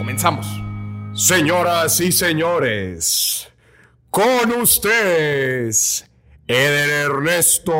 Comenzamos. 0.00 0.46
Señoras 1.12 2.00
y 2.00 2.10
señores, 2.10 3.52
con 4.08 4.50
ustedes, 4.52 6.10
Eder 6.46 6.88
Ernesto 6.88 7.74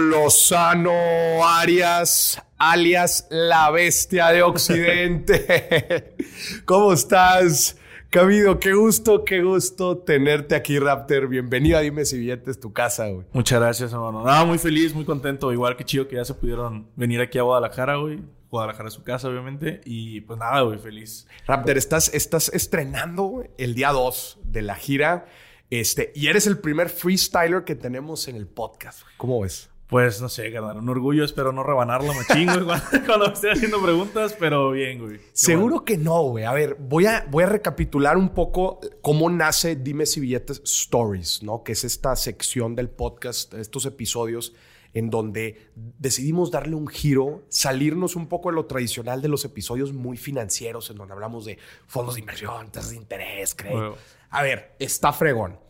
Lozano 0.00 1.46
Arias, 1.46 2.42
alias 2.56 3.26
la 3.28 3.70
bestia 3.70 4.28
de 4.28 4.42
Occidente. 4.42 6.16
¿Cómo 6.64 6.94
estás? 6.94 7.76
Cabido, 8.08 8.58
qué 8.58 8.72
gusto, 8.72 9.26
qué 9.26 9.42
gusto 9.42 9.98
tenerte 9.98 10.54
aquí, 10.54 10.78
Raptor. 10.78 11.28
Bienvenido 11.28 11.76
a 11.76 11.82
Dime 11.82 12.06
si 12.06 12.18
billetes 12.18 12.58
tu 12.58 12.72
casa, 12.72 13.08
güey. 13.08 13.26
Muchas 13.34 13.60
gracias, 13.60 13.92
hermano. 13.92 14.24
Nada, 14.24 14.46
muy 14.46 14.56
feliz, 14.56 14.94
muy 14.94 15.04
contento. 15.04 15.52
Igual 15.52 15.76
que 15.76 15.84
chido 15.84 16.08
que 16.08 16.16
ya 16.16 16.24
se 16.24 16.32
pudieron 16.32 16.86
venir 16.96 17.20
aquí 17.20 17.36
a 17.36 17.42
Guadalajara, 17.42 17.96
güey. 17.96 18.20
Guadalajara 18.50 18.90
su 18.90 19.02
casa, 19.02 19.28
obviamente. 19.28 19.80
Y 19.84 20.20
pues 20.22 20.38
nada, 20.38 20.60
güey, 20.62 20.78
feliz. 20.78 21.26
Raptor, 21.46 21.76
estás, 21.76 22.12
estás 22.14 22.48
estrenando 22.50 23.44
el 23.58 23.74
día 23.74 23.92
2 23.92 24.40
de 24.44 24.62
la 24.62 24.74
gira. 24.74 25.26
Este, 25.70 26.12
y 26.14 26.28
eres 26.28 26.46
el 26.46 26.58
primer 26.58 26.88
freestyler 26.88 27.64
que 27.64 27.74
tenemos 27.74 28.28
en 28.28 28.36
el 28.36 28.46
podcast. 28.46 29.02
¿Cómo 29.16 29.40
ves? 29.40 29.70
Pues 29.88 30.20
no 30.20 30.28
sé, 30.28 30.52
carnal, 30.52 30.78
un 30.78 30.88
orgullo, 30.88 31.24
espero 31.24 31.52
no 31.52 31.62
rebanarlo, 31.62 32.12
me 32.12 32.24
chingo 32.24 32.54
cuando 33.06 33.28
me 33.28 33.32
esté 33.32 33.52
haciendo 33.52 33.80
preguntas, 33.80 34.34
pero 34.36 34.72
bien, 34.72 34.98
güey. 34.98 35.20
Seguro 35.32 35.84
que 35.84 35.96
no, 35.96 36.22
güey. 36.24 36.44
A 36.44 36.52
ver, 36.52 36.76
voy 36.80 37.06
a, 37.06 37.24
voy 37.30 37.44
a 37.44 37.46
recapitular 37.46 38.16
un 38.16 38.30
poco 38.30 38.80
cómo 39.00 39.30
nace 39.30 39.76
Dime 39.76 40.06
si 40.06 40.18
billetes 40.18 40.60
Stories, 40.64 41.44
¿no? 41.44 41.62
Que 41.62 41.72
es 41.72 41.84
esta 41.84 42.16
sección 42.16 42.74
del 42.74 42.88
podcast, 42.88 43.54
estos 43.54 43.86
episodios 43.86 44.54
en 44.96 45.10
donde 45.10 45.72
decidimos 45.74 46.50
darle 46.50 46.74
un 46.74 46.86
giro, 46.86 47.44
salirnos 47.50 48.16
un 48.16 48.28
poco 48.28 48.48
de 48.48 48.54
lo 48.54 48.64
tradicional 48.64 49.20
de 49.20 49.28
los 49.28 49.44
episodios 49.44 49.92
muy 49.92 50.16
financieros, 50.16 50.88
en 50.88 50.96
donde 50.96 51.12
hablamos 51.12 51.44
de 51.44 51.58
fondos 51.86 52.14
de 52.14 52.20
inversión, 52.20 52.72
tasas 52.72 52.92
de 52.92 52.96
interés, 52.96 53.54
crédito. 53.54 53.98
A 54.30 54.42
ver, 54.42 54.74
está 54.78 55.12
fregón. 55.12 55.60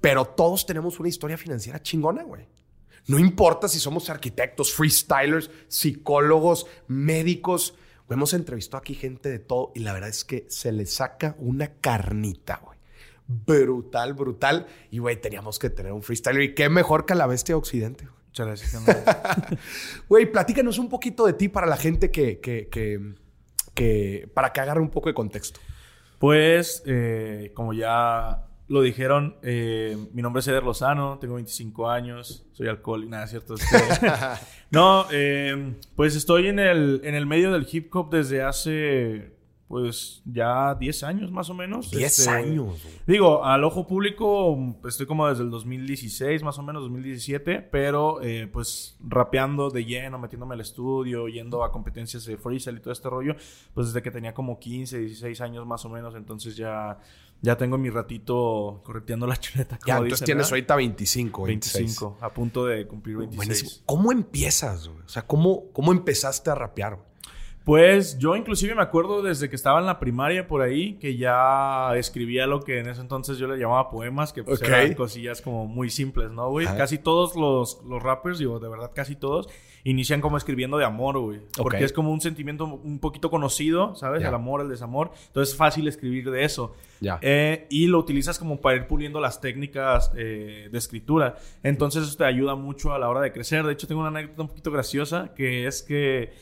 Pero 0.00 0.24
todos 0.24 0.66
tenemos 0.66 0.98
una 0.98 1.08
historia 1.08 1.38
financiera 1.38 1.80
chingona, 1.80 2.24
güey. 2.24 2.48
No 3.06 3.20
importa 3.20 3.68
si 3.68 3.78
somos 3.78 4.10
arquitectos, 4.10 4.72
freestylers, 4.72 5.48
psicólogos, 5.68 6.66
médicos. 6.88 7.76
Hemos 8.10 8.34
entrevistado 8.34 8.78
aquí 8.78 8.94
gente 8.94 9.28
de 9.28 9.38
todo 9.38 9.70
y 9.76 9.78
la 9.78 9.92
verdad 9.92 10.08
es 10.08 10.24
que 10.24 10.44
se 10.48 10.72
le 10.72 10.86
saca 10.86 11.36
una 11.38 11.74
carnita, 11.74 12.60
güey. 12.64 12.78
Brutal, 13.28 14.14
brutal. 14.14 14.66
Y, 14.90 14.98
güey, 14.98 15.20
teníamos 15.20 15.60
que 15.60 15.70
tener 15.70 15.92
un 15.92 16.02
freestyler. 16.02 16.42
Y 16.42 16.54
qué 16.56 16.68
mejor 16.68 17.06
que 17.06 17.14
la 17.14 17.28
bestia 17.28 17.56
occidente. 17.56 18.08
Muchas 18.32 18.46
gracias. 18.46 19.58
Güey, 20.08 20.32
platícanos 20.32 20.78
un 20.78 20.88
poquito 20.88 21.26
de 21.26 21.34
ti 21.34 21.48
para 21.48 21.66
la 21.66 21.76
gente 21.76 22.10
que, 22.10 22.40
que, 22.40 22.68
que, 23.74 24.30
para 24.32 24.54
que 24.54 24.60
agarre 24.62 24.80
un 24.80 24.88
poco 24.88 25.10
de 25.10 25.14
contexto. 25.14 25.60
Pues, 26.18 26.82
eh, 26.86 27.50
como 27.52 27.74
ya 27.74 28.46
lo 28.68 28.80
dijeron, 28.80 29.36
eh, 29.42 29.98
mi 30.14 30.22
nombre 30.22 30.40
es 30.40 30.48
Eder 30.48 30.62
Lozano, 30.62 31.18
tengo 31.18 31.34
25 31.34 31.90
años, 31.90 32.46
soy 32.52 32.68
alcohol 32.68 33.04
y 33.04 33.08
nada, 33.08 33.26
¿cierto? 33.26 33.54
no, 34.70 35.04
eh, 35.12 35.74
pues 35.94 36.16
estoy 36.16 36.46
en 36.46 36.58
el, 36.58 37.02
en 37.04 37.14
el 37.14 37.26
medio 37.26 37.52
del 37.52 37.66
hip 37.70 37.94
hop 37.94 38.08
desde 38.08 38.42
hace 38.42 39.36
pues 39.72 40.20
ya 40.26 40.74
10 40.74 41.02
años 41.02 41.32
más 41.32 41.48
o 41.48 41.54
menos. 41.54 41.90
10 41.90 42.18
este, 42.18 42.30
años. 42.30 42.86
Digo, 43.06 43.42
al 43.42 43.64
ojo 43.64 43.86
público 43.86 44.76
estoy 44.86 45.06
como 45.06 45.26
desde 45.26 45.44
el 45.44 45.50
2016 45.50 46.42
más 46.42 46.58
o 46.58 46.62
menos, 46.62 46.82
2017, 46.82 47.62
pero 47.72 48.20
eh, 48.20 48.50
pues 48.52 48.98
rapeando 49.00 49.70
de 49.70 49.86
lleno, 49.86 50.18
metiéndome 50.18 50.56
al 50.56 50.60
estudio, 50.60 51.26
yendo 51.26 51.64
a 51.64 51.72
competencias 51.72 52.26
de 52.26 52.36
freestyle 52.36 52.76
y 52.76 52.80
todo 52.80 52.92
este 52.92 53.08
rollo, 53.08 53.34
pues 53.72 53.86
desde 53.86 54.02
que 54.02 54.10
tenía 54.10 54.34
como 54.34 54.58
15, 54.58 54.98
16 54.98 55.40
años 55.40 55.66
más 55.66 55.86
o 55.86 55.88
menos, 55.88 56.14
entonces 56.16 56.54
ya, 56.54 56.98
ya 57.40 57.56
tengo 57.56 57.78
mi 57.78 57.88
ratito 57.88 58.82
correteando 58.84 59.26
la 59.26 59.36
chuleta. 59.40 59.78
ya, 59.86 59.96
entonces 59.96 60.26
tienes 60.26 60.50
ahorita 60.50 60.76
25, 60.76 61.44
25, 61.44 62.18
a 62.20 62.28
punto 62.28 62.66
de 62.66 62.86
cumplir 62.86 63.16
26. 63.16 63.84
¿Cómo 63.86 64.12
empiezas? 64.12 64.88
O 64.88 65.08
sea, 65.08 65.26
¿cómo, 65.26 65.72
cómo 65.72 65.92
empezaste 65.92 66.50
a 66.50 66.56
rapear? 66.56 67.10
Pues 67.64 68.18
yo 68.18 68.34
inclusive 68.34 68.74
me 68.74 68.82
acuerdo 68.82 69.22
desde 69.22 69.48
que 69.48 69.56
estaba 69.56 69.78
en 69.78 69.86
la 69.86 70.00
primaria 70.00 70.48
por 70.48 70.62
ahí 70.62 70.94
que 70.94 71.16
ya 71.16 71.96
escribía 71.96 72.46
lo 72.46 72.60
que 72.60 72.80
en 72.80 72.88
ese 72.88 73.00
entonces 73.00 73.38
yo 73.38 73.46
le 73.46 73.56
llamaba 73.56 73.88
poemas, 73.88 74.32
que 74.32 74.42
pues 74.42 74.60
eran 74.62 74.94
cosillas 74.94 75.40
como 75.40 75.66
muy 75.66 75.88
simples, 75.88 76.30
¿no, 76.32 76.50
güey? 76.50 76.66
Casi 76.66 76.98
todos 76.98 77.36
los, 77.36 77.82
los 77.84 78.02
rappers, 78.02 78.38
digo, 78.38 78.58
de 78.58 78.68
verdad 78.68 78.90
casi 78.92 79.14
todos, 79.14 79.48
inician 79.84 80.20
como 80.20 80.36
escribiendo 80.36 80.76
de 80.76 80.84
amor, 80.84 81.18
güey. 81.18 81.40
Porque 81.56 81.84
es 81.84 81.92
como 81.92 82.12
un 82.12 82.20
sentimiento 82.20 82.64
un 82.64 82.98
poquito 82.98 83.30
conocido, 83.30 83.94
¿sabes? 83.94 84.22
El 84.22 84.34
amor, 84.34 84.60
el 84.60 84.68
desamor. 84.68 85.12
Entonces 85.28 85.52
es 85.52 85.56
fácil 85.58 85.86
escribir 85.88 86.30
de 86.30 86.44
eso. 86.44 86.74
Ya. 87.00 87.18
Eh, 87.20 87.66
y 87.70 87.86
lo 87.86 87.98
utilizas 87.98 88.38
como 88.38 88.60
para 88.60 88.76
ir 88.76 88.86
puliendo 88.86 89.20
las 89.20 89.40
técnicas 89.40 90.12
eh, 90.16 90.68
de 90.70 90.78
escritura. 90.78 91.36
Entonces 91.62 92.04
eso 92.04 92.16
te 92.16 92.24
ayuda 92.24 92.54
mucho 92.54 92.92
a 92.92 92.98
la 92.98 93.08
hora 93.08 93.20
de 93.20 93.32
crecer. 93.32 93.64
De 93.64 93.72
hecho, 93.72 93.86
tengo 93.86 94.00
una 94.00 94.10
anécdota 94.10 94.42
un 94.42 94.48
poquito 94.48 94.70
graciosa 94.70 95.32
que 95.34 95.66
es 95.66 95.82
que 95.82 96.32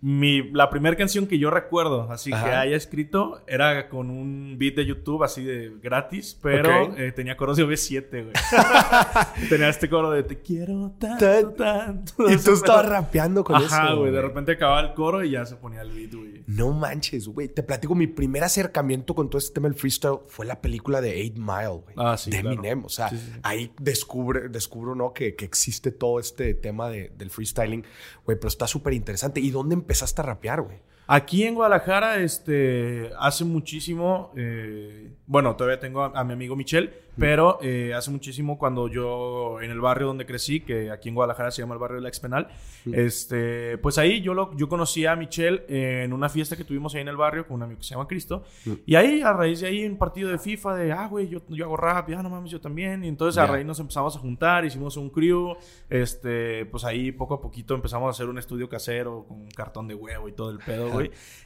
mi, 0.00 0.50
la 0.52 0.68
primera 0.68 0.94
canción 0.94 1.26
que 1.26 1.38
yo 1.38 1.50
recuerdo, 1.50 2.10
así 2.10 2.30
que 2.30 2.36
haya 2.36 2.76
escrito, 2.76 3.42
era 3.46 3.88
con 3.88 4.10
un 4.10 4.56
beat 4.58 4.74
de 4.74 4.84
YouTube 4.84 5.24
así 5.24 5.42
de 5.42 5.72
gratis, 5.82 6.38
pero 6.40 6.94
eh, 6.96 7.12
tenía 7.12 7.36
coros 7.36 7.56
de 7.56 7.64
OV7, 7.64 8.10
güey. 8.10 8.32
tenía 9.48 9.68
este 9.68 9.88
coro 9.88 10.10
de 10.10 10.22
te 10.22 10.40
quiero 10.40 10.92
tanto, 10.98 11.50
tanto. 11.54 12.30
Y 12.30 12.36
tú 12.36 12.52
estabas 12.52 12.86
rapeando 12.86 13.42
con 13.42 13.56
eso. 13.56 13.74
Ajá, 13.74 13.94
güey. 13.94 14.12
De 14.12 14.20
repente 14.20 14.52
acababa 14.52 14.80
el 14.80 14.94
coro 14.94 15.24
y 15.24 15.30
ya 15.30 15.46
se 15.46 15.56
ponía 15.56 15.80
el 15.80 15.90
beat, 15.90 16.14
güey. 16.14 16.44
No 16.46 16.72
manches, 16.72 17.26
güey. 17.26 17.48
Te 17.48 17.62
platico, 17.62 17.94
mi 17.94 18.06
primer 18.06 18.44
acercamiento 18.44 19.14
con 19.14 19.30
todo 19.30 19.38
este 19.38 19.54
tema 19.54 19.68
del 19.68 19.78
freestyle 19.78 20.20
fue 20.28 20.46
la 20.46 20.60
película 20.60 21.00
de 21.00 21.20
Eight 21.20 21.36
Mile, 21.36 21.82
güey. 21.84 21.94
Ah, 21.96 22.16
sí. 22.16 22.30
De 22.30 22.38
Eminem. 22.38 22.84
O 22.84 22.88
sea, 22.88 23.10
ahí 23.42 23.72
descubre, 23.80 24.48
descubro, 24.48 24.94
¿no? 24.94 25.12
Que, 25.12 25.34
que 25.34 25.44
existe 25.44 25.90
todo 25.90 26.20
este 26.20 26.54
tema 26.54 26.88
de, 26.88 27.10
del 27.16 27.30
freestyling, 27.30 27.82
güey. 28.24 28.38
Pero 28.38 28.48
está 28.48 28.66
súper 28.66 28.92
interesante. 28.92 29.40
¿Y 29.40 29.50
dónde 29.50 29.74
empezaste 29.86 30.20
a 30.20 30.24
rapear, 30.24 30.62
güey? 30.62 30.78
Aquí 31.06 31.44
en 31.44 31.54
Guadalajara, 31.54 32.16
este, 32.16 33.12
hace 33.20 33.44
muchísimo, 33.44 34.32
eh, 34.36 35.12
bueno, 35.28 35.54
todavía 35.54 35.78
tengo 35.78 36.02
a, 36.02 36.24
mi 36.24 36.32
amigo 36.32 36.56
Michel, 36.56 36.92
pero 37.18 37.58
eh, 37.62 37.94
hace 37.94 38.10
muchísimo 38.10 38.58
cuando 38.58 38.88
yo 38.88 39.60
en 39.60 39.70
el 39.70 39.80
barrio 39.80 40.08
donde 40.08 40.26
crecí, 40.26 40.60
que 40.60 40.90
aquí 40.90 41.08
en 41.08 41.14
Guadalajara 41.14 41.50
se 41.50 41.62
llama 41.62 41.74
el 41.74 41.80
barrio 41.80 41.96
de 41.96 42.02
la 42.02 42.08
Expenal, 42.08 42.48
este, 42.92 43.78
pues 43.78 43.98
ahí 43.98 44.20
yo, 44.20 44.34
lo, 44.34 44.54
yo 44.56 44.68
conocí 44.68 45.06
a 45.06 45.16
Michel 45.16 45.64
en 45.68 46.12
una 46.12 46.28
fiesta 46.28 46.56
que 46.56 46.64
tuvimos 46.64 46.94
ahí 46.94 47.00
en 47.00 47.08
el 47.08 47.16
barrio 47.16 47.46
con 47.46 47.56
un 47.56 47.62
amigo 47.64 47.78
que 47.78 47.84
se 47.84 47.94
llama 47.94 48.06
Cristo, 48.06 48.44
y 48.84 48.94
ahí, 48.94 49.22
a 49.22 49.32
raíz 49.32 49.60
de 49.60 49.68
ahí, 49.68 49.86
un 49.86 49.96
partido 49.96 50.30
de 50.30 50.38
FIFA 50.38 50.74
de, 50.74 50.92
ah, 50.92 51.06
güey, 51.06 51.28
yo, 51.28 51.40
yo 51.48 51.64
hago 51.64 51.76
rap, 51.76 52.08
ya 52.08 52.22
no 52.22 52.30
mames, 52.30 52.50
yo 52.50 52.60
también, 52.60 53.04
y 53.04 53.08
entonces 53.08 53.38
a 53.38 53.46
raíz 53.46 53.66
nos 53.66 53.80
empezamos 53.80 54.16
a 54.16 54.18
juntar, 54.18 54.64
hicimos 54.64 54.96
un 54.96 55.10
crew, 55.10 55.56
este, 55.88 56.66
pues 56.66 56.84
ahí 56.84 57.12
poco 57.12 57.34
a 57.34 57.40
poquito 57.40 57.74
empezamos 57.74 58.08
a 58.08 58.10
hacer 58.10 58.28
un 58.28 58.38
estudio 58.38 58.68
casero 58.68 59.24
con 59.26 59.40
un 59.40 59.48
cartón 59.48 59.88
de 59.88 59.94
huevo 59.94 60.28
y 60.28 60.32
todo 60.32 60.50
el 60.50 60.58
pedo, 60.58 60.86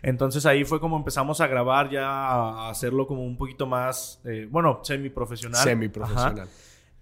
entonces 0.02 0.47
ahí 0.47 0.64
fue 0.64 0.81
como 0.81 0.97
empezamos 0.97 1.41
a 1.41 1.47
grabar 1.47 1.90
ya, 1.90 2.08
a 2.08 2.70
hacerlo 2.70 3.06
como 3.06 3.25
un 3.25 3.37
poquito 3.37 3.67
más, 3.67 4.20
eh, 4.25 4.46
bueno, 4.50 4.81
Semi-profesional. 5.62 6.48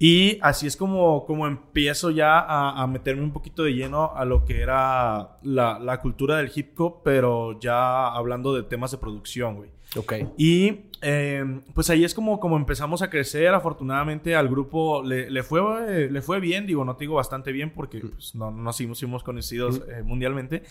Y 0.01 0.39
así 0.43 0.69
es 0.69 0.77
como, 0.77 1.27
como 1.27 1.47
empiezo 1.47 2.11
ya 2.11 2.45
a, 2.47 2.87
meterme 2.87 3.23
un 3.23 3.33
poquito 3.33 3.65
de 3.65 3.73
lleno 3.73 4.13
a 4.15 4.25
lo 4.25 4.45
que 4.45 4.61
era 4.61 5.39
la, 5.43 5.81
la 5.81 6.01
cultura 6.01 6.37
del 6.37 6.53
hip 6.55 6.79
hop, 6.81 7.03
pero 7.03 7.59
ya 7.59 8.07
hablando 8.07 8.55
de 8.55 8.63
temas 8.63 8.93
de 8.93 8.99
producción, 8.99 9.57
güey. 9.57 9.71
Ok. 9.97 10.13
Y 10.37 10.89
eh, 11.01 11.61
pues 11.75 11.89
ahí 11.91 12.05
es 12.05 12.15
como, 12.15 12.41
como 12.41 12.57
empezamos 12.57 13.03
a 13.03 13.11
crecer. 13.11 13.49
Afortunadamente 13.55 14.37
al 14.37 14.49
grupo 14.49 15.03
le, 15.03 15.31
le 15.31 15.43
fue, 15.43 16.09
le 16.11 16.23
fue 16.23 16.41
bien, 16.41 16.67
digo, 16.67 16.85
no 16.85 16.97
te 16.97 17.05
digo 17.05 17.15
bastante 17.15 17.53
bien 17.53 17.73
porque 17.73 18.01
pues, 18.01 18.35
no, 18.35 18.51
nos 18.51 18.81
hicimos, 18.81 19.23
conocidos 19.23 19.83
eh, 19.89 20.03
mundialmente. 20.03 20.63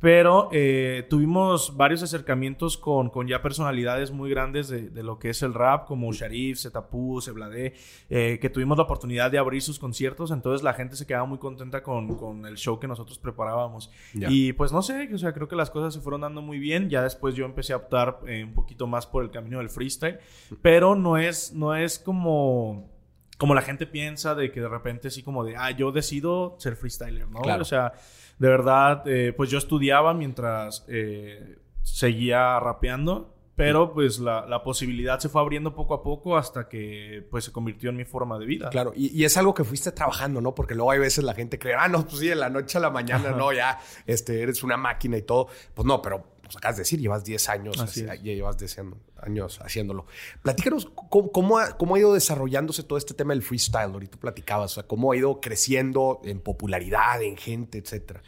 Pero 0.00 0.50
eh, 0.52 1.06
tuvimos 1.08 1.76
varios 1.76 2.02
acercamientos 2.02 2.76
con, 2.76 3.08
con 3.08 3.26
ya 3.26 3.40
personalidades 3.40 4.10
muy 4.10 4.28
grandes 4.28 4.68
de, 4.68 4.90
de, 4.90 5.02
lo 5.02 5.18
que 5.18 5.30
es 5.30 5.42
el 5.42 5.54
rap, 5.54 5.86
como 5.86 6.12
Sharif, 6.12 6.60
Zetapú, 6.60 7.20
Sebladé, 7.22 7.74
eh, 8.10 8.38
que 8.40 8.50
tuvimos 8.50 8.76
la 8.76 8.84
oportunidad 8.84 9.30
de 9.30 9.38
abrir 9.38 9.62
sus 9.62 9.78
conciertos. 9.78 10.30
Entonces 10.30 10.62
la 10.62 10.74
gente 10.74 10.96
se 10.96 11.06
quedaba 11.06 11.24
muy 11.24 11.38
contenta 11.38 11.82
con, 11.82 12.16
con 12.16 12.44
el 12.44 12.56
show 12.56 12.78
que 12.78 12.86
nosotros 12.86 13.18
preparábamos. 13.18 13.90
Ya. 14.12 14.28
Y 14.30 14.52
pues 14.52 14.70
no 14.70 14.82
sé, 14.82 15.08
o 15.14 15.18
sea, 15.18 15.32
creo 15.32 15.48
que 15.48 15.56
las 15.56 15.70
cosas 15.70 15.94
se 15.94 16.00
fueron 16.00 16.20
dando 16.20 16.42
muy 16.42 16.58
bien. 16.58 16.90
Ya 16.90 17.02
después 17.02 17.34
yo 17.34 17.46
empecé 17.46 17.72
a 17.72 17.76
optar 17.76 18.20
eh, 18.26 18.44
un 18.44 18.52
poquito 18.52 18.86
más 18.86 19.06
por 19.06 19.24
el 19.24 19.30
camino 19.30 19.58
del 19.58 19.70
freestyle. 19.70 20.18
Pero 20.60 20.94
no 20.94 21.16
es, 21.16 21.54
no 21.54 21.74
es 21.74 21.98
como 21.98 22.94
como 23.38 23.54
la 23.54 23.60
gente 23.60 23.86
piensa 23.86 24.34
de 24.34 24.50
que 24.50 24.60
de 24.60 24.68
repente 24.68 25.08
así 25.08 25.22
como 25.22 25.44
de, 25.44 25.56
ah, 25.56 25.70
yo 25.70 25.92
decido 25.92 26.56
ser 26.58 26.74
freestyler, 26.74 27.28
¿no? 27.28 27.40
Claro. 27.40 27.62
O 27.62 27.66
sea, 27.66 27.92
de 28.38 28.48
verdad, 28.48 29.02
eh, 29.06 29.32
pues 29.36 29.50
yo 29.50 29.58
estudiaba 29.58 30.14
mientras 30.14 30.84
eh, 30.88 31.58
seguía 31.82 32.60
rapeando, 32.60 33.34
pero 33.54 33.94
pues 33.94 34.18
la, 34.18 34.44
la, 34.46 34.62
posibilidad 34.62 35.18
se 35.18 35.30
fue 35.30 35.40
abriendo 35.40 35.74
poco 35.74 35.94
a 35.94 36.02
poco 36.02 36.36
hasta 36.36 36.68
que 36.68 37.26
pues 37.30 37.44
se 37.44 37.52
convirtió 37.52 37.88
en 37.88 37.96
mi 37.96 38.04
forma 38.04 38.38
de 38.38 38.44
vida. 38.44 38.68
Claro, 38.68 38.92
y, 38.94 39.18
y 39.18 39.24
es 39.24 39.34
algo 39.38 39.54
que 39.54 39.64
fuiste 39.64 39.92
trabajando, 39.92 40.42
¿no? 40.42 40.54
Porque 40.54 40.74
luego 40.74 40.90
hay 40.90 40.98
veces 40.98 41.24
la 41.24 41.32
gente 41.32 41.58
cree, 41.58 41.74
ah, 41.74 41.88
no, 41.88 42.04
pues 42.04 42.18
sí, 42.18 42.26
de 42.26 42.34
la 42.34 42.50
noche 42.50 42.76
a 42.76 42.82
la 42.82 42.90
mañana, 42.90 43.30
no, 43.30 43.54
ya, 43.54 43.80
este, 44.06 44.42
eres 44.42 44.62
una 44.62 44.76
máquina 44.76 45.16
y 45.16 45.22
todo. 45.22 45.48
Pues 45.72 45.86
no, 45.86 46.02
pero 46.02 46.35
pues 46.46 46.56
acabas 46.56 46.76
de 46.76 46.82
decir, 46.82 47.00
llevas 47.00 47.24
10 47.24 47.48
años, 47.48 47.80
Así 47.80 48.00
así, 48.00 48.10
es. 48.10 48.22
ya 48.22 48.32
llevas 48.32 48.56
10 48.56 48.80
años 49.22 49.60
haciéndolo. 49.62 50.06
Platícanos 50.42 50.86
cómo, 50.86 51.30
cómo, 51.30 51.58
ha, 51.58 51.76
cómo 51.76 51.94
ha 51.94 51.98
ido 51.98 52.14
desarrollándose 52.14 52.82
todo 52.82 52.98
este 52.98 53.14
tema 53.14 53.34
del 53.34 53.42
freestyle. 53.42 53.92
Ahorita 53.92 54.18
platicabas, 54.18 54.72
o 54.72 54.74
sea, 54.76 54.82
cómo 54.84 55.12
ha 55.12 55.16
ido 55.16 55.40
creciendo 55.40 56.20
en 56.24 56.40
popularidad, 56.40 57.22
en 57.22 57.36
gente, 57.36 57.78
etcétera. 57.78 58.22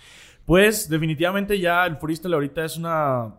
Pues 0.45 0.89
definitivamente 0.89 1.59
ya 1.61 1.85
el 1.87 1.97
freestyle 1.99 2.35
ahorita 2.35 2.65
es 2.65 2.77
una 2.77 3.35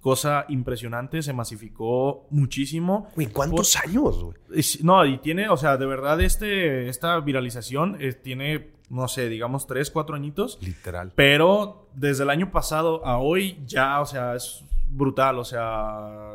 cosa 0.00 0.44
impresionante, 0.48 1.22
se 1.22 1.32
masificó 1.32 2.26
muchísimo. 2.30 3.08
Güey, 3.14 3.28
¿cuántos 3.28 3.76
Por... 3.76 3.88
años, 3.88 4.24
güey? 4.24 4.36
No, 4.82 5.04
y 5.04 5.18
tiene, 5.18 5.48
o 5.48 5.56
sea, 5.56 5.76
de 5.76 5.86
verdad 5.86 6.20
este, 6.20 6.88
esta 6.88 7.18
viralización 7.20 7.96
eh, 8.00 8.12
tiene, 8.12 8.70
no 8.90 9.08
sé, 9.08 9.28
digamos 9.28 9.66
tres, 9.66 9.90
cuatro 9.90 10.16
añitos. 10.16 10.58
Literal. 10.62 11.12
Pero 11.14 11.88
desde 11.94 12.24
el 12.24 12.30
año 12.30 12.50
pasado 12.50 13.04
a 13.04 13.18
hoy 13.18 13.58
ya, 13.66 14.00
o 14.00 14.06
sea, 14.06 14.34
es 14.34 14.64
brutal, 14.88 15.38
o 15.38 15.44
sea... 15.44 16.34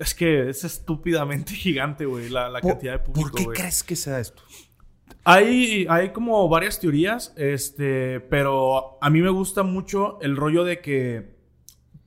Es 0.00 0.14
que 0.14 0.48
es 0.48 0.62
estúpidamente 0.62 1.52
gigante, 1.54 2.06
güey, 2.06 2.28
la, 2.28 2.48
la 2.48 2.60
cantidad 2.60 2.92
de 2.92 2.98
público. 3.00 3.30
¿Por 3.30 3.36
qué 3.36 3.48
wey. 3.48 3.56
crees 3.56 3.82
que 3.82 3.96
sea 3.96 4.20
esto? 4.20 4.42
Hay, 5.24 5.86
hay 5.90 6.10
como 6.10 6.48
varias 6.48 6.80
teorías, 6.80 7.34
este, 7.36 8.20
pero 8.20 8.98
a 9.02 9.10
mí 9.10 9.20
me 9.20 9.30
gusta 9.30 9.62
mucho 9.62 10.18
el 10.22 10.36
rollo 10.36 10.64
de 10.64 10.80
que, 10.80 11.36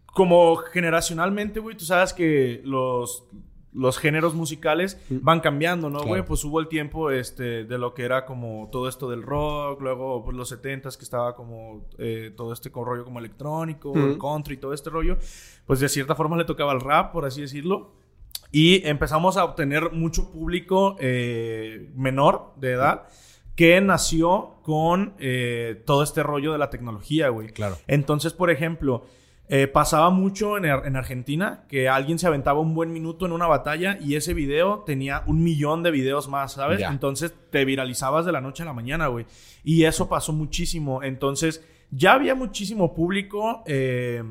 como 0.05 0.55
generacionalmente, 0.55 1.59
güey, 1.59 1.75
tú 1.77 1.85
sabes 1.85 2.13
que 2.13 2.61
los, 2.63 3.25
los 3.73 3.97
géneros 3.97 4.33
musicales 4.33 4.99
van 5.09 5.39
cambiando, 5.39 5.89
¿no, 5.89 5.99
güey? 5.99 6.13
Claro. 6.13 6.25
Pues 6.25 6.43
hubo 6.43 6.59
el 6.59 6.67
tiempo 6.67 7.09
este, 7.09 7.63
de 7.63 7.77
lo 7.77 7.93
que 7.93 8.03
era 8.03 8.25
como 8.25 8.69
todo 8.71 8.89
esto 8.89 9.09
del 9.09 9.23
rock, 9.23 9.81
luego 9.81 10.23
pues, 10.23 10.35
los 10.35 10.51
70s 10.51 10.97
que 10.97 11.03
estaba 11.03 11.35
como 11.35 11.87
eh, 11.97 12.33
todo 12.35 12.53
este 12.53 12.69
rollo 12.69 13.05
como 13.05 13.19
electrónico, 13.19 13.93
mm. 13.93 14.11
el 14.11 14.17
country, 14.17 14.57
todo 14.57 14.73
este 14.73 14.89
rollo. 14.89 15.17
Pues 15.65 15.79
de 15.79 15.89
cierta 15.89 16.15
forma 16.15 16.37
le 16.37 16.45
tocaba 16.45 16.73
el 16.73 16.81
rap, 16.81 17.13
por 17.13 17.25
así 17.25 17.41
decirlo. 17.41 17.93
Y 18.51 18.85
empezamos 18.85 19.37
a 19.37 19.45
obtener 19.45 19.93
mucho 19.93 20.29
público 20.31 20.97
eh, 20.99 21.89
menor 21.95 22.53
de 22.57 22.71
edad 22.71 23.07
que 23.55 23.79
nació 23.79 24.55
con 24.63 25.13
eh, 25.19 25.81
todo 25.85 26.03
este 26.03 26.23
rollo 26.23 26.51
de 26.51 26.57
la 26.57 26.69
tecnología, 26.69 27.29
güey. 27.29 27.49
Claro. 27.49 27.77
Entonces, 27.87 28.33
por 28.33 28.49
ejemplo, 28.49 29.05
eh, 29.53 29.67
pasaba 29.67 30.11
mucho 30.11 30.55
en, 30.55 30.63
en, 30.63 30.95
Argentina 30.95 31.65
que 31.67 31.89
alguien 31.89 32.17
se 32.17 32.25
aventaba 32.25 32.61
un 32.61 32.73
buen 32.73 32.93
minuto 32.93 33.25
en 33.25 33.33
una 33.33 33.47
batalla 33.47 33.97
y 33.99 34.15
ese 34.15 34.33
video 34.33 34.83
tenía 34.85 35.23
un 35.27 35.43
millón 35.43 35.83
de 35.83 35.91
videos 35.91 36.29
más, 36.29 36.53
¿sabes? 36.53 36.79
Entonces 36.79 37.33
te 37.49 37.65
viralizabas 37.65 38.25
de 38.25 38.31
la 38.31 38.39
noche 38.39 38.63
a 38.63 38.67
la 38.67 38.71
mañana, 38.71 39.07
güey. 39.07 39.25
Y 39.65 39.83
eso 39.83 40.07
pasó 40.07 40.31
muchísimo. 40.31 41.03
Entonces 41.03 41.67
ya 41.89 42.13
había 42.13 42.33
muchísimo 42.33 42.93
público. 42.93 43.61
Eh, 43.65 44.23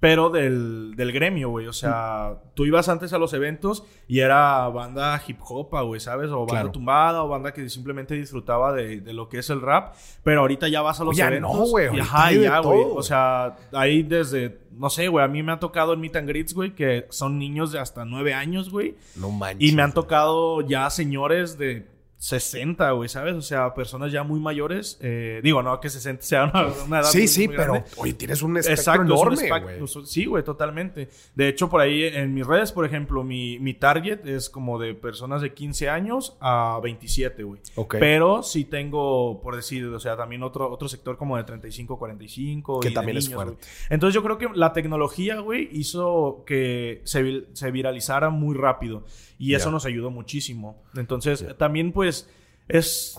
pero 0.00 0.30
del, 0.30 0.94
del 0.96 1.12
gremio, 1.12 1.50
güey. 1.50 1.66
O 1.66 1.72
sea, 1.74 2.32
mm. 2.34 2.54
tú 2.54 2.64
ibas 2.64 2.88
antes 2.88 3.12
a 3.12 3.18
los 3.18 3.34
eventos 3.34 3.84
y 4.08 4.20
era 4.20 4.66
banda 4.68 5.22
hip 5.26 5.38
hop, 5.46 5.68
güey, 5.86 6.00
¿sabes? 6.00 6.30
O 6.30 6.38
banda 6.40 6.52
Claro. 6.54 6.70
tumbada 6.72 7.22
o 7.22 7.28
banda 7.28 7.52
que 7.52 7.68
simplemente 7.68 8.14
disfrutaba 8.14 8.72
de, 8.72 9.00
de 9.02 9.12
lo 9.12 9.28
que 9.28 9.38
es 9.38 9.50
el 9.50 9.60
rap. 9.60 9.94
Pero 10.24 10.40
ahorita 10.40 10.68
ya 10.68 10.80
vas 10.80 11.00
a 11.00 11.04
los 11.04 11.16
Ya 11.16 11.28
eventos. 11.28 11.54
no, 11.54 11.64
güey, 11.66 11.94
y 11.94 12.00
Ajá, 12.00 12.32
ya, 12.32 12.58
güey. 12.60 12.80
O 12.94 13.02
sea, 13.02 13.56
ahí 13.72 14.02
desde, 14.02 14.58
no 14.72 14.88
sé, 14.88 15.08
güey. 15.08 15.24
A 15.24 15.28
mí 15.28 15.42
me 15.42 15.52
ha 15.52 15.58
tocado 15.60 15.92
en 15.92 16.00
Meet 16.00 16.16
and 16.16 16.28
Greets, 16.28 16.54
güey, 16.54 16.74
que 16.74 17.06
son 17.10 17.38
niños 17.38 17.70
de 17.70 17.78
hasta 17.78 18.04
nueve 18.06 18.32
años, 18.32 18.70
güey. 18.70 18.96
No 19.16 19.30
manches. 19.30 19.70
Y 19.70 19.74
me 19.76 19.82
han 19.82 19.92
tocado 19.92 20.62
ya 20.62 20.88
señores 20.88 21.58
de 21.58 21.86
60, 22.22 22.90
güey, 22.90 23.08
¿sabes? 23.08 23.34
O 23.34 23.40
sea, 23.40 23.72
personas 23.72 24.12
ya 24.12 24.22
muy 24.24 24.40
mayores. 24.40 24.98
Eh, 25.00 25.40
digo, 25.42 25.62
no 25.62 25.80
que 25.80 25.88
60 25.88 26.22
sea 26.22 26.44
una, 26.44 26.66
una 26.86 27.00
edad 27.00 27.08
Sí, 27.08 27.20
muy- 27.20 27.28
sí, 27.28 27.46
muy 27.48 27.56
pero 27.56 27.82
oye, 27.96 28.12
tienes 28.12 28.42
un 28.42 28.58
espectro 28.58 28.74
Exacto, 28.78 29.14
es 29.14 29.20
un 29.22 29.32
enorme, 29.48 29.78
pues, 29.78 29.98
Sí, 30.10 30.26
güey, 30.26 30.44
totalmente. 30.44 31.08
De 31.34 31.48
hecho, 31.48 31.70
por 31.70 31.80
ahí 31.80 32.04
en 32.04 32.34
mis 32.34 32.46
redes, 32.46 32.72
por 32.72 32.84
ejemplo, 32.84 33.24
mi, 33.24 33.58
mi 33.58 33.72
target 33.72 34.26
es 34.26 34.50
como 34.50 34.78
de 34.78 34.92
personas 34.94 35.40
de 35.40 35.54
15 35.54 35.88
años 35.88 36.36
a 36.40 36.78
27, 36.82 37.42
güey. 37.42 37.62
Pero 37.98 38.42
sí 38.42 38.66
tengo, 38.66 39.40
por 39.40 39.56
decir, 39.56 39.86
o 39.86 39.98
sea, 39.98 40.14
también 40.14 40.42
otro, 40.42 40.70
otro 40.70 40.88
sector 40.88 41.16
como 41.16 41.38
de 41.38 41.44
35, 41.44 41.98
45. 41.98 42.80
Que 42.80 42.88
y 42.88 42.90
de 42.90 42.94
también 42.94 43.16
es 43.16 43.24
niños, 43.28 43.42
fuerte. 43.42 43.56
güey. 43.64 43.86
Entonces 43.88 44.14
yo 44.14 44.22
creo 44.22 44.36
que 44.36 44.48
la 44.54 44.74
tecnología, 44.74 45.40
güey, 45.40 45.70
hizo 45.72 46.44
que 46.46 47.00
se, 47.04 47.46
se 47.54 47.70
viralizara 47.70 48.28
muy 48.28 48.54
rápido. 48.54 49.04
Y 49.40 49.54
eso 49.54 49.70
nos 49.70 49.86
ayudó 49.86 50.10
muchísimo. 50.10 50.82
Entonces, 50.94 51.46
también, 51.56 51.92
pues, 51.92 52.28
es... 52.68 53.18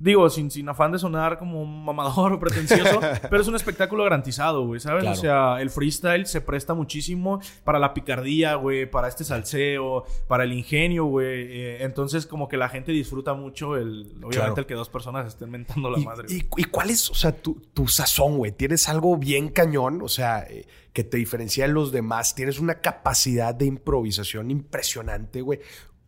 Digo, 0.00 0.30
sin, 0.30 0.48
sin 0.50 0.68
afán 0.68 0.92
de 0.92 0.98
sonar 1.00 1.38
como 1.40 1.60
un 1.60 1.84
mamador 1.84 2.32
o 2.34 2.38
pretencioso, 2.38 3.00
pero 3.28 3.42
es 3.42 3.48
un 3.48 3.56
espectáculo 3.56 4.04
garantizado, 4.04 4.64
güey, 4.64 4.78
¿sabes? 4.78 5.02
Claro. 5.02 5.18
O 5.18 5.20
sea, 5.20 5.60
el 5.60 5.70
freestyle 5.70 6.24
se 6.26 6.40
presta 6.40 6.72
muchísimo 6.74 7.40
para 7.64 7.80
la 7.80 7.94
picardía, 7.94 8.54
güey, 8.54 8.88
para 8.88 9.08
este 9.08 9.24
salseo, 9.24 10.04
para 10.28 10.44
el 10.44 10.52
ingenio, 10.52 11.06
güey. 11.06 11.26
Eh, 11.50 11.82
entonces, 11.84 12.26
como 12.26 12.46
que 12.48 12.56
la 12.56 12.68
gente 12.68 12.92
disfruta 12.92 13.34
mucho 13.34 13.76
el, 13.76 14.02
obviamente, 14.18 14.36
Claro. 14.36 14.54
el 14.58 14.66
que 14.66 14.74
dos 14.74 14.88
personas 14.88 15.26
estén 15.26 15.50
mentando 15.50 15.90
la 15.90 15.98
¿Y, 15.98 16.04
madre. 16.04 16.26
y- 16.28 16.46
y 16.56 16.64
cuál 16.64 16.90
es, 16.90 17.10
o 17.10 17.14
sea, 17.14 17.32
tu, 17.32 17.54
tu 17.74 17.88
sazón, 17.88 18.36
güey? 18.36 18.52
¿Tienes 18.52 18.88
algo 18.88 19.16
bien 19.16 19.48
cañón? 19.48 20.00
O 20.02 20.08
sea, 20.08 20.46
eh, 20.48 20.64
que 20.92 21.02
te 21.02 21.16
diferencia 21.16 21.66
de 21.66 21.72
los 21.72 21.90
demás. 21.90 22.34
Tienes 22.36 22.60
una 22.60 22.80
capacidad 22.80 23.52
de 23.54 23.66
improvisación 23.66 24.50
impresionante, 24.52 25.40
güey. 25.42 25.58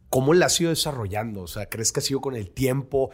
¿Cómo 0.08 0.34
la 0.34 0.46
has 0.46 0.60
ido 0.60 0.70
desarrollando? 0.70 1.42
O 1.42 1.46
sea, 1.46 1.66
¿crees 1.66 1.92
que 1.92 2.00
ha 2.00 2.02
sido 2.02 2.20
con 2.20 2.34
el 2.36 2.50
tiempo? 2.50 3.10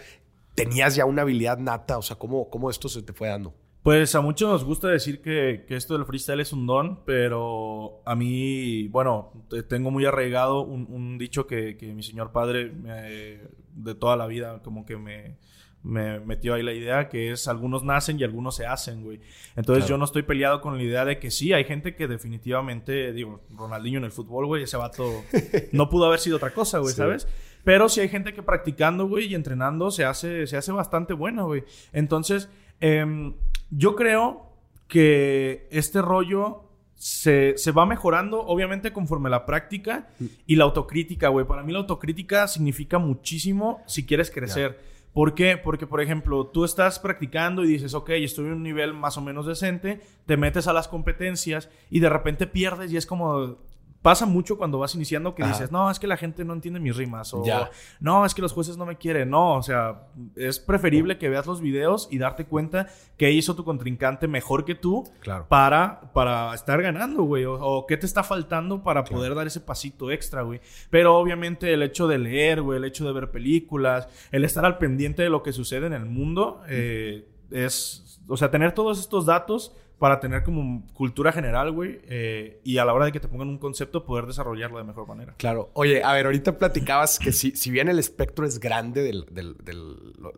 ¿Tenías 0.56 0.96
ya 0.96 1.04
una 1.04 1.22
habilidad 1.22 1.58
nata? 1.58 1.98
O 1.98 2.02
sea, 2.02 2.16
¿cómo, 2.16 2.50
cómo 2.50 2.68
esto 2.70 2.88
se 2.88 3.02
te 3.02 3.12
fue 3.12 3.28
dando? 3.28 3.54
Pues 3.84 4.16
a 4.16 4.20
muchos 4.20 4.50
nos 4.50 4.64
gusta 4.64 4.88
decir 4.88 5.22
que, 5.22 5.64
que 5.68 5.76
esto 5.76 5.94
del 5.96 6.04
freestyle 6.06 6.40
es 6.40 6.52
un 6.52 6.66
don, 6.66 7.04
pero 7.04 8.02
a 8.04 8.16
mí, 8.16 8.88
bueno, 8.88 9.30
te- 9.48 9.62
tengo 9.62 9.92
muy 9.92 10.04
arraigado 10.06 10.62
un, 10.62 10.88
un 10.90 11.18
dicho 11.18 11.46
que, 11.46 11.76
que 11.76 11.94
mi 11.94 12.02
señor 12.02 12.32
padre 12.32 12.72
me- 12.72 13.38
de 13.74 13.94
toda 13.94 14.16
la 14.16 14.26
vida 14.26 14.60
como 14.64 14.84
que 14.84 14.96
me, 14.96 15.36
me 15.84 16.18
metió 16.18 16.54
ahí 16.54 16.64
la 16.64 16.72
idea, 16.72 17.08
que 17.08 17.30
es 17.30 17.46
algunos 17.46 17.84
nacen 17.84 18.18
y 18.18 18.24
algunos 18.24 18.56
se 18.56 18.66
hacen, 18.66 19.04
güey. 19.04 19.20
Entonces 19.54 19.84
Claro. 19.84 19.90
yo 19.90 19.98
no 19.98 20.04
estoy 20.06 20.22
peleado 20.22 20.60
con 20.60 20.76
la 20.78 20.82
idea 20.82 21.04
de 21.04 21.20
que 21.20 21.30
sí, 21.30 21.52
hay 21.52 21.62
gente 21.62 21.94
que 21.94 22.08
definitivamente, 22.08 23.12
digo, 23.12 23.42
Ronaldinho 23.54 23.98
en 23.98 24.04
el 24.06 24.10
fútbol, 24.10 24.46
güey, 24.46 24.64
ese 24.64 24.76
vato 24.78 25.22
no 25.72 25.88
pudo 25.88 26.06
haber 26.06 26.18
sido 26.18 26.38
otra 26.38 26.52
cosa, 26.52 26.78
güey, 26.78 26.90
Sí. 26.92 26.96
¿sabes? 26.96 27.28
Pero 27.66 27.88
sí 27.88 28.00
hay 28.00 28.08
gente 28.08 28.32
que 28.32 28.44
practicando, 28.44 29.08
güey, 29.08 29.26
y 29.26 29.34
entrenando 29.34 29.90
se 29.90 30.04
hace, 30.04 30.46
se 30.46 30.56
hace 30.56 30.70
bastante 30.70 31.14
buena, 31.14 31.42
güey. 31.42 31.64
Entonces, 31.92 32.48
em, 32.78 33.34
yo 33.70 33.96
creo 33.96 34.52
que 34.86 35.66
este 35.72 36.00
rollo 36.00 36.70
se, 36.94 37.58
se 37.58 37.72
va 37.72 37.84
mejorando, 37.84 38.40
obviamente, 38.40 38.92
conforme 38.92 39.30
la 39.30 39.46
práctica 39.46 40.10
y 40.46 40.54
la 40.54 40.62
autocrítica, 40.62 41.26
güey. 41.26 41.44
Para 41.44 41.64
mí 41.64 41.72
la 41.72 41.80
autocrítica 41.80 42.46
significa 42.46 43.00
muchísimo 43.00 43.82
si 43.88 44.06
quieres 44.06 44.30
crecer. 44.30 44.78
¿Por 45.12 45.34
qué? 45.34 45.56
Porque, 45.56 45.88
por 45.88 46.00
ejemplo, 46.00 46.46
tú 46.46 46.64
estás 46.64 47.00
practicando 47.00 47.64
y 47.64 47.66
dices, 47.66 47.94
ok, 47.94 48.10
estoy 48.10 48.46
en 48.46 48.52
un 48.52 48.62
nivel 48.62 48.94
más 48.94 49.16
o 49.16 49.22
menos 49.22 49.44
decente, 49.44 50.00
te 50.24 50.36
metes 50.36 50.68
a 50.68 50.72
las 50.72 50.86
competencias 50.86 51.68
y 51.90 51.98
de 51.98 52.10
repente 52.10 52.46
pierdes 52.46 52.92
y 52.92 52.96
es 52.96 53.06
como... 53.06 53.58
Pasa 54.06 54.24
mucho 54.24 54.56
cuando 54.56 54.78
vas 54.78 54.94
iniciando 54.94 55.34
que 55.34 55.42
Ajá. 55.42 55.50
dices, 55.52 55.72
no, 55.72 55.90
es 55.90 55.98
que 55.98 56.06
la 56.06 56.16
gente 56.16 56.44
no 56.44 56.52
entiende 56.52 56.78
mis 56.78 56.94
rimas 56.96 57.34
o 57.34 57.44
Ya. 57.44 57.70
no, 57.98 58.24
es 58.24 58.34
que 58.36 58.40
los 58.40 58.52
jueces 58.52 58.76
no 58.76 58.86
me 58.86 58.96
quieren. 58.96 59.30
No, 59.30 59.54
o 59.56 59.62
sea, 59.64 60.06
es 60.36 60.60
preferible 60.60 61.18
que 61.18 61.28
veas 61.28 61.44
los 61.44 61.60
videos 61.60 62.06
y 62.12 62.18
darte 62.18 62.44
cuenta 62.46 62.86
que 63.16 63.32
hizo 63.32 63.56
tu 63.56 63.64
contrincante 63.64 64.28
mejor 64.28 64.64
que 64.64 64.76
tú 64.76 65.02
Claro. 65.18 65.46
para, 65.48 66.12
para 66.12 66.54
estar 66.54 66.80
ganando, 66.80 67.24
güey. 67.24 67.46
O, 67.46 67.54
o 67.54 67.84
qué 67.88 67.96
te 67.96 68.06
está 68.06 68.22
faltando 68.22 68.84
para 68.84 69.02
poder 69.02 69.34
dar 69.34 69.48
ese 69.48 69.60
pasito 69.60 70.12
extra, 70.12 70.42
güey. 70.42 70.60
Pero 70.88 71.16
obviamente 71.18 71.72
el 71.72 71.82
hecho 71.82 72.06
de 72.06 72.18
leer, 72.18 72.62
güey, 72.62 72.78
el 72.78 72.84
hecho 72.84 73.04
de 73.06 73.12
ver 73.12 73.32
películas, 73.32 74.08
el 74.30 74.44
estar 74.44 74.64
al 74.64 74.78
pendiente 74.78 75.22
de 75.22 75.30
lo 75.30 75.42
que 75.42 75.52
sucede 75.52 75.88
en 75.88 75.94
el 75.94 76.06
mundo, 76.06 76.62
eh, 76.68 77.26
es... 77.50 78.20
O 78.28 78.36
sea, 78.36 78.50
tener 78.50 78.72
todos 78.72 78.98
estos 78.98 79.24
datos 79.26 79.74
para 79.98 80.20
tener 80.20 80.42
como 80.42 80.86
cultura 80.92 81.32
general, 81.32 81.72
güey, 81.72 82.00
eh, 82.04 82.60
y 82.64 82.78
a 82.78 82.84
la 82.84 82.92
hora 82.92 83.06
de 83.06 83.12
que 83.12 83.20
te 83.20 83.28
pongan 83.28 83.48
un 83.48 83.58
concepto, 83.58 84.04
poder 84.04 84.26
desarrollarlo 84.26 84.78
de 84.78 84.84
mejor 84.84 85.08
manera. 85.08 85.34
Claro. 85.38 85.70
Oye, 85.72 86.02
a 86.04 86.12
ver, 86.12 86.26
ahorita 86.26 86.58
platicabas 86.58 87.18
que 87.18 87.32
si, 87.32 87.52
si 87.52 87.70
bien 87.70 87.88
el 87.88 87.98
espectro 87.98 88.46
es 88.46 88.60
grande 88.60 89.02
de 89.02 89.54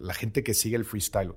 la 0.00 0.14
gente 0.14 0.44
que 0.44 0.54
sigue 0.54 0.76
el 0.76 0.84
freestyle, 0.84 1.34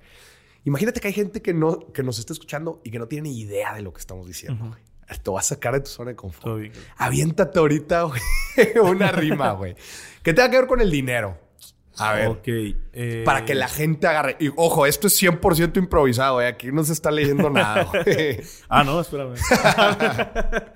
imagínate 0.65 0.99
que 0.99 1.07
hay 1.07 1.13
gente 1.13 1.41
que, 1.41 1.53
no, 1.53 1.91
que 1.91 2.03
nos 2.03 2.19
está 2.19 2.33
escuchando 2.33 2.79
y 2.83 2.91
que 2.91 2.99
no 2.99 3.07
tiene 3.07 3.29
ni 3.29 3.39
idea 3.39 3.73
de 3.73 3.81
lo 3.81 3.91
que 3.91 3.99
estamos 3.99 4.27
diciendo. 4.27 4.77
Te 5.23 5.29
vas 5.29 5.51
a 5.51 5.55
sacar 5.55 5.73
de 5.73 5.81
tu 5.81 5.89
zona 5.89 6.11
de 6.11 6.15
confort. 6.15 6.71
Aviéntate 6.97 7.59
ahorita, 7.59 8.03
güey, 8.03 8.21
una 8.83 9.11
rima, 9.11 9.51
güey. 9.53 9.75
Que 10.23 10.33
tenga 10.33 10.49
que 10.49 10.57
ver 10.57 10.67
con 10.67 10.79
el 10.79 10.91
dinero. 10.91 11.37
A 12.01 12.13
ver. 12.13 12.37
Eh, 12.93 13.23
Para 13.25 13.45
que 13.45 13.55
la 13.55 13.67
gente 13.67 14.07
agarre. 14.07 14.37
Y 14.39 14.49
ojo, 14.55 14.85
esto 14.85 15.07
es 15.07 15.21
100% 15.21 15.77
improvisado, 15.77 16.41
¿eh? 16.41 16.47
Aquí 16.47 16.71
no 16.71 16.83
se 16.83 16.93
está 16.93 17.11
leyendo 17.11 17.49
nada. 17.51 17.89
ah, 18.69 18.83
no, 18.83 18.99
espérame. 18.99 19.35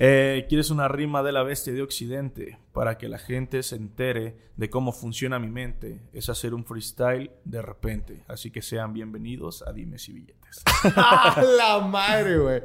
Eh, 0.00 0.46
¿Quieres 0.48 0.70
una 0.70 0.86
rima 0.86 1.24
de 1.24 1.32
la 1.32 1.42
bestia 1.42 1.72
de 1.72 1.82
Occidente? 1.82 2.56
Para 2.72 2.98
que 2.98 3.08
la 3.08 3.18
gente 3.18 3.64
se 3.64 3.74
entere 3.74 4.36
de 4.56 4.70
cómo 4.70 4.92
funciona 4.92 5.40
mi 5.40 5.50
mente. 5.50 6.02
Es 6.12 6.28
hacer 6.28 6.54
un 6.54 6.64
freestyle 6.64 7.32
de 7.44 7.60
repente. 7.62 8.22
Así 8.28 8.52
que 8.52 8.62
sean 8.62 8.92
bienvenidos 8.92 9.64
a 9.66 9.72
Dimes 9.72 10.08
y 10.08 10.12
Billetes. 10.12 10.62
la 11.58 11.80
madre, 11.80 12.38
güey! 12.38 12.60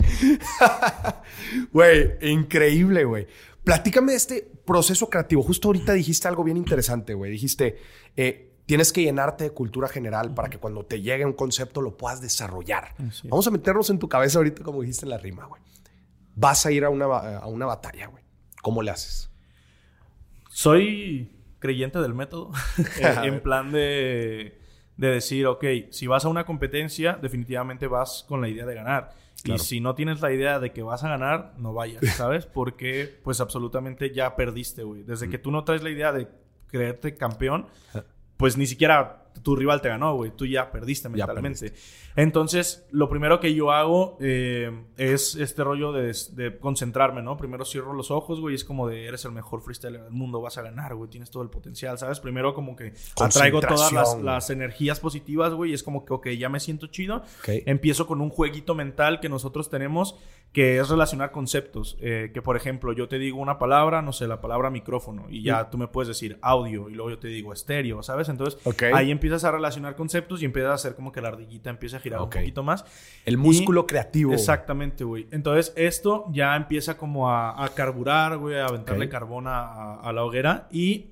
Güey, 1.71 2.11
increíble, 2.21 3.03
güey. 3.03 3.25
Platícame 3.63 4.11
de 4.11 4.17
este 4.17 4.51
proceso 4.65 5.09
creativo. 5.09 5.41
Justo 5.41 5.69
ahorita 5.69 5.93
dijiste 5.93 6.27
algo 6.27 6.43
bien 6.43 6.57
interesante, 6.57 7.13
güey. 7.13 7.31
Dijiste, 7.31 7.77
eh, 8.17 8.53
tienes 8.65 8.91
que 8.91 9.03
llenarte 9.03 9.45
de 9.45 9.49
cultura 9.51 9.87
general 9.87 10.33
para 10.33 10.49
que 10.49 10.57
cuando 10.57 10.85
te 10.85 11.01
llegue 11.01 11.25
un 11.25 11.33
concepto 11.33 11.81
lo 11.81 11.95
puedas 11.95 12.21
desarrollar. 12.21 12.95
Vamos 13.25 13.47
a 13.47 13.51
meternos 13.51 13.89
en 13.89 13.99
tu 13.99 14.09
cabeza 14.09 14.39
ahorita, 14.39 14.63
como 14.63 14.81
dijiste 14.81 15.05
en 15.05 15.11
la 15.11 15.17
rima, 15.17 15.45
güey. 15.45 15.61
Vas 16.35 16.65
a 16.65 16.71
ir 16.71 16.83
a 16.83 16.89
una, 16.89 17.05
a 17.05 17.47
una 17.47 17.65
batalla, 17.65 18.07
güey. 18.07 18.23
¿Cómo 18.61 18.81
le 18.81 18.91
haces? 18.91 19.29
Soy 20.49 21.31
creyente 21.59 21.99
del 21.99 22.13
método. 22.13 22.51
Eh, 22.99 23.15
en 23.23 23.41
plan 23.41 23.71
de, 23.71 24.59
de 24.97 25.07
decir, 25.07 25.47
ok, 25.47 25.63
si 25.91 26.07
vas 26.07 26.25
a 26.25 26.29
una 26.29 26.45
competencia, 26.45 27.17
definitivamente 27.21 27.87
vas 27.87 28.25
con 28.27 28.41
la 28.41 28.49
idea 28.49 28.65
de 28.65 28.75
ganar. 28.75 29.11
Y 29.43 29.59
si 29.59 29.79
no 29.79 29.95
tienes 29.95 30.21
la 30.21 30.31
idea 30.31 30.59
de 30.59 30.71
que 30.71 30.83
vas 30.83 31.03
a 31.03 31.09
ganar, 31.09 31.53
no 31.57 31.73
vayas, 31.73 32.01
¿sabes? 32.15 32.45
Porque 32.45 33.19
pues 33.23 33.41
absolutamente 33.41 34.13
ya 34.13 34.35
perdiste, 34.35 34.83
güey. 34.83 35.03
Desde 35.03 35.29
que 35.29 35.37
tú 35.37 35.51
no 35.51 35.63
traes 35.63 35.83
la 35.83 35.89
idea 35.89 36.11
de 36.11 36.27
creerte 36.67 37.15
campeón, 37.15 37.67
pues 38.43 38.57
ni 38.57 38.67
siquiera 38.67 39.23
tu 39.41 39.55
rival 39.55 39.79
te 39.79 39.87
ganó, 39.87 40.15
güey. 40.15 40.31
Tú 40.35 40.45
ya 40.45 40.69
perdiste 40.69 41.07
mentalmente. 41.07 41.71
Entonces, 42.13 42.85
lo 42.91 43.07
primero 43.07 43.39
que 43.39 43.55
yo 43.55 43.71
hago 43.71 44.17
eh, 44.19 44.69
es 44.97 45.35
este 45.35 45.63
rollo 45.63 45.93
de, 45.93 46.57
concentrarme, 46.59 47.21
¿no? 47.21 47.37
Primero 47.37 47.63
cierro 47.63 47.93
los 47.93 48.11
ojos, 48.11 48.41
güey. 48.41 48.55
Es 48.55 48.65
como 48.65 48.89
de, 48.89 49.05
eres 49.05 49.23
el 49.23 49.31
mejor 49.31 49.61
freestyler 49.61 50.03
del 50.03 50.11
mundo, 50.11 50.41
vas 50.41 50.57
a 50.57 50.61
ganar, 50.61 50.93
güey. 50.93 51.09
Tienes 51.09 51.31
todo 51.31 51.41
el 51.41 51.49
potencial, 51.49 51.97
¿sabes? 51.97 52.19
Primero 52.19 52.53
como 52.53 52.75
que 52.75 52.91
atraigo 53.15 53.61
todas 53.61 54.21
las, 54.21 54.49
energías 54.49 54.99
positivas, 54.99 55.53
güey. 55.53 55.71
Y 55.71 55.73
es 55.73 55.81
como 55.81 56.03
que, 56.03 56.13
ok, 56.13 56.27
ya 56.31 56.49
me 56.49 56.59
siento 56.59 56.87
chido. 56.87 57.23
Empiezo 57.47 58.07
con 58.07 58.19
un 58.19 58.29
jueguito 58.29 58.75
mental 58.75 59.21
que 59.21 59.29
nosotros 59.29 59.69
tenemos 59.69 60.19
que 60.53 60.77
es 60.77 60.87
relacionar 60.87 61.31
conceptos. 61.31 61.97
Eh, 61.99 62.29
que, 62.31 62.43
por 62.43 62.55
ejemplo, 62.55 62.93
yo 62.93 63.07
te 63.07 63.17
digo 63.17 63.39
una 63.39 63.57
palabra, 63.57 64.03
no 64.03 64.13
sé, 64.13 64.27
la 64.27 64.39
palabra 64.39 64.69
micrófono. 64.69 65.25
Y 65.27 65.41
ya 65.41 65.63
mm. 65.63 65.71
tú 65.71 65.77
me 65.79 65.87
puedes 65.87 66.07
decir 66.07 66.37
audio. 66.43 66.89
Y 66.89 66.93
luego 66.93 67.09
yo 67.09 67.17
te 67.17 67.27
digo 67.27 67.51
estéreo, 67.51 68.03
¿sabes? 68.03 68.29
Entonces, 68.29 68.61
ahí 68.93 69.09
empiezas 69.09 69.43
a 69.45 69.51
relacionar 69.51 69.95
conceptos 69.95 70.43
y 70.43 70.45
empiezas 70.45 70.71
a 70.71 70.75
hacer 70.75 70.95
como 70.95 71.11
que 71.11 71.21
la 71.21 71.29
ardillita 71.29 71.71
empieza 71.71 71.97
a 71.97 71.99
girar 71.99 72.21
un 72.21 72.29
poquito 72.29 72.61
más. 72.61 72.85
El 73.25 73.37
músculo 73.37 73.87
creativo. 73.87 74.31
Exactamente, 74.31 75.03
güey. 75.03 75.27
Entonces, 75.31 75.73
esto 75.75 76.25
ya 76.31 76.55
empieza 76.55 76.97
como 76.97 77.31
a, 77.31 77.67
carburar, 77.75 78.37
güey, 78.37 78.57
a 78.57 78.67
aventarle 78.67 79.09
carbón 79.09 79.45
a, 79.47 80.11
la 80.13 80.23
hoguera 80.23 80.67
y 80.71 81.07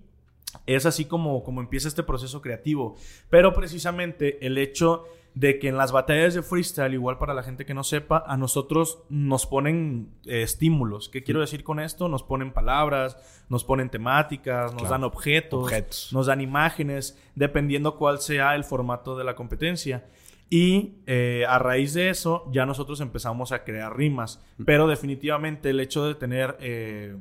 es 0.68 0.86
así 0.86 1.06
como, 1.06 1.44
como 1.44 1.62
empieza 1.62 1.88
este 1.88 2.04
proceso 2.04 2.42
creativo. 2.42 2.96
Pero 3.32 3.56
precisamente 3.56 4.46
el 4.46 4.60
hecho 4.60 5.06
de 5.34 5.60
que 5.60 5.70
en 5.70 5.78
las 5.78 5.92
batallas 5.92 6.34
de 6.34 6.42
freestyle, 6.42 6.94
igual 6.94 7.18
para 7.18 7.34
la 7.34 7.44
gente 7.44 7.66
que 7.66 7.74
no 7.74 7.84
sepa, 7.84 8.24
a 8.28 8.38
nosotros 8.38 9.04
nos 9.10 9.46
ponen 9.46 10.10
eh, 10.26 10.42
estímulos. 10.42 11.10
¿Qué 11.10 11.24
quiero 11.24 11.40
decir 11.40 11.64
con 11.64 11.80
esto? 11.80 12.10
Nos 12.10 12.24
ponen 12.24 12.52
palabras, 12.52 13.18
nos 13.50 13.64
ponen 13.64 13.90
temáticas, 13.90 14.74
nos 14.74 14.90
dan 14.90 15.04
objetos, 15.04 16.12
nos 16.12 16.26
dan 16.26 16.42
imágenes, 16.42 17.18
dependiendo 17.36 17.98
cuál 17.98 18.20
sea 18.20 18.56
el 18.56 18.64
formato 18.64 19.18
de 19.18 19.24
la 19.24 19.36
competencia. 19.36 20.06
Y 20.54 20.96
eh, 21.08 21.46
a 21.48 21.60
raíz 21.60 21.94
de 21.94 22.10
eso, 22.10 22.50
ya 22.52 22.66
nosotros 22.66 23.00
empezamos 23.00 23.54
a 23.54 23.64
crear 23.64 23.96
rimas. 23.96 24.44
Mm. 24.58 24.66
Pero 24.66 24.86
definitivamente 24.86 25.70
el 25.70 25.80
hecho 25.80 26.06
de 26.06 26.14
tener... 26.16 26.58
Eh, 26.60 27.16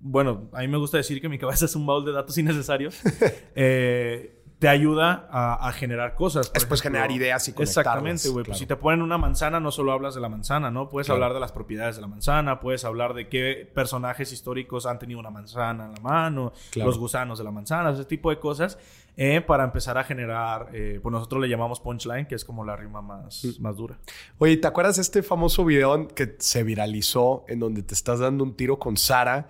bueno, 0.00 0.48
a 0.52 0.60
mí 0.60 0.68
me 0.68 0.78
gusta 0.78 0.96
decir 0.96 1.20
que 1.20 1.28
mi 1.28 1.38
cabeza 1.38 1.64
es 1.64 1.74
un 1.74 1.84
baúl 1.84 2.04
de 2.04 2.12
datos 2.12 2.38
innecesarios. 2.38 3.00
eh, 3.56 4.37
te 4.58 4.68
ayuda 4.68 5.28
a, 5.30 5.70
generar 5.72 6.14
cosas. 6.14 6.52
Después 6.52 6.82
generar 6.82 7.12
ideas 7.12 7.46
y 7.46 7.52
conectarlas. 7.52 7.86
Exactamente, 7.86 8.28
güey. 8.28 8.44
Pues 8.44 8.58
si 8.58 8.66
te 8.66 8.74
ponen 8.74 9.02
una 9.02 9.16
manzana, 9.16 9.60
no 9.60 9.70
solo 9.70 9.92
hablas 9.92 10.16
de 10.16 10.20
la 10.20 10.28
manzana, 10.28 10.70
¿no? 10.70 10.88
Puedes 10.88 11.08
hablar 11.10 11.32
de 11.32 11.38
las 11.38 11.52
propiedades 11.52 11.96
de 11.96 12.02
la 12.02 12.08
manzana, 12.08 12.58
puedes 12.58 12.84
hablar 12.84 13.14
de 13.14 13.28
qué 13.28 13.70
personajes 13.72 14.32
históricos 14.32 14.86
han 14.86 14.98
tenido 14.98 15.20
una 15.20 15.30
manzana 15.30 15.86
en 15.86 15.92
la 15.92 16.00
mano, 16.00 16.52
los 16.74 16.98
gusanos 16.98 17.38
de 17.38 17.44
la 17.44 17.52
manzana, 17.52 17.90
ese 17.90 18.04
tipo 18.04 18.30
de 18.30 18.40
cosas, 18.40 18.78
eh, 19.16 19.40
para 19.40 19.64
empezar 19.64 19.96
a 19.96 20.04
generar, 20.04 20.70
eh, 20.72 20.98
pues 21.00 21.12
nosotros 21.12 21.40
le 21.42 21.48
llamamos 21.48 21.80
punchline, 21.80 22.26
que 22.26 22.34
es 22.34 22.44
como 22.44 22.64
la 22.64 22.74
rima 22.74 23.00
más, 23.00 23.44
mm. 23.44 23.62
más 23.62 23.76
dura. 23.76 23.98
Oye, 24.38 24.56
¿te 24.56 24.66
acuerdas 24.66 24.96
de 24.96 25.02
este 25.02 25.22
famoso 25.22 25.64
video 25.64 26.08
que 26.08 26.36
se 26.38 26.64
viralizó 26.64 27.44
en 27.48 27.60
donde 27.60 27.82
te 27.82 27.94
estás 27.94 28.18
dando 28.18 28.42
un 28.42 28.54
tiro 28.54 28.78
con 28.78 28.96
Sara, 28.96 29.48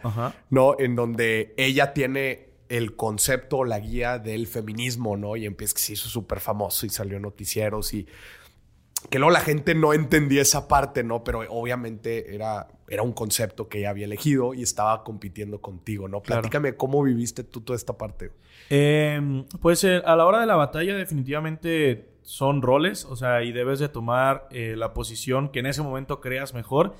¿no? 0.50 0.77
En 0.79 0.97
donde 0.97 1.55
ella 1.57 1.93
tiene 1.95 2.48
el 2.68 2.96
concepto 2.96 3.58
o 3.58 3.64
la 3.64 3.78
guía 3.78 4.18
del 4.18 4.46
feminismo, 4.46 5.16
¿no? 5.16 5.37
Y 5.37 5.46
empieza 5.46 5.75
que 5.75 5.80
se 5.80 5.92
hizo 5.94 6.08
súper 6.08 6.40
famoso 6.40 6.87
y 6.87 6.90
salió 6.90 7.16
en 7.16 7.22
noticieros 7.22 7.94
y 7.94 8.06
que 9.10 9.18
luego 9.18 9.30
la 9.30 9.40
gente 9.40 9.75
no 9.75 9.94
entendía 9.94 10.42
esa 10.42 10.68
parte, 10.68 11.04
¿no? 11.04 11.22
Pero 11.25 11.40
obviamente 11.50 12.34
era, 12.34 12.68
era 12.88 13.02
un 13.02 13.12
concepto 13.12 13.68
que 13.68 13.78
ella 13.78 13.90
había 13.90 14.06
elegido 14.06 14.54
y 14.54 14.62
estaba 14.62 15.04
compitiendo 15.04 15.60
contigo, 15.60 16.08
¿no? 16.08 16.20
Platícame 16.20 16.75
cómo 16.75 17.02
viviste 17.02 17.44
tú 17.44 17.60
toda 17.60 17.76
esta 17.76 17.96
parte. 17.96 18.32
Em, 18.70 19.44
pues 19.62 19.84
eh, 19.84 20.02
a 20.04 20.16
la 20.16 20.26
hora 20.26 20.40
de 20.40 20.46
la 20.46 20.56
batalla 20.56 20.96
definitivamente 20.96 22.08
son 22.22 22.60
roles, 22.60 23.04
o 23.04 23.16
sea, 23.16 23.42
y 23.42 23.52
debes 23.52 23.78
de 23.78 23.88
tomar 23.88 24.48
eh, 24.50 24.75
la 24.76 24.92
posición 24.92 25.48
que 25.48 25.60
en 25.60 25.66
ese 25.66 25.80
momento 25.82 26.20
creas 26.20 26.52
mejor. 26.52 26.94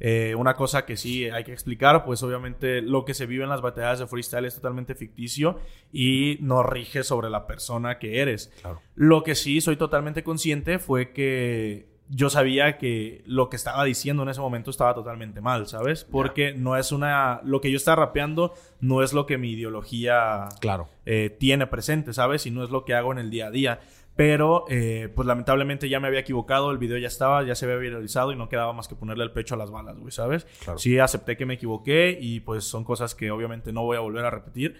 Eh, 0.00 0.34
una 0.34 0.54
cosa 0.54 0.84
que 0.84 0.96
sí 0.96 1.28
hay 1.28 1.44
que 1.44 1.52
explicar, 1.52 2.04
pues 2.04 2.22
obviamente 2.22 2.82
lo 2.82 3.04
que 3.04 3.14
se 3.14 3.26
vive 3.26 3.44
en 3.44 3.50
las 3.50 3.60
batallas 3.60 4.00
de 4.00 4.06
freestyle 4.06 4.44
es 4.44 4.54
totalmente 4.56 4.94
ficticio 4.94 5.58
y 5.92 6.38
no 6.40 6.62
rige 6.62 7.04
sobre 7.04 7.30
la 7.30 7.46
persona 7.46 7.98
que 7.98 8.20
eres. 8.20 8.52
Lo 8.94 9.22
que 9.22 9.34
sí 9.34 9.60
soy 9.60 9.76
totalmente 9.76 10.22
consciente 10.24 10.78
fue 10.78 11.12
que 11.12 11.94
yo 12.08 12.28
sabía 12.28 12.76
que 12.76 13.22
lo 13.26 13.48
que 13.48 13.56
estaba 13.56 13.82
diciendo 13.84 14.22
en 14.22 14.28
ese 14.28 14.40
momento 14.40 14.70
estaba 14.70 14.94
totalmente 14.94 15.40
mal, 15.40 15.66
¿sabes? 15.66 16.04
Porque 16.04 16.52
no 16.52 16.76
es 16.76 16.92
una... 16.92 17.40
Lo 17.44 17.60
que 17.60 17.70
yo 17.70 17.76
estaba 17.76 18.06
rapeando 18.06 18.52
no 18.80 19.02
es 19.02 19.12
lo 19.12 19.24
que 19.24 19.38
mi 19.38 19.52
ideología 19.52 20.48
claro. 20.60 20.88
Eh, 21.06 21.34
tiene 21.38 21.66
presente, 21.66 22.12
¿sabes? 22.12 22.44
Y 22.46 22.50
no 22.50 22.62
es 22.62 22.70
lo 22.70 22.84
que 22.84 22.94
hago 22.94 23.12
en 23.12 23.18
el 23.18 23.30
día 23.30 23.46
a 23.46 23.50
día. 23.50 23.80
Pero, 24.16 24.64
eh, 24.68 25.10
pues 25.14 25.26
lamentablemente 25.26 25.88
ya 25.88 25.98
me 25.98 26.06
había 26.06 26.20
equivocado, 26.20 26.70
el 26.70 26.78
video 26.78 26.98
ya 26.98 27.08
estaba, 27.08 27.42
ya 27.42 27.56
se 27.56 27.64
había 27.64 27.78
viralizado 27.78 28.30
y 28.30 28.36
no 28.36 28.48
quedaba 28.48 28.72
más 28.72 28.86
que 28.86 28.94
ponerle 28.94 29.24
el 29.24 29.32
pecho 29.32 29.56
a 29.56 29.58
las 29.58 29.72
balas, 29.72 29.98
güey, 29.98 30.12
¿sabes? 30.12 30.46
Sí, 30.76 30.98
acepté 31.00 31.36
que 31.36 31.46
me 31.46 31.54
equivoqué 31.54 32.16
y 32.20 32.40
pues 32.40 32.64
son 32.64 32.84
cosas 32.84 33.14
que 33.16 33.32
obviamente 33.32 33.72
no 33.72 33.82
voy 33.82 33.96
a 33.96 34.00
volver 34.00 34.24
a 34.24 34.30
repetir. 34.30 34.76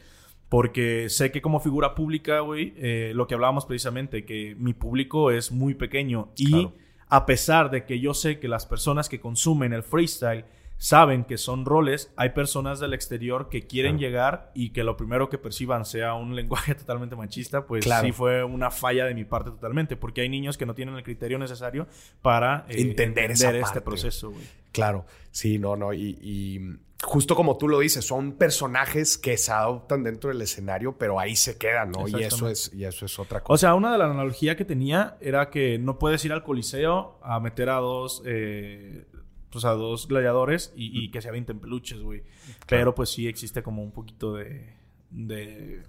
Porque 0.49 1.09
sé 1.09 1.33
que 1.33 1.43
como 1.43 1.59
figura 1.59 1.97
pública, 1.97 2.41
güey, 2.41 2.75
eh, 2.77 3.11
lo 3.15 3.27
que 3.27 3.35
hablábamos 3.35 3.67
precisamente, 3.67 4.25
que 4.25 4.55
mi 4.57 4.73
público 4.73 5.33
es 5.33 5.51
muy 5.51 5.75
pequeño 5.75 6.29
y 6.37 6.69
a 7.09 7.27
pesar 7.27 7.71
de 7.71 7.85
que 7.85 7.99
yo 7.99 8.15
sé 8.15 8.39
que 8.39 8.47
las 8.47 8.67
personas 8.67 9.09
que 9.09 9.21
consumen 9.21 9.73
el 9.73 9.83
freestyle 9.83 10.45
saben 10.85 11.25
que 11.25 11.39
son 11.39 11.65
roles, 11.65 12.13
hay 12.15 12.31
personas 12.31 12.79
del 12.79 12.93
exterior 12.93 13.49
que 13.49 13.67
quieren 13.67 13.99
llegar 13.99 14.51
y 14.55 14.75
que 14.75 14.85
lo 14.85 14.99
primero 14.99 15.31
que 15.31 15.39
perciban 15.39 15.87
sea 15.87 16.13
un 16.13 16.37
lenguaje 16.37 16.75
totalmente 16.75 17.17
machista, 17.17 17.65
pues 17.67 17.87
sí 17.87 18.13
fue 18.13 18.45
una 18.45 18.71
falla 18.71 19.07
de 19.07 19.15
mi 19.15 19.25
parte 19.25 19.49
totalmente, 19.49 19.97
porque 19.97 20.21
hay 20.21 20.29
niños 20.29 20.59
que 20.59 20.67
no 20.67 20.75
tienen 20.75 20.95
el 20.97 21.03
criterio 21.03 21.39
necesario 21.39 21.87
para 22.21 22.67
eh, 22.69 22.83
entender, 22.83 23.31
este 23.31 23.81
proceso. 23.81 24.35
Claro, 24.73 25.07
sí, 25.31 25.59
no, 25.59 25.75
no, 25.75 25.95
y, 25.95 26.79
justo 27.03 27.35
como 27.35 27.57
tú 27.57 27.67
lo 27.67 27.81
dices, 27.81 28.05
son 28.07 28.33
personajes 28.33 29.17
que 29.17 29.39
se 29.39 29.53
adoptan 29.53 30.05
dentro 30.05 30.29
del 30.29 30.43
escenario, 30.43 30.99
pero 30.99 31.19
ahí 31.19 31.35
se 31.35 31.57
quedan, 31.57 31.93
¿no? 31.93 32.07
Y 32.09 32.23
eso 32.23 32.47
es, 32.47 32.71
y 32.75 32.85
eso 32.85 33.07
es 33.07 33.19
otra 33.19 33.41
cosa. 33.41 33.55
O 33.55 33.57
sea, 33.57 33.75
una 33.75 33.91
de 33.91 33.97
las 33.97 34.11
analogías 34.11 34.57
que 34.57 34.67
tenía 34.67 35.17
era 35.23 35.49
que 35.49 35.79
no 35.79 35.99
puedes 35.99 36.23
ir 36.27 36.33
al 36.35 36.45
coliseo 36.45 37.19
a 37.23 37.41
meter 37.41 37.71
a 37.71 37.77
dos 37.77 38.23
eh, 38.27 39.07
pues, 39.55 39.65
a 39.65 39.71
dos 39.71 40.09
gladiadores 40.09 40.73
y, 40.75 41.11
que 41.13 41.23
se 41.23 41.29
avienten 41.29 41.61
peluches, 41.61 42.01
güey. 42.01 42.25
Pero 42.67 42.95
pues 42.95 43.11
sí 43.11 43.29
existe 43.29 43.63
como 43.63 43.85
un 43.85 43.93
poquito 43.93 44.35
de, 44.35 44.75
de 45.11 45.83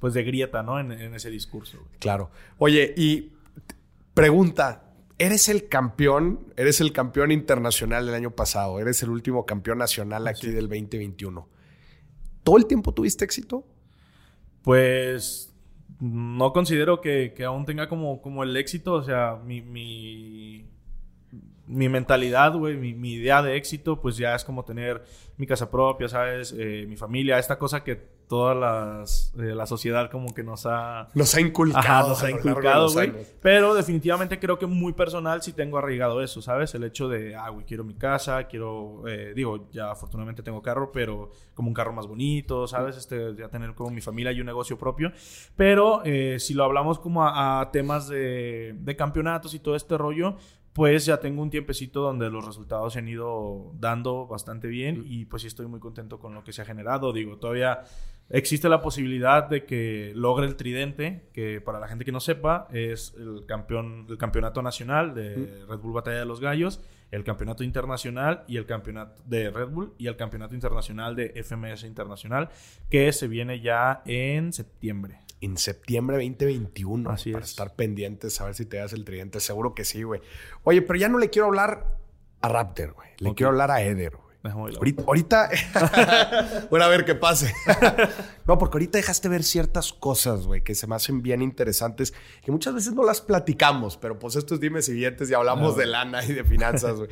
pues 0.00 0.12
de 0.12 0.24
grieta, 0.24 0.62
¿no? 0.64 0.80
En, 0.80 0.90
ese 1.14 1.30
discurso. 1.30 1.78
Claro. 2.00 2.30
Oye, 2.58 2.92
y 2.96 3.32
pregunta, 4.12 4.92
eres 5.18 5.48
el 5.48 5.68
campeón, 5.68 6.52
eres 6.56 6.80
el 6.80 6.92
campeón 6.92 7.30
internacional 7.30 8.06
del 8.06 8.16
año 8.16 8.32
pasado, 8.32 8.80
eres 8.80 9.02
el 9.04 9.10
último 9.10 9.46
campeón 9.46 9.78
nacional 9.78 10.26
aquí 10.26 10.48
del 10.48 10.68
2021. 10.68 11.48
¿Todo 12.42 12.56
el 12.56 12.66
tiempo 12.66 12.92
tuviste 12.92 13.24
éxito? 13.24 13.64
Pues 14.62 15.54
no 16.00 16.52
considero 16.52 17.00
que, 17.00 17.32
que 17.36 17.44
aún 17.44 17.64
tenga 17.66 17.88
como, 17.88 18.20
como 18.20 18.42
el 18.42 18.56
éxito, 18.56 18.94
o 18.94 19.02
sea, 19.04 19.40
mi, 19.44 19.62
mi, 19.62 20.66
mi 21.66 21.88
mentalidad, 21.88 22.54
güey, 22.54 22.76
mi, 22.76 22.94
mi 22.94 23.14
idea 23.14 23.42
de 23.42 23.56
éxito, 23.56 24.00
pues 24.00 24.16
ya 24.16 24.34
es 24.34 24.44
como 24.44 24.64
tener 24.64 25.02
mi 25.36 25.46
casa 25.46 25.70
propia, 25.70 26.08
¿sabes? 26.08 26.54
Eh, 26.56 26.84
mi 26.88 26.96
familia, 26.96 27.38
esta 27.38 27.58
cosa 27.58 27.82
que 27.82 28.14
toda 28.28 28.54
las, 28.54 29.34
eh, 29.38 29.54
la 29.54 29.66
sociedad 29.66 30.10
como 30.10 30.32
que 30.34 30.42
nos 30.42 30.64
ha... 30.66 31.08
Nos 31.14 31.34
ha 31.34 31.40
inculcado. 31.40 31.78
Ajá, 31.78 32.08
nos 32.08 32.22
ha 32.22 32.30
inculcado, 32.30 32.90
güey. 32.90 33.12
Pero 33.40 33.74
definitivamente 33.74 34.38
creo 34.38 34.58
que 34.58 34.66
muy 34.66 34.92
personal 34.92 35.42
sí 35.42 35.52
tengo 35.52 35.76
arraigado 35.76 36.22
eso, 36.22 36.40
¿sabes? 36.40 36.74
El 36.74 36.84
hecho 36.84 37.08
de, 37.08 37.34
ah, 37.34 37.50
güey, 37.50 37.66
quiero 37.66 37.84
mi 37.84 37.94
casa, 37.94 38.44
quiero... 38.44 39.02
Eh, 39.06 39.32
digo, 39.34 39.68
ya 39.72 39.90
afortunadamente 39.90 40.42
tengo 40.42 40.62
carro, 40.62 40.90
pero 40.92 41.30
como 41.54 41.68
un 41.68 41.74
carro 41.74 41.92
más 41.92 42.06
bonito, 42.06 42.66
¿sabes? 42.66 42.96
Este, 42.96 43.34
ya 43.36 43.48
tener 43.48 43.74
como 43.74 43.90
mi 43.90 44.00
familia 44.00 44.32
y 44.32 44.40
un 44.40 44.46
negocio 44.46 44.78
propio. 44.78 45.12
Pero 45.56 46.02
si 46.38 46.54
lo 46.54 46.64
hablamos 46.64 46.98
como 46.98 47.24
a, 47.24 47.60
a 47.60 47.70
temas 47.70 48.08
de, 48.08 48.74
de 48.78 48.96
campeonatos 48.96 49.54
y 49.54 49.58
todo 49.58 49.76
este 49.76 49.98
rollo, 49.98 50.36
pues 50.74 51.06
ya 51.06 51.18
tengo 51.18 51.40
un 51.40 51.50
tiempecito 51.50 52.00
donde 52.00 52.28
los 52.28 52.44
resultados 52.44 52.92
se 52.92 52.98
han 52.98 53.06
ido 53.06 53.72
dando 53.78 54.26
bastante 54.26 54.66
bien 54.66 55.04
y 55.06 55.24
pues 55.24 55.42
sí 55.42 55.48
estoy 55.48 55.66
muy 55.66 55.78
contento 55.78 56.18
con 56.18 56.34
lo 56.34 56.42
que 56.42 56.52
se 56.52 56.62
ha 56.62 56.64
generado. 56.64 57.12
Digo, 57.12 57.38
todavía 57.38 57.84
existe 58.28 58.68
la 58.68 58.82
posibilidad 58.82 59.48
de 59.48 59.64
que 59.64 60.12
logre 60.16 60.46
el 60.46 60.56
tridente, 60.56 61.28
que 61.32 61.60
para 61.60 61.78
la 61.78 61.86
gente 61.86 62.04
que 62.04 62.10
no 62.10 62.18
sepa 62.18 62.66
es 62.72 63.14
el 63.16 63.46
campeón, 63.46 64.06
el 64.10 64.18
campeonato 64.18 64.62
nacional 64.62 65.14
de 65.14 65.64
Red 65.68 65.78
Bull 65.78 65.92
Batalla 65.92 66.18
de 66.18 66.26
los 66.26 66.40
Gallos, 66.40 66.80
el 67.12 67.22
campeonato 67.22 67.62
internacional 67.62 68.42
y 68.48 68.56
el 68.56 68.66
campeonato 68.66 69.22
de 69.26 69.50
Red 69.50 69.68
Bull 69.68 69.94
y 69.96 70.08
el 70.08 70.16
campeonato 70.16 70.56
internacional 70.56 71.14
de 71.14 71.40
FMS 71.40 71.84
Internacional, 71.84 72.48
que 72.90 73.12
se 73.12 73.28
viene 73.28 73.60
ya 73.60 74.02
en 74.06 74.52
septiembre 74.52 75.20
en 75.40 75.56
septiembre 75.58 76.16
2021. 76.16 77.10
Así 77.10 77.32
para 77.32 77.44
es. 77.44 77.50
estar 77.50 77.74
pendientes, 77.74 78.40
a 78.40 78.46
ver 78.46 78.54
si 78.54 78.64
te 78.66 78.78
das 78.78 78.92
el 78.92 79.04
tridente. 79.04 79.40
Seguro 79.40 79.74
que 79.74 79.84
sí, 79.84 80.02
güey. 80.02 80.20
Oye, 80.62 80.82
pero 80.82 80.98
ya 80.98 81.08
no 81.08 81.18
le 81.18 81.30
quiero 81.30 81.46
hablar 81.46 81.96
a 82.40 82.48
Raptor, 82.48 82.92
güey. 82.92 83.08
Le 83.18 83.34
quiero 83.34 83.50
hablar 83.50 83.70
a 83.70 83.82
Eder, 83.82 84.16
güey. 84.16 84.24
Ahorita, 84.76 85.04
ahorita- 85.06 85.50
bueno, 86.70 86.84
a 86.84 86.88
ver 86.88 87.06
qué 87.06 87.14
pase. 87.14 87.54
no, 88.46 88.58
porque 88.58 88.74
ahorita 88.76 88.98
dejaste 88.98 89.28
ver 89.30 89.42
ciertas 89.42 89.94
cosas, 89.94 90.46
güey, 90.46 90.62
que 90.62 90.74
se 90.74 90.86
me 90.86 90.94
hacen 90.94 91.22
bien 91.22 91.40
interesantes, 91.40 92.12
que 92.42 92.52
muchas 92.52 92.74
veces 92.74 92.92
no 92.92 93.04
las 93.04 93.22
platicamos, 93.22 93.96
pero 93.96 94.18
pues 94.18 94.36
estos 94.36 94.60
dimes 94.60 94.86
y 94.90 94.92
billetes 94.92 95.30
y 95.30 95.34
hablamos 95.34 95.76
de 95.78 95.86
lana 95.86 96.22
y 96.24 96.32
de 96.34 96.44
finanzas, 96.44 96.96
güey. 96.96 97.08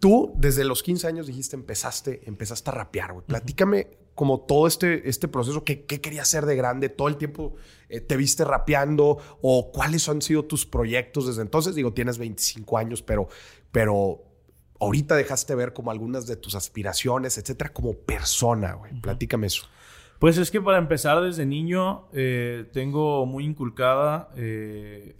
Tú, 0.00 0.34
desde 0.36 0.64
los 0.64 0.82
15 0.82 1.06
años 1.06 1.26
dijiste, 1.28 1.54
empezaste, 1.54 2.22
empezaste 2.26 2.70
a 2.70 2.74
rapear, 2.74 3.12
güey. 3.12 3.24
Platícame 3.24 3.86
como 4.16 4.40
todo 4.40 4.66
este, 4.66 5.08
este 5.08 5.28
proceso, 5.28 5.62
¿qué, 5.62 5.84
qué 5.84 6.00
querías 6.00 6.26
hacer 6.26 6.46
de 6.46 6.56
grande? 6.56 6.88
¿Todo 6.88 7.08
el 7.08 7.18
tiempo 7.18 7.54
eh, 7.90 8.00
te 8.00 8.16
viste 8.16 8.44
rapeando? 8.44 9.18
¿O 9.42 9.70
cuáles 9.70 10.08
han 10.08 10.22
sido 10.22 10.46
tus 10.46 10.64
proyectos 10.64 11.26
desde 11.26 11.42
entonces? 11.42 11.74
Digo, 11.74 11.92
tienes 11.92 12.16
25 12.16 12.78
años, 12.78 13.02
pero, 13.02 13.28
pero 13.70 14.24
ahorita 14.80 15.16
dejaste 15.16 15.54
ver 15.54 15.74
como 15.74 15.90
algunas 15.90 16.26
de 16.26 16.36
tus 16.36 16.54
aspiraciones, 16.54 17.36
etcétera, 17.36 17.74
como 17.74 17.92
persona, 17.92 18.72
güey. 18.72 18.98
Platícame 19.00 19.48
eso. 19.48 19.66
Pues 20.18 20.38
es 20.38 20.50
que 20.50 20.62
para 20.62 20.78
empezar 20.78 21.20
desde 21.20 21.44
niño 21.44 22.08
eh, 22.14 22.64
tengo 22.72 23.26
muy 23.26 23.44
inculcada 23.44 24.30
eh, 24.34 25.14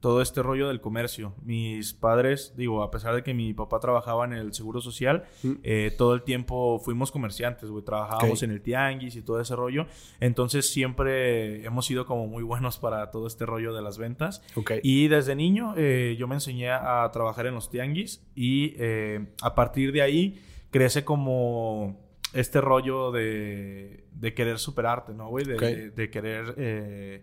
todo 0.00 0.22
este 0.22 0.42
rollo 0.42 0.68
del 0.68 0.80
comercio. 0.80 1.34
Mis 1.44 1.92
padres, 1.92 2.54
digo, 2.56 2.82
a 2.82 2.90
pesar 2.90 3.14
de 3.14 3.22
que 3.22 3.34
mi 3.34 3.52
papá 3.52 3.80
trabajaba 3.80 4.24
en 4.24 4.32
el 4.32 4.54
Seguro 4.54 4.80
Social, 4.80 5.24
Mm. 5.42 5.52
eh, 5.62 5.94
todo 5.96 6.14
el 6.14 6.22
tiempo 6.22 6.78
fuimos 6.78 7.12
comerciantes, 7.12 7.68
güey. 7.70 7.84
Trabajábamos 7.84 8.42
en 8.42 8.50
el 8.50 8.62
tianguis 8.62 9.14
y 9.16 9.22
todo 9.22 9.40
ese 9.40 9.54
rollo. 9.54 9.86
Entonces 10.18 10.70
siempre 10.70 11.64
hemos 11.66 11.84
sido 11.86 12.06
como 12.06 12.26
muy 12.26 12.42
buenos 12.42 12.78
para 12.78 13.10
todo 13.10 13.26
este 13.26 13.44
rollo 13.46 13.74
de 13.74 13.82
las 13.82 13.98
ventas. 13.98 14.42
Y 14.82 15.08
desde 15.08 15.34
niño 15.36 15.74
eh, 15.76 16.16
yo 16.18 16.26
me 16.28 16.34
enseñé 16.34 16.70
a 16.70 17.08
trabajar 17.12 17.46
en 17.46 17.54
los 17.54 17.68
tianguis 17.70 18.24
y 18.34 18.74
eh, 18.78 19.26
a 19.42 19.54
partir 19.54 19.92
de 19.92 20.02
ahí 20.02 20.40
crece 20.70 21.04
como 21.04 22.00
este 22.32 22.60
rollo 22.60 23.10
de, 23.10 24.04
de 24.12 24.34
querer 24.34 24.58
superarte, 24.58 25.12
¿no, 25.12 25.28
güey? 25.28 25.44
De, 25.44 25.54
Ok. 25.56 25.60
de- 25.60 25.90
de 25.90 26.10
querer, 26.10 26.54
eh, 26.56 27.22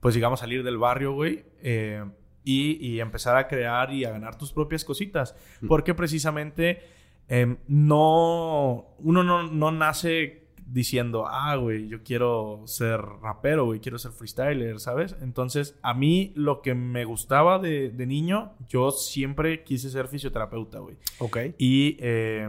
pues 0.00 0.14
digamos, 0.14 0.40
salir 0.40 0.62
del 0.64 0.78
barrio, 0.78 1.12
güey. 1.12 1.44
eh, 1.62 2.04
y, 2.48 2.78
y 2.80 3.00
empezar 3.00 3.36
a 3.36 3.46
crear 3.46 3.92
y 3.92 4.06
a 4.06 4.10
ganar 4.10 4.38
tus 4.38 4.54
propias 4.54 4.82
cositas. 4.82 5.34
Porque 5.68 5.92
precisamente 5.92 6.80
em, 7.28 7.58
no... 7.66 8.86
Uno 9.00 9.22
no, 9.22 9.42
no 9.50 9.70
nace 9.70 10.48
diciendo, 10.64 11.26
ah, 11.26 11.56
güey, 11.56 11.88
yo 11.88 12.02
quiero 12.02 12.62
ser 12.64 13.00
rapero, 13.00 13.66
güey, 13.66 13.80
quiero 13.80 13.98
ser 13.98 14.12
freestyler, 14.12 14.80
¿sabes? 14.80 15.14
Entonces, 15.20 15.78
a 15.82 15.92
mí 15.92 16.32
lo 16.36 16.62
que 16.62 16.74
me 16.74 17.04
gustaba 17.04 17.58
de, 17.58 17.90
de 17.90 18.06
niño, 18.06 18.52
yo 18.66 18.92
siempre 18.92 19.62
quise 19.62 19.90
ser 19.90 20.08
fisioterapeuta, 20.08 20.78
güey. 20.78 20.96
Ok. 21.18 21.38
Y 21.58 21.98
eh, 22.00 22.48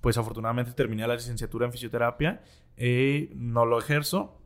pues 0.00 0.16
afortunadamente 0.16 0.72
terminé 0.72 1.06
la 1.06 1.16
licenciatura 1.16 1.66
en 1.66 1.72
fisioterapia. 1.72 2.42
Eh, 2.78 3.30
no 3.34 3.66
lo 3.66 3.78
ejerzo, 3.78 4.38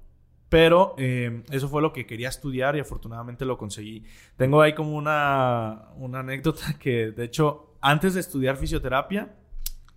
pero 0.48 0.94
eh, 0.98 1.42
eso 1.50 1.68
fue 1.68 1.82
lo 1.82 1.92
que 1.92 2.06
quería 2.06 2.28
estudiar 2.28 2.76
y 2.76 2.80
afortunadamente 2.80 3.44
lo 3.44 3.58
conseguí. 3.58 4.04
Tengo 4.36 4.62
ahí 4.62 4.74
como 4.74 4.96
una, 4.96 5.88
una 5.96 6.20
anécdota 6.20 6.74
que, 6.80 7.10
de 7.10 7.24
hecho, 7.24 7.74
antes 7.80 8.14
de 8.14 8.20
estudiar 8.20 8.56
fisioterapia, 8.56 9.34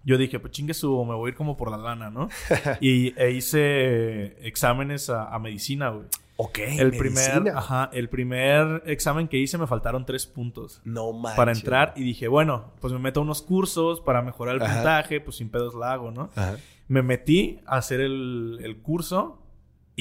yo 0.04 0.18
dije, 0.18 0.40
pues 0.40 0.52
chingue 0.52 0.74
me 0.84 1.16
voy 1.16 1.28
a 1.28 1.30
ir 1.30 1.36
como 1.36 1.56
por 1.56 1.70
la 1.72 1.78
lana, 1.78 2.10
¿no? 2.10 2.28
y 2.82 3.14
e 3.20 3.32
hice 3.32 4.46
exámenes 4.46 5.10
a, 5.10 5.34
a 5.34 5.40
medicina, 5.40 5.90
güey. 5.90 6.08
Ok. 6.38 6.58
El 6.58 6.90
primer, 6.98 7.36
medicina. 7.42 7.54
ajá, 7.60 7.90
el 7.94 8.10
primer 8.10 8.82
examen 8.88 9.28
que 9.28 9.38
hice 9.38 9.60
me 9.60 9.68
faltaron 9.68 10.06
tres 10.08 10.26
puntos 10.26 10.82
No 10.84 11.14
manches. 11.14 11.38
para 11.38 11.52
entrar 11.52 11.94
y 11.96 12.04
dije, 12.04 12.28
bueno, 12.28 12.72
pues 12.82 12.92
me 12.94 12.98
meto 13.00 13.20
a 13.20 13.24
unos 13.24 13.44
cursos 13.44 14.02
para 14.02 14.24
mejorar 14.24 14.56
el 14.56 14.64
Ajá. 14.64 14.74
puntaje, 14.74 15.22
pues 15.22 15.36
sin 15.36 15.50
pedos 15.50 15.76
la 15.76 15.94
hago, 15.94 16.10
¿no? 16.10 16.32
Ajá. 16.36 16.58
Me 16.88 17.04
metí 17.04 17.60
a 17.68 17.78
hacer 17.78 18.02
el, 18.02 18.60
el 18.64 18.78
curso 18.82 19.41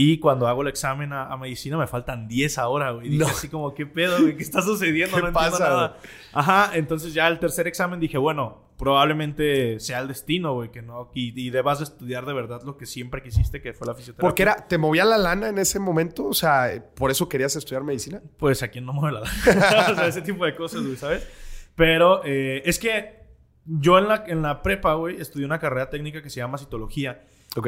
y 0.03 0.19
cuando 0.19 0.47
hago 0.47 0.63
el 0.63 0.69
examen 0.69 1.13
a, 1.13 1.27
a 1.27 1.37
medicina 1.37 1.77
me 1.77 1.87
faltan 1.87 2.27
10 2.29 2.59
ahora, 2.59 2.93
güey. 2.93 3.09
Y 3.09 3.11
Dije 3.11 3.25
No. 3.25 3.29
así 3.29 3.49
como, 3.49 3.75
¿qué 3.75 3.87
pedo, 3.87 4.21
güey? 4.21 4.37
¿Qué 4.37 4.43
está 4.43 4.63
sucediendo? 4.63 5.17
¿Qué 5.17 5.23
no 5.23 5.29
entiendo 5.29 5.51
pasa, 5.59 5.69
nada. 5.69 5.97
Ajá, 6.33 6.71
entonces 6.75 7.13
ya 7.13 7.29
el 7.29 7.39
tercer 7.39 7.67
examen 7.67 8.01
dije, 8.01 8.17
bueno, 8.17 8.71
probablemente 8.79 9.79
sea 9.81 9.99
el 9.99 10.09
destino, 10.09 10.55
güey, 10.55 10.71
que 10.71 10.81
no, 10.81 11.11
y, 11.15 11.39
y 11.39 11.51
debas 11.51 11.79
de 11.81 11.85
estudiar 11.85 12.25
de 12.25 12.33
verdad 12.33 12.63
lo 12.65 12.77
que 12.77 12.87
siempre 12.87 13.23
quisiste, 13.23 13.61
que 13.61 13.75
fue 13.75 13.87
la 13.87 13.95
fisioterapia. 13.95 14.27
Porque 14.29 14.43
era, 14.43 14.69
¿te 14.69 14.79
movía 14.79 15.05
la 15.05 15.19
lana 15.19 15.49
en 15.49 15.59
ese 15.59 15.79
momento? 15.79 16.27
O 16.27 16.35
sea, 16.35 16.83
¿por 16.95 17.11
eso 17.11 17.29
querías 17.29 17.55
estudiar 17.57 17.83
medicina? 17.83 18.23
Pues 18.39 18.63
a 18.63 18.69
quien 18.69 18.87
no 18.87 18.93
mueve 18.93 19.19
la 19.19 19.21
o 19.93 19.95
sea, 19.95 20.07
ese 20.07 20.23
tipo 20.23 20.45
de 20.47 20.55
cosas, 20.57 20.83
güey, 20.83 20.97
¿sabes? 20.97 21.27
Pero 21.75 22.23
eh, 22.25 22.63
es 22.65 22.79
que 22.79 23.21
yo 23.67 23.99
en 23.99 24.09
la, 24.09 24.25
en 24.27 24.43
la 24.43 24.63
prepa, 24.63 24.95
güey, 24.95 25.21
estudié 25.21 25.45
una 25.45 25.59
carrera 25.59 25.91
técnica 25.91 26.23
que 26.23 26.31
se 26.31 26.41
llama 26.41 26.59
citología. 26.59 27.23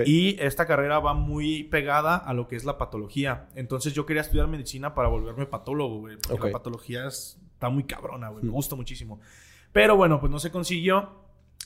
Y 0.07 0.37
esta 0.41 0.67
carrera 0.67 1.01
va 1.01 1.13
muy 1.15 1.65
pegada 1.65 2.17
a 2.17 2.33
lo 2.35 2.47
que 2.47 2.55
es 2.57 2.65
la 2.65 2.79
patología. 2.79 3.49
Entonces 3.57 3.93
yo 3.95 4.07
quería 4.07 4.23
estudiar 4.23 4.47
medicina 4.47 4.95
para 4.95 5.09
volverme 5.09 5.47
patólogo, 5.47 5.99
güey. 6.01 6.17
Porque 6.17 6.35
Ok. 6.35 6.45
la 6.47 6.53
patología 6.53 7.07
es- 7.07 7.39
está 7.55 7.69
muy 7.69 7.85
cabrona, 7.85 8.29
güey. 8.29 8.45
Me 8.45 8.51
gusta 8.51 8.77
muchísimo. 8.77 9.21
Pero 9.73 9.97
bueno, 9.97 10.21
pues 10.21 10.31
no 10.31 10.39
se 10.39 10.51
consiguió. 10.53 11.21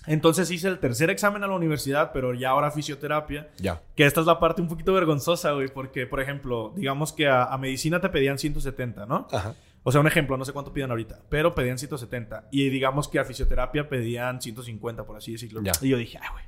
Entonces 0.06 0.50
hice 0.50 0.68
el 0.68 0.78
tercer 0.78 1.10
examen 1.10 1.42
a 1.42 1.46
la 1.46 1.54
universidad, 1.56 2.12
pero 2.12 2.32
ya 2.32 2.50
ahora 2.50 2.70
fisioterapia. 2.70 3.50
Ya. 3.58 3.82
Que 3.96 4.06
esta 4.06 4.20
es 4.20 4.26
la 4.26 4.38
parte 4.38 4.62
un 4.62 4.68
poquito 4.68 4.92
vergonzosa, 4.92 5.52
güey. 5.52 5.68
Porque, 5.68 6.06
por 6.06 6.20
ejemplo, 6.20 6.72
digamos 6.76 7.12
que 7.12 7.26
a, 7.28 7.44
a 7.44 7.58
medicina 7.58 8.00
te 8.00 8.08
pedían 8.08 8.38
170, 8.38 9.04
¿no? 9.06 9.26
Ajá. 9.32 9.54
O 9.82 9.92
sea, 9.92 10.00
un 10.00 10.06
ejemplo, 10.06 10.36
no 10.36 10.44
sé 10.44 10.52
cuánto 10.52 10.72
pidan 10.72 10.90
ahorita, 10.90 11.20
pero 11.28 11.54
pedían 11.54 11.78
170. 11.78 12.48
Y 12.50 12.68
digamos 12.70 13.08
que 13.08 13.18
a 13.18 13.24
fisioterapia 13.24 13.88
pedían 13.88 14.40
150, 14.40 15.04
por 15.04 15.16
así 15.16 15.32
decirlo. 15.32 15.60
Ya. 15.62 15.72
Y 15.80 15.88
yo 15.90 15.96
dije, 15.96 16.18
ay, 16.20 16.28
güey. 16.32 16.44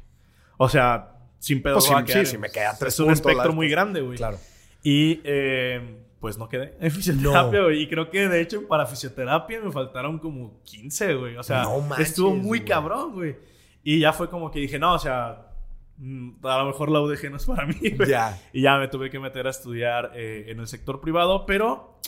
O 0.56 0.68
sea, 0.68 1.17
sin 1.38 1.62
pedo. 1.62 1.74
Pues 1.74 1.90
va 1.92 1.98
a 1.98 2.04
quedar 2.04 2.26
sí, 2.26 2.32
sí, 2.32 2.38
me 2.38 2.50
queda 2.50 2.76
tres 2.78 2.94
Es 2.94 3.00
un 3.00 3.10
espectro 3.10 3.52
muy 3.52 3.68
grande, 3.68 4.00
güey. 4.00 4.16
Claro. 4.16 4.38
Y 4.82 5.20
eh, 5.24 5.98
pues 6.20 6.38
no 6.38 6.48
quedé 6.48 6.74
en 6.80 6.90
fisioterapia, 6.90 7.62
güey. 7.62 7.82
Y 7.82 7.88
creo 7.88 8.10
que 8.10 8.28
de 8.28 8.40
hecho 8.40 8.66
para 8.66 8.86
fisioterapia 8.86 9.60
me 9.60 9.70
faltaron 9.72 10.18
como 10.18 10.60
15, 10.64 11.14
güey. 11.14 11.36
O 11.36 11.42
sea, 11.42 11.62
No 11.62 11.80
manches, 11.80 12.10
estuvo 12.10 12.30
muy 12.34 12.58
güey. 12.58 12.64
cabrón, 12.64 13.12
güey. 13.12 13.36
Y 13.82 14.00
ya 14.00 14.12
fue 14.12 14.28
como 14.28 14.50
que 14.50 14.58
dije, 14.60 14.78
no, 14.78 14.94
o 14.94 14.98
sea, 14.98 15.46
mm, 15.96 16.44
a 16.46 16.58
lo 16.58 16.66
mejor 16.66 16.90
la 16.90 17.00
UDG 17.00 17.30
no 17.30 17.36
es 17.36 17.46
para 17.46 17.66
mí, 17.66 17.76
güey. 17.96 18.08
Ya. 18.08 18.38
Y 18.52 18.62
ya 18.62 18.78
me 18.78 18.88
tuve 18.88 19.10
que 19.10 19.18
meter 19.18 19.46
a 19.46 19.50
estudiar 19.50 20.12
eh, 20.14 20.46
en 20.48 20.60
el 20.60 20.66
sector 20.66 21.00
privado, 21.00 21.46
pero 21.46 21.98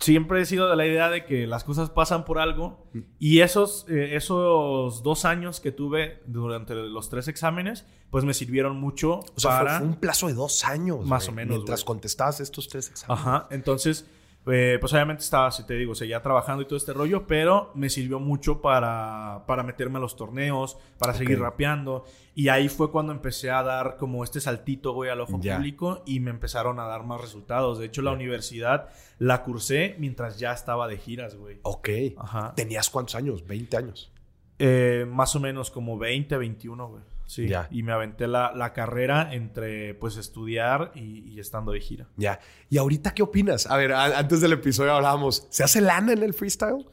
siempre 0.00 0.40
he 0.40 0.44
sido 0.46 0.68
de 0.68 0.76
la 0.76 0.86
idea 0.86 1.10
de 1.10 1.24
que 1.24 1.46
las 1.46 1.64
cosas 1.64 1.90
pasan 1.90 2.24
por 2.24 2.38
algo. 2.38 2.86
Y 3.18 3.40
esos, 3.40 3.86
eh, 3.88 4.16
esos 4.16 5.02
dos 5.02 5.24
años 5.24 5.60
que 5.60 5.72
tuve 5.72 6.22
durante 6.26 6.74
los 6.74 7.08
tres 7.08 7.28
exámenes, 7.28 7.84
pues 8.10 8.24
me 8.24 8.34
sirvieron 8.34 8.80
mucho 8.80 9.20
O 9.20 9.40
sea, 9.40 9.50
para... 9.50 9.78
fue, 9.78 9.86
un 9.86 9.96
plazo 9.96 10.28
de 10.28 10.34
dos 10.34 10.64
años. 10.64 11.04
Más 11.04 11.28
o 11.28 11.32
menos, 11.32 11.56
Mientras 11.56 11.84
contestabas 11.84 12.40
estos 12.40 12.68
tres 12.68 12.90
exámenes. 12.90 13.26
Ajá, 13.26 13.48
entonces, 13.50 14.06
Eh, 14.50 14.78
pues 14.80 14.92
obviamente 14.92 15.22
estaba, 15.22 15.50
si 15.50 15.64
te 15.64 15.74
digo, 15.74 15.94
seguía 15.94 16.22
trabajando 16.22 16.62
y 16.62 16.66
todo 16.66 16.76
este 16.76 16.92
rollo, 16.92 17.26
pero 17.26 17.70
me 17.74 17.90
sirvió 17.90 18.18
mucho 18.20 18.60
para, 18.60 19.44
para 19.46 19.62
meterme 19.62 19.98
a 19.98 20.00
los 20.00 20.16
torneos, 20.16 20.78
para 20.98 21.14
seguir 21.14 21.38
rapeando. 21.38 22.04
Y 22.34 22.48
ahí 22.48 22.68
fue 22.68 22.90
cuando 22.90 23.12
empecé 23.12 23.50
a 23.50 23.62
dar 23.62 23.96
como 23.96 24.24
este 24.24 24.40
saltito, 24.40 24.92
güey, 24.92 25.10
al 25.10 25.20
ojo 25.20 25.40
público 25.40 26.02
y 26.06 26.20
me 26.20 26.30
empezaron 26.30 26.78
a 26.78 26.86
dar 26.86 27.04
más 27.04 27.20
resultados. 27.20 27.78
De 27.78 27.86
hecho, 27.86 28.00
la 28.02 28.12
universidad 28.12 28.90
la 29.18 29.42
cursé 29.42 29.96
mientras 29.98 30.38
ya 30.38 30.52
estaba 30.52 30.86
de 30.86 30.98
giras, 30.98 31.36
güey. 31.36 31.58
Ok. 31.62 31.88
Ajá. 32.16 32.54
¿Tenías 32.54 32.90
cuántos 32.90 33.16
años? 33.16 33.44
¿20 33.46 33.76
años? 33.76 34.12
Eh, 34.58 35.06
más 35.08 35.34
o 35.36 35.40
menos 35.40 35.70
como 35.70 35.98
20, 35.98 36.36
21, 36.36 36.88
güey. 36.88 37.02
Sí. 37.28 37.46
Ya. 37.46 37.68
Y 37.70 37.82
me 37.82 37.92
aventé 37.92 38.26
la, 38.26 38.72
carrera 38.74 39.34
entre 39.34 39.92
pues 39.94 40.16
estudiar 40.16 40.92
y, 40.94 41.38
estando 41.38 41.72
de 41.72 41.80
gira. 41.80 42.08
Ya. 42.16 42.40
¿Y 42.70 42.78
ahorita 42.78 43.12
qué 43.12 43.22
opinas? 43.22 43.66
A 43.70 43.76
ver, 43.76 43.92
antes 43.92 44.40
del 44.40 44.54
episodio 44.54 44.94
hablábamos, 44.94 45.46
¿se 45.50 45.62
hace 45.62 45.82
lana 45.82 46.14
en 46.14 46.22
el 46.22 46.32
freestyle? 46.32 46.86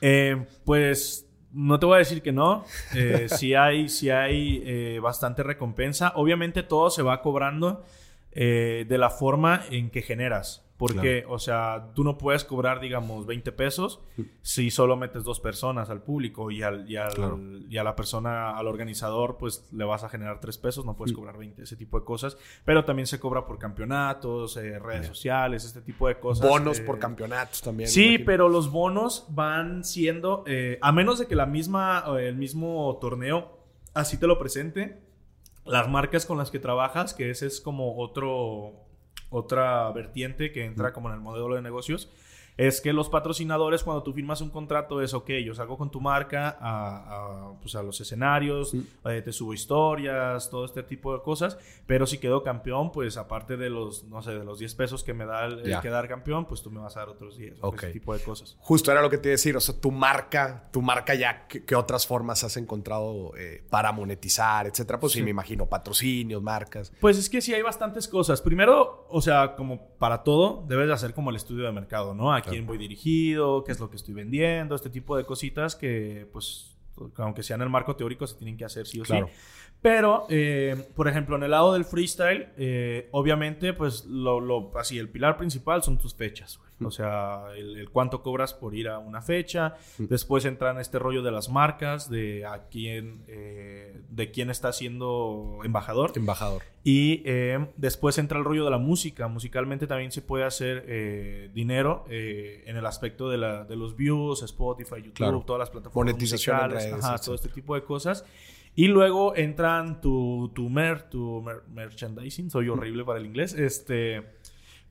Eh, 0.00 0.46
pues 0.64 1.26
no 1.50 1.80
te 1.80 1.86
voy 1.86 1.96
a 1.96 1.98
decir 1.98 2.22
que 2.22 2.30
no. 2.30 2.64
Eh, 2.94 3.26
sí 3.36 3.54
hay, 3.54 3.88
sí 3.88 4.08
hay 4.08 4.62
eh, 4.64 5.00
bastante 5.02 5.42
recompensa. 5.42 6.12
Obviamente 6.14 6.62
todo 6.62 6.88
se 6.88 7.02
va 7.02 7.20
cobrando 7.20 7.84
de 8.34 8.96
la 8.98 9.10
forma 9.10 9.64
en 9.68 9.90
que 9.90 10.00
generas. 10.00 10.64
Porque, 10.82 11.24
o 11.28 11.38
sea, 11.38 11.92
tú 11.94 12.02
no 12.02 12.18
puedes 12.18 12.42
cobrar, 12.42 12.80
digamos, 12.80 13.24
20 13.24 13.52
pesos 13.52 14.00
si 14.40 14.68
solo 14.72 14.96
metes 14.96 15.22
dos 15.22 15.38
personas 15.38 15.90
al 15.90 16.02
público 16.02 16.50
y, 16.50 16.64
al, 16.64 16.90
y, 16.90 16.96
a 16.96 17.84
la 17.84 17.94
persona, 17.94 18.58
al 18.58 18.66
organizador, 18.66 19.36
pues 19.38 19.68
le 19.72 19.84
vas 19.84 20.02
a 20.02 20.08
generar 20.08 20.40
tres 20.40 20.58
pesos, 20.58 20.84
no 20.84 20.96
puedes 20.96 21.14
cobrar 21.14 21.38
20, 21.38 21.62
ese 21.62 21.76
tipo 21.76 22.00
de 22.00 22.04
cosas. 22.04 22.36
Pero 22.64 22.84
también 22.84 23.06
se 23.06 23.20
cobra 23.20 23.46
por 23.46 23.60
campeonatos, 23.60 24.56
eh, 24.56 24.80
redes 24.80 25.06
sociales, 25.06 25.64
este 25.64 25.82
tipo 25.82 26.08
de 26.08 26.18
cosas. 26.18 26.48
Bonos 26.48 26.80
por 26.80 26.98
campeonatos 26.98 27.62
también. 27.62 27.88
Sí, 27.88 28.18
pero 28.18 28.48
los 28.48 28.72
bonos 28.72 29.26
van 29.28 29.84
siendo, 29.84 30.42
eh, 30.48 30.80
a 30.82 30.90
menos 30.90 31.20
de 31.20 31.28
que 31.28 31.36
la 31.36 31.46
misma, 31.46 32.04
el 32.18 32.34
mismo 32.34 32.98
torneo 33.00 33.56
así 33.94 34.16
te 34.16 34.26
lo 34.26 34.36
presente, 34.36 35.00
las 35.64 35.88
marcas 35.88 36.26
con 36.26 36.38
las 36.38 36.50
que 36.50 36.58
trabajas, 36.58 37.14
que 37.14 37.30
ese 37.30 37.46
es 37.46 37.60
como 37.60 37.98
otro 37.98 38.82
otra 39.32 39.90
vertiente 39.92 40.52
que 40.52 40.64
entra 40.64 40.92
como 40.92 41.08
en 41.08 41.14
el 41.14 41.20
modelo 41.20 41.54
de 41.54 41.62
negocios 41.62 42.10
es 42.56 42.80
que 42.80 42.92
los 42.92 43.08
patrocinadores, 43.08 43.82
cuando 43.82 44.02
tú 44.02 44.12
firmas 44.12 44.40
un 44.40 44.50
contrato, 44.50 45.00
es 45.00 45.14
ok, 45.14 45.30
yo 45.44 45.54
salgo 45.54 45.78
con 45.78 45.90
tu 45.90 46.00
marca 46.00 46.56
a, 46.60 47.52
pues 47.60 47.74
a 47.74 47.82
los 47.82 48.00
escenarios, 48.00 48.74
eh, 48.74 49.22
te 49.22 49.32
subo 49.32 49.54
historias, 49.54 50.50
todo 50.50 50.64
este 50.64 50.82
tipo 50.82 51.14
de 51.14 51.22
cosas, 51.22 51.58
pero 51.86 52.06
si 52.06 52.18
quedo 52.18 52.42
campeón, 52.42 52.92
pues 52.92 53.16
aparte 53.16 53.56
de 53.56 53.70
los, 53.70 54.04
no 54.04 54.22
sé, 54.22 54.32
de 54.32 54.44
los 54.44 54.58
10 54.58 54.74
pesos 54.74 55.02
que 55.02 55.14
me 55.14 55.24
da 55.24 55.46
el, 55.46 55.80
quedar 55.80 56.08
campeón, 56.08 56.46
pues 56.46 56.62
tú 56.62 56.70
me 56.70 56.80
vas 56.80 56.96
a 56.96 57.00
dar 57.00 57.08
otros 57.08 57.36
10, 57.36 57.58
ese 57.74 57.92
tipo 57.92 58.14
de 58.14 58.22
cosas. 58.22 58.56
Justo 58.60 58.92
era 58.92 59.00
lo 59.00 59.08
que 59.08 59.18
te 59.18 59.28
iba 59.28 59.32
a 59.32 59.36
decir, 59.36 59.56
o 59.56 59.60
sea, 59.60 59.78
tu 59.80 59.90
marca, 59.90 60.68
tu 60.72 60.82
marca 60.82 61.14
ya, 61.14 61.46
¿qué, 61.46 61.74
otras 61.74 62.06
formas 62.06 62.44
has 62.44 62.56
encontrado 62.56 63.32
eh, 63.36 63.64
para 63.70 63.92
monetizar, 63.92 64.66
etcétera? 64.66 65.00
Pues 65.00 65.14
sí. 65.14 65.22
me 65.22 65.30
imagino, 65.30 65.66
patrocinios, 65.66 66.42
marcas. 66.42 66.92
Pues 67.00 67.16
es 67.16 67.30
que 67.30 67.40
sí 67.40 67.54
hay 67.54 67.62
bastantes 67.62 68.08
cosas. 68.08 68.42
Primero, 68.42 69.06
o 69.08 69.20
sea, 69.22 69.56
como 69.56 69.88
para 69.98 70.22
todo, 70.22 70.64
debes 70.68 70.88
de 70.88 70.92
hacer 70.94 71.14
como 71.14 71.30
el 71.30 71.36
estudio 71.36 71.64
de 71.64 71.72
mercado, 71.72 72.14
¿no? 72.14 72.32
Quién 72.42 72.66
voy 72.66 72.78
dirigido, 72.78 73.64
qué 73.64 73.72
es 73.72 73.80
lo 73.80 73.90
que 73.90 73.96
estoy 73.96 74.14
vendiendo, 74.14 74.74
este 74.74 74.90
tipo 74.90 75.16
de 75.16 75.24
cositas 75.24 75.76
que, 75.76 76.28
pues, 76.32 76.76
aunque 77.16 77.42
sean 77.42 77.62
el 77.62 77.68
marco 77.68 77.96
teórico, 77.96 78.26
se 78.26 78.36
tienen 78.36 78.56
que 78.56 78.64
hacer 78.64 78.86
sí 78.86 79.00
o 79.00 79.04
sí. 79.04 79.14
Pero, 79.80 80.26
eh, 80.28 80.90
por 80.94 81.08
ejemplo, 81.08 81.34
en 81.34 81.42
el 81.42 81.50
lado 81.50 81.72
del 81.72 81.84
freestyle, 81.84 82.50
eh, 82.56 83.08
obviamente, 83.10 83.72
pues, 83.72 84.04
lo, 84.04 84.70
así, 84.78 84.96
el 84.98 85.08
pilar 85.08 85.36
principal 85.36 85.82
son 85.82 85.98
tus 85.98 86.14
fechas, 86.14 86.60
O 86.84 86.90
sea, 86.90 87.44
el, 87.56 87.88
cuánto 87.90 88.22
cobras 88.22 88.54
por 88.54 88.74
ir 88.74 88.88
a 88.88 88.98
una 88.98 89.22
fecha. 89.22 89.76
Después 89.98 90.44
entra 90.44 90.70
en 90.70 90.78
este 90.78 90.98
rollo 90.98 91.22
de 91.22 91.30
las 91.30 91.48
marcas, 91.48 92.10
de 92.10 92.44
a 92.46 92.68
quién, 92.70 93.24
eh, 93.28 94.00
de 94.08 94.30
quién 94.30 94.50
está 94.50 94.72
siendo 94.72 95.60
embajador. 95.64 96.12
Embajador. 96.14 96.62
Y 96.84 97.22
después 97.76 98.18
entra 98.18 98.38
el 98.38 98.44
rollo 98.44 98.64
de 98.64 98.70
la 98.70 98.78
música. 98.78 99.28
Musicalmente 99.28 99.86
también 99.86 100.10
se 100.12 100.22
puede 100.22 100.44
hacer 100.44 101.52
dinero 101.52 102.04
en 102.08 102.76
el 102.76 102.86
aspecto 102.86 103.28
de, 103.28 103.38
la, 103.38 103.64
de 103.64 103.76
los 103.76 103.96
views, 103.96 104.42
Spotify, 104.42 105.02
YouTube, 105.02 105.44
todas 105.44 105.60
las 105.60 105.70
plataformas 105.70 106.14
Monetización 106.14 106.56
musicales, 106.70 107.22
todo 107.24 107.34
este 107.34 107.48
tipo 107.48 107.74
de 107.74 107.84
cosas. 107.84 108.24
Y 108.74 108.88
luego 108.88 109.36
entran 109.36 110.00
tu, 110.00 110.50
tu, 110.54 110.70
mer, 110.70 111.08
tu 111.10 111.44
merchandising, 111.68 112.50
soy 112.50 112.68
horrible 112.68 113.04
para 113.04 113.18
el 113.18 113.26
inglés, 113.26 113.54
este... 113.54 114.40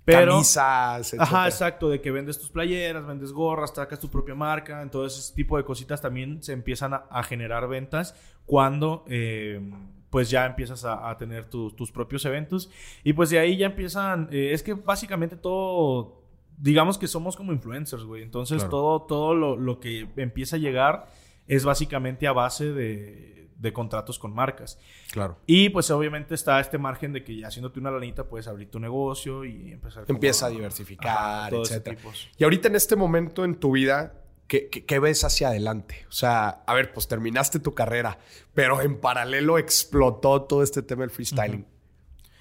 Pero, 0.03 0.33
Camisas, 0.33 1.13
Ajá, 1.19 1.45
exacto, 1.45 1.89
de 1.89 2.01
que 2.01 2.09
vendes 2.09 2.39
tus 2.39 2.49
playeras, 2.49 3.05
vendes 3.05 3.31
gorras, 3.31 3.71
sacas 3.73 3.99
tu 3.99 4.09
propia 4.09 4.33
marca, 4.33 4.81
entonces 4.81 5.19
ese 5.19 5.35
tipo 5.35 5.57
de 5.57 5.63
cositas 5.63 6.01
también 6.01 6.41
se 6.41 6.53
empiezan 6.53 6.93
a, 6.93 7.23
generar 7.23 7.67
ventas 7.67 8.15
cuando 8.47 9.05
eh, 9.07 9.61
pues 10.09 10.31
ya 10.31 10.45
empiezas 10.47 10.85
a, 10.85 11.15
tener 11.17 11.45
tus 11.45 11.91
propios 11.91 12.25
eventos. 12.25 12.71
Y 13.03 13.13
pues 13.13 13.29
de 13.29 13.39
ahí 13.39 13.57
ya 13.57 13.67
empiezan, 13.67 14.27
eh, 14.31 14.53
es 14.53 14.63
que 14.63 14.73
básicamente 14.73 15.35
todo, 15.35 16.23
digamos 16.57 16.97
que 16.97 17.07
somos 17.07 17.35
como 17.35 17.53
influencers, 17.53 18.03
güey, 18.03 18.23
entonces 18.23 18.67
todo, 18.69 19.03
todo 19.03 19.35
lo, 19.35 19.55
lo 19.55 19.79
que 19.79 20.09
empieza 20.15 20.55
a 20.55 20.59
llegar 20.59 21.05
es 21.47 21.63
básicamente 21.63 22.27
a 22.27 22.33
base 22.33 22.71
de 22.71 23.40
de 23.61 23.71
contratos 23.71 24.17
con 24.17 24.33
marcas. 24.33 24.79
Claro. 25.11 25.37
Y 25.45 25.69
pues 25.69 25.89
obviamente 25.91 26.33
está 26.33 26.59
este 26.59 26.77
margen 26.77 27.13
de 27.13 27.23
que 27.23 27.37
ya 27.37 27.47
haciéndote 27.47 27.79
una 27.79 27.91
lanita 27.91 28.27
puedes 28.27 28.47
abrir 28.47 28.69
tu 28.69 28.79
negocio 28.79 29.45
y 29.45 29.71
empezar 29.71 30.05
Empieza 30.07 30.47
a 30.47 30.49
diversificar, 30.49 31.53
etc. 31.53 31.97
Y 32.37 32.43
ahorita 32.43 32.67
en 32.67 32.75
este 32.75 32.95
momento 32.95 33.45
en 33.45 33.55
tu 33.55 33.73
vida, 33.73 34.13
¿qué, 34.47 34.69
¿qué, 34.69 34.99
ves 34.99 35.23
hacia 35.23 35.49
adelante? 35.49 36.05
O 36.09 36.11
sea, 36.11 36.63
a 36.65 36.73
ver, 36.73 36.91
pues 36.91 37.07
terminaste 37.07 37.59
tu 37.59 37.75
carrera, 37.75 38.17
pero 38.53 38.81
en 38.81 38.99
paralelo 38.99 39.59
explotó 39.59 40.41
todo 40.41 40.63
este 40.63 40.81
tema 40.81 41.01
del 41.01 41.11
freestyling. 41.11 41.65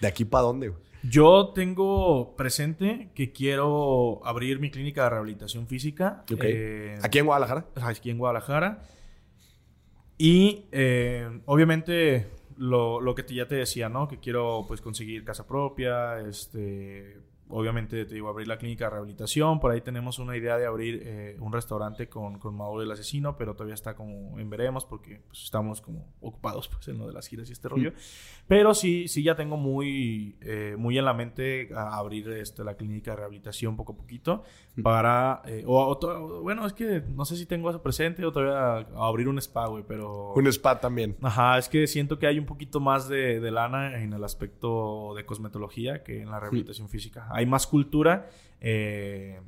¿De 0.01 0.09
aquí 0.09 0.25
para 0.25 0.45
dónde? 0.45 0.73
Yo 1.03 1.53
tengo 1.55 2.35
presente 2.37 3.11
que 3.15 3.33
quiero 3.33 4.21
abrir 4.25 4.59
mi 4.59 4.71
clínica 4.71 5.05
de 5.05 5.11
rehabilitación 5.11 5.67
física. 5.67 6.25
Eh, 6.41 6.99
¿Aquí 7.03 7.19
en 7.19 7.27
Guadalajara? 7.27 7.67
Aquí 7.83 8.11
en 8.11 8.19
Guadalajara. 8.19 8.83
Y 10.23 10.67
eh, 10.71 11.41
obviamente 11.47 12.27
lo, 12.59 13.01
lo, 13.01 13.15
que 13.15 13.23
ya 13.35 13.49
te 13.49 13.55
decía, 13.55 13.89
¿no? 13.89 14.07
Que 14.07 14.19
quiero 14.19 14.67
pues 14.69 14.83
conseguir 14.83 15.25
casa 15.25 15.47
propia, 15.47 16.21
este, 16.21 17.17
obviamente 17.51 18.05
te 18.05 18.15
digo, 18.15 18.29
abrir 18.29 18.49
la 18.49 18.59
clínica 18.59 18.85
de 18.85 18.91
rehabilitación. 18.91 19.61
Por 19.61 19.73
ahí 19.73 19.81
tenemos 19.81 20.19
una 20.19 20.37
idea 20.37 20.57
de 20.57 20.67
abrir 20.67 21.03
eh, 21.05 21.37
un 21.41 21.53
restaurante 21.53 22.09
con, 22.09 22.39
con 22.39 22.57
Mauro 22.57 22.83
el 22.83 22.91
asesino, 22.91 23.37
pero 23.37 23.55
todavía 23.55 23.75
está 23.75 23.95
como 23.95 24.39
en 24.39 24.51
veremos 24.51 24.85
porque 24.85 25.23
pues, 25.27 25.45
estamos 25.45 25.81
como 25.81 26.07
ocupados 26.21 26.69
pues, 26.69 26.89
en 26.89 26.99
lo 26.99 27.07
de 27.07 27.13
las 27.13 27.27
giras 27.29 27.49
y 27.49 27.53
este 27.53 27.69
rollo. 27.69 27.93
Pero 28.47 28.75
sí, 28.75 29.09
sí 29.09 29.23
ya 29.23 29.37
tengo 29.37 29.57
muy, 29.57 30.37
eh, 30.41 30.75
muy 30.79 30.99
en 30.99 31.05
la 31.05 31.15
mente 31.15 31.71
abrir 31.75 32.29
este, 32.31 32.65
la 32.65 32.75
clínica 32.75 33.13
de 33.13 33.19
rehabilitación 33.19 33.77
poco 33.77 33.93
a 33.93 33.97
poquito 33.97 34.43
para... 34.83 35.43
Eh, 35.47 35.65
o, 35.67 36.41
bueno, 36.43 36.67
es 36.67 36.73
que 36.73 37.03
no 37.15 37.25
sé 37.25 37.37
si 37.37 37.47
tengo 37.47 37.71
eso 37.71 37.83
presente 37.83 38.25
o 38.25 38.33
todavía 38.33 38.89
abrir 38.97 39.29
un 39.29 39.39
spa, 39.39 39.67
güey, 39.67 39.85
pero... 39.87 40.33
Un 40.35 40.47
spa 40.49 40.81
también. 40.81 41.17
Ajá, 41.23 41.59
es 41.59 41.69
que 41.69 41.87
siento 41.87 42.19
que 42.19 42.27
hay 42.27 42.39
un 42.39 42.47
poquito 42.47 42.81
más 42.81 43.09
de, 43.09 43.41
de 43.41 43.51
lana 43.51 44.01
en 44.03 44.13
el 44.13 44.25
aspecto 44.25 45.15
de 45.15 45.25
cosmetología 45.25 46.03
que 46.03 46.23
en 46.23 46.31
la 46.31 46.41
rehabilitación 46.41 46.89
física 46.89 47.29
hay 47.41 47.47
más 47.47 47.67
cultura 47.67 48.31
eh, 48.61 49.41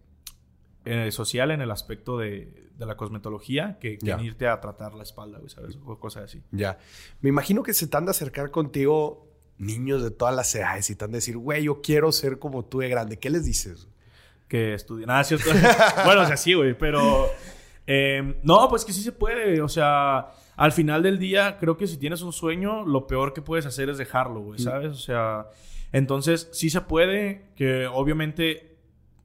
social 1.11 1.50
en 1.50 1.61
el 1.61 1.70
aspecto 1.70 2.18
de, 2.18 2.70
la 2.78 2.96
cosmetología 2.96 3.78
que, 3.81 3.98
irte 4.20 4.48
a 4.48 4.61
tratar 4.61 4.94
la 4.94 5.05
espalda, 5.05 5.38
¿sabes? 5.46 5.78
O 5.85 6.00
cosas 6.00 6.24
así. 6.24 6.42
Ya. 6.50 6.78
Me 7.20 7.28
imagino 7.28 7.62
que 7.62 7.74
se 7.74 7.87
te 7.87 7.96
han 7.96 8.07
de 8.07 8.11
acercar 8.11 8.50
contigo 8.50 9.28
niños 9.59 10.02
de 10.02 10.11
todas 10.11 10.35
las 10.35 10.52
edades 10.55 10.90
y 10.90 10.96
te 10.96 11.05
han 11.05 11.12
de 11.12 11.18
decir, 11.18 11.37
güey, 11.37 11.64
yo 11.64 11.81
quiero 11.81 12.11
ser 12.11 12.40
como 12.40 12.64
tú 12.64 12.81
de 12.81 12.88
grande. 12.88 13.20
¿Qué 13.20 13.31
les 13.31 13.44
dices? 13.44 13.87
Que 14.48 14.74
estudien. 14.74 15.11
Ah, 15.11 15.22
cierto. 15.22 15.50
bueno, 16.05 16.22
o 16.22 16.26
sea, 16.26 16.37
sí, 16.37 16.55
güey, 16.55 16.76
pero... 16.76 17.28
Em, 17.87 18.37
no, 18.42 18.68
pues 18.68 18.85
que 18.85 18.92
sí 18.92 19.02
se 19.02 19.12
puede. 19.12 19.61
O 19.61 19.68
sea, 19.68 20.33
al 20.57 20.72
final 20.72 21.02
del 21.02 21.18
día, 21.18 21.59
creo 21.59 21.76
que 21.76 21.87
si 21.87 21.96
tienes 21.98 22.22
un 22.22 22.33
sueño, 22.33 22.85
lo 22.85 23.07
peor 23.07 23.33
que 23.33 23.42
puedes 23.42 23.66
hacer 23.66 23.88
es 23.88 23.98
dejarlo, 23.98 24.40
güey. 24.40 24.59
¿sabes? 24.59 24.90
O 24.90 24.96
sea, 24.96 25.46
entonces, 25.92 26.48
sí 26.52 26.70
se 26.70 26.81
puede, 26.83 27.50
que 27.55 27.87
obviamente 27.87 28.76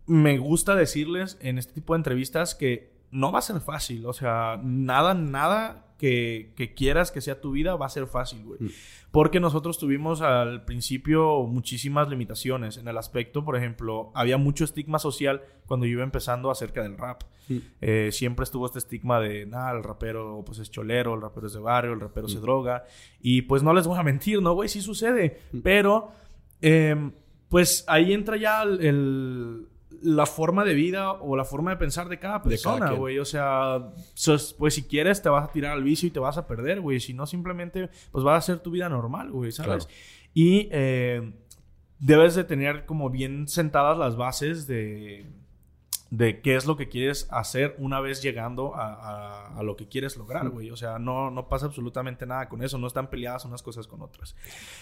me 0.05 0.37
gusta 0.37 0.75
decirles 0.75 1.37
en 1.41 1.57
este 1.57 1.73
tipo 1.73 1.93
de 1.93 1.99
entrevistas 1.99 2.55
que 2.55 2.91
no 3.11 3.31
va 3.31 3.39
a 3.39 3.41
ser 3.41 3.59
fácil. 3.61 4.05
O 4.05 4.13
sea, 4.13 4.59
nada, 4.63 5.13
nada 5.13 5.87
que, 5.97 6.73
quieras 6.75 7.11
que 7.11 7.21
sea 7.21 7.41
tu 7.41 7.51
vida 7.51 7.75
va 7.75 7.85
a 7.85 7.89
ser 7.89 8.07
fácil, 8.07 8.43
güey. 8.43 8.59
Mm. 8.61 8.69
Porque 9.11 9.39
nosotros 9.39 9.79
tuvimos 9.79 10.21
al 10.21 10.63
principio 10.65 11.43
muchísimas 11.43 12.09
limitaciones 12.09 12.77
en 12.77 12.87
el 12.87 12.97
aspecto, 12.97 13.43
por 13.43 13.55
ejemplo, 13.55 14.11
había 14.13 14.37
mucho 14.37 14.63
estigma 14.63 14.99
social 14.99 15.41
cuando 15.65 15.85
yo 15.85 15.93
iba 15.93 16.03
empezando 16.03 16.51
acerca 16.51 16.83
del 16.83 16.97
rap. 16.97 17.23
Mm. 17.47 17.57
Eh, 17.81 18.09
siempre 18.11 18.43
estuvo 18.43 18.65
este 18.65 18.79
estigma 18.79 19.19
de, 19.19 19.45
nada, 19.45 19.71
el 19.71 19.83
rapero 19.83 20.43
pues 20.45 20.59
es 20.59 20.69
cholero, 20.69 21.15
el 21.15 21.21
rapero 21.21 21.47
es 21.47 21.53
de 21.53 21.59
barrio, 21.59 21.93
el 21.93 21.99
rapero 21.99 22.27
se 22.27 22.37
mm. 22.37 22.41
droga. 22.41 22.85
Y 23.21 23.43
pues 23.43 23.63
no 23.63 23.73
les 23.73 23.87
voy 23.87 23.97
a 23.97 24.03
mentir, 24.03 24.41
¿no, 24.41 24.53
güey? 24.53 24.69
Sí 24.69 24.81
sucede. 24.81 25.39
Pero, 25.63 26.11
em, 26.61 27.11
pues 27.49 27.83
ahí 27.87 28.13
entra 28.13 28.37
ya 28.37 28.63
el 28.63 29.67
la 30.01 30.25
forma 30.25 30.63
de 30.63 30.73
vida 30.73 31.13
o 31.13 31.35
la 31.35 31.45
forma 31.45 31.71
de 31.71 31.77
pensar 31.77 32.09
de 32.09 32.19
cada 32.19 32.41
persona, 32.41 32.91
güey. 32.91 33.19
O 33.19 33.25
sea, 33.25 33.91
pues 34.57 34.73
si 34.73 34.83
quieres 34.83 35.21
te 35.21 35.29
vas 35.29 35.49
a 35.49 35.51
tirar 35.51 35.73
al 35.73 35.83
vicio 35.83 36.07
y 36.07 36.11
te 36.11 36.19
vas 36.19 36.37
a 36.37 36.47
perder, 36.47 36.81
güey. 36.81 36.99
Si 36.99 37.13
no, 37.13 37.25
simplemente 37.25 37.89
pues 38.11 38.23
vas 38.23 38.35
a 38.35 38.37
hacer 38.37 38.59
tu 38.59 38.71
vida 38.71 38.89
normal, 38.89 39.31
güey, 39.31 39.51
¿sabes? 39.51 39.87
Y 40.33 40.69
eh, 40.71 41.33
debes 41.99 42.35
de 42.35 42.43
tener 42.43 42.85
como 42.85 43.09
bien 43.09 43.47
sentadas 43.47 43.97
las 43.97 44.15
bases 44.15 44.67
de, 44.67 45.25
de 46.09 46.41
qué 46.41 46.55
es 46.55 46.65
lo 46.65 46.77
que 46.77 46.87
quieres 46.87 47.27
hacer 47.31 47.75
una 47.79 47.99
vez 47.99 48.21
llegando 48.21 48.73
a, 48.75 49.61
lo 49.63 49.75
que 49.75 49.87
quieres 49.87 50.17
lograr, 50.17 50.49
güey. 50.49 50.71
O 50.71 50.77
sea, 50.77 50.99
no, 50.99 51.31
no 51.31 51.49
pasa 51.49 51.65
absolutamente 51.65 52.25
nada 52.25 52.47
con 52.47 52.63
eso, 52.63 52.77
no 52.77 52.87
están 52.87 53.09
peleadas 53.09 53.45
unas 53.45 53.61
cosas 53.61 53.87
con 53.87 54.01
otras. 54.01 54.35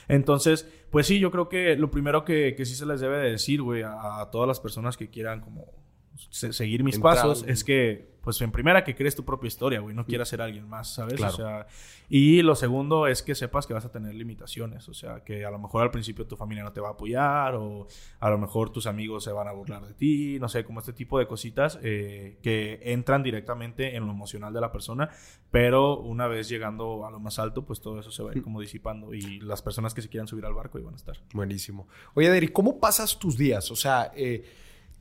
Entonces, 0.07 0.69
pues 0.91 1.07
sí, 1.07 1.19
yo 1.19 1.31
creo 1.31 1.49
que 1.49 1.75
lo 1.75 1.89
primero 1.89 2.25
que, 2.25 2.55
que 2.55 2.65
sí 2.65 2.75
se 2.75 2.85
les 2.85 2.99
debe 2.99 3.17
de 3.17 3.31
decir, 3.31 3.61
güey, 3.61 3.83
a 3.83 4.29
todas 4.31 4.47
las 4.47 4.59
personas 4.59 4.97
que 4.97 5.09
quieran 5.09 5.41
como 5.41 5.84
seguir 6.15 6.83
mis 6.83 6.99
pasos 6.99 7.43
es 7.47 7.63
que, 7.63 8.15
pues 8.21 8.39
en 8.41 8.51
primera, 8.51 8.83
que 8.83 8.95
crees 8.95 9.15
tu 9.15 9.23
propia 9.25 9.47
historia, 9.47 9.79
güey, 9.81 9.95
no 9.95 10.05
quieras 10.05 10.29
ser 10.29 10.41
alguien 10.41 10.67
más, 10.67 10.93
¿sabes? 10.93 11.21
O 11.21 11.29
sea, 11.29 11.67
y 12.09 12.41
lo 12.41 12.55
segundo 12.55 13.07
es 13.07 13.21
que 13.21 13.35
sepas 13.35 13.67
que 13.67 13.73
vas 13.73 13.85
a 13.85 13.91
tener 13.91 14.15
limitaciones, 14.15 14.87
o 14.89 14.93
sea, 14.93 15.23
que 15.23 15.45
a 15.45 15.51
lo 15.51 15.59
mejor 15.59 15.83
al 15.83 15.91
principio 15.91 16.25
tu 16.25 16.35
familia 16.35 16.63
no 16.63 16.71
te 16.71 16.79
va 16.79 16.89
a 16.89 16.91
apoyar 16.91 17.55
o 17.55 17.87
a 18.19 18.29
lo 18.29 18.37
mejor 18.37 18.71
tus 18.71 18.87
amigos 18.87 19.23
se 19.23 19.31
van 19.31 19.47
a 19.47 19.51
burlar 19.51 19.85
de 19.85 19.93
ti, 19.93 20.39
no 20.39 20.49
sé, 20.49 20.63
como 20.63 20.79
este 20.79 20.93
tipo 20.93 21.19
de 21.19 21.27
cositas 21.27 21.79
eh, 21.83 22.39
que 22.41 22.79
entran 22.83 23.21
directamente 23.21 23.95
en 23.95 24.05
lo 24.05 24.11
emocional 24.11 24.53
de 24.53 24.61
la 24.61 24.71
persona, 24.71 25.09
pero 25.51 25.99
una 25.99 26.27
vez 26.27 26.49
llegando 26.49 27.05
a 27.05 27.11
lo 27.11 27.19
más 27.19 27.39
alto, 27.39 27.65
pues 27.65 27.81
todo 27.81 27.99
eso 27.99 28.11
se 28.11 28.23
va 28.23 28.31
a 28.31 28.35
ir 28.35 28.41
como 28.41 28.61
disipando 28.61 29.13
y 29.13 29.39
las 29.39 29.61
personas 29.61 29.93
que 29.93 30.01
se 30.01 30.09
quieran 30.09 30.27
subir 30.27 30.45
al 30.45 30.53
barco 30.53 30.77
ahí 30.77 30.83
van 30.83 30.93
a 30.93 30.97
estar. 30.97 31.17
Buenísimo. 31.33 31.87
Oye, 32.13 32.29
Deri, 32.29 32.47
¿cómo 32.47 32.79
pasas 32.79 33.19
tus 33.19 33.37
días? 33.37 33.69
O 33.71 33.75
sea, 33.75 34.11
eh, 34.15 34.43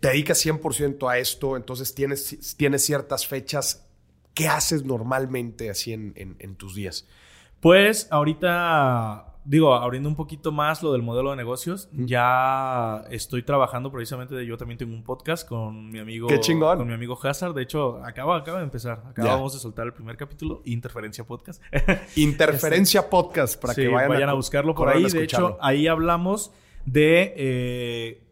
te 0.05 0.11
dedicas 0.11 0.45
100% 0.45 1.11
a 1.11 1.17
esto, 1.17 1.57
entonces 1.57 1.95
tienes, 1.95 2.55
tienes 2.59 2.85
ciertas 2.85 3.27
fechas. 3.27 3.91
¿Qué 4.35 4.49
haces 4.49 4.85
normalmente 4.85 5.71
así 5.71 5.95
en, 5.95 6.13
en, 6.15 6.57
tus 6.57 6.75
días? 6.75 7.09
Pues 7.61 8.09
ahorita 8.11 9.39
digo, 9.47 9.73
abriendo 9.73 10.11
un 10.11 10.15
poquito 10.15 10.53
más 10.53 10.83
lo 10.83 10.93
del 10.93 11.01
modelo 11.01 11.31
de 11.31 11.37
negocios, 11.37 11.89
ya 11.91 13.03
estoy 13.09 13.45
trabajando 13.45 13.91
precisamente 13.91 14.35
de 14.35 14.45
yo 14.45 14.59
también 14.59 14.77
tengo 14.77 14.93
un 14.93 15.05
podcast 15.05 15.49
con 15.49 15.91
mi 15.91 15.99
amigo 16.01 16.29
Qué 16.29 16.39
chingón. 16.39 16.77
con 16.77 16.87
mi 16.87 16.93
amigo 16.93 17.19
Hazard, 17.23 17.55
de 17.55 17.63
hecho, 17.63 18.05
acaba 18.05 18.37
acaba 18.37 18.59
de 18.59 18.65
empezar, 18.65 19.03
acabamos 19.09 19.55
de 19.55 19.59
soltar 19.59 19.87
el 19.87 19.95
primer 19.95 20.19
capítulo, 20.19 20.61
Interferencia 20.67 21.25
Podcast. 21.25 21.63
Interferencia 22.17 23.01
este, 23.01 23.11
Podcast 23.11 23.59
para 23.59 23.75
que 23.75 23.89
vayan, 23.89 24.29
a, 24.29 24.35
buscarlo 24.35 24.75
por 24.75 24.91
ahí, 24.91 25.05
de 25.05 25.25
hecho, 25.25 25.57
ahí 25.63 25.87
hablamos 25.87 26.53
de 26.85 27.33
eh, 27.37 28.24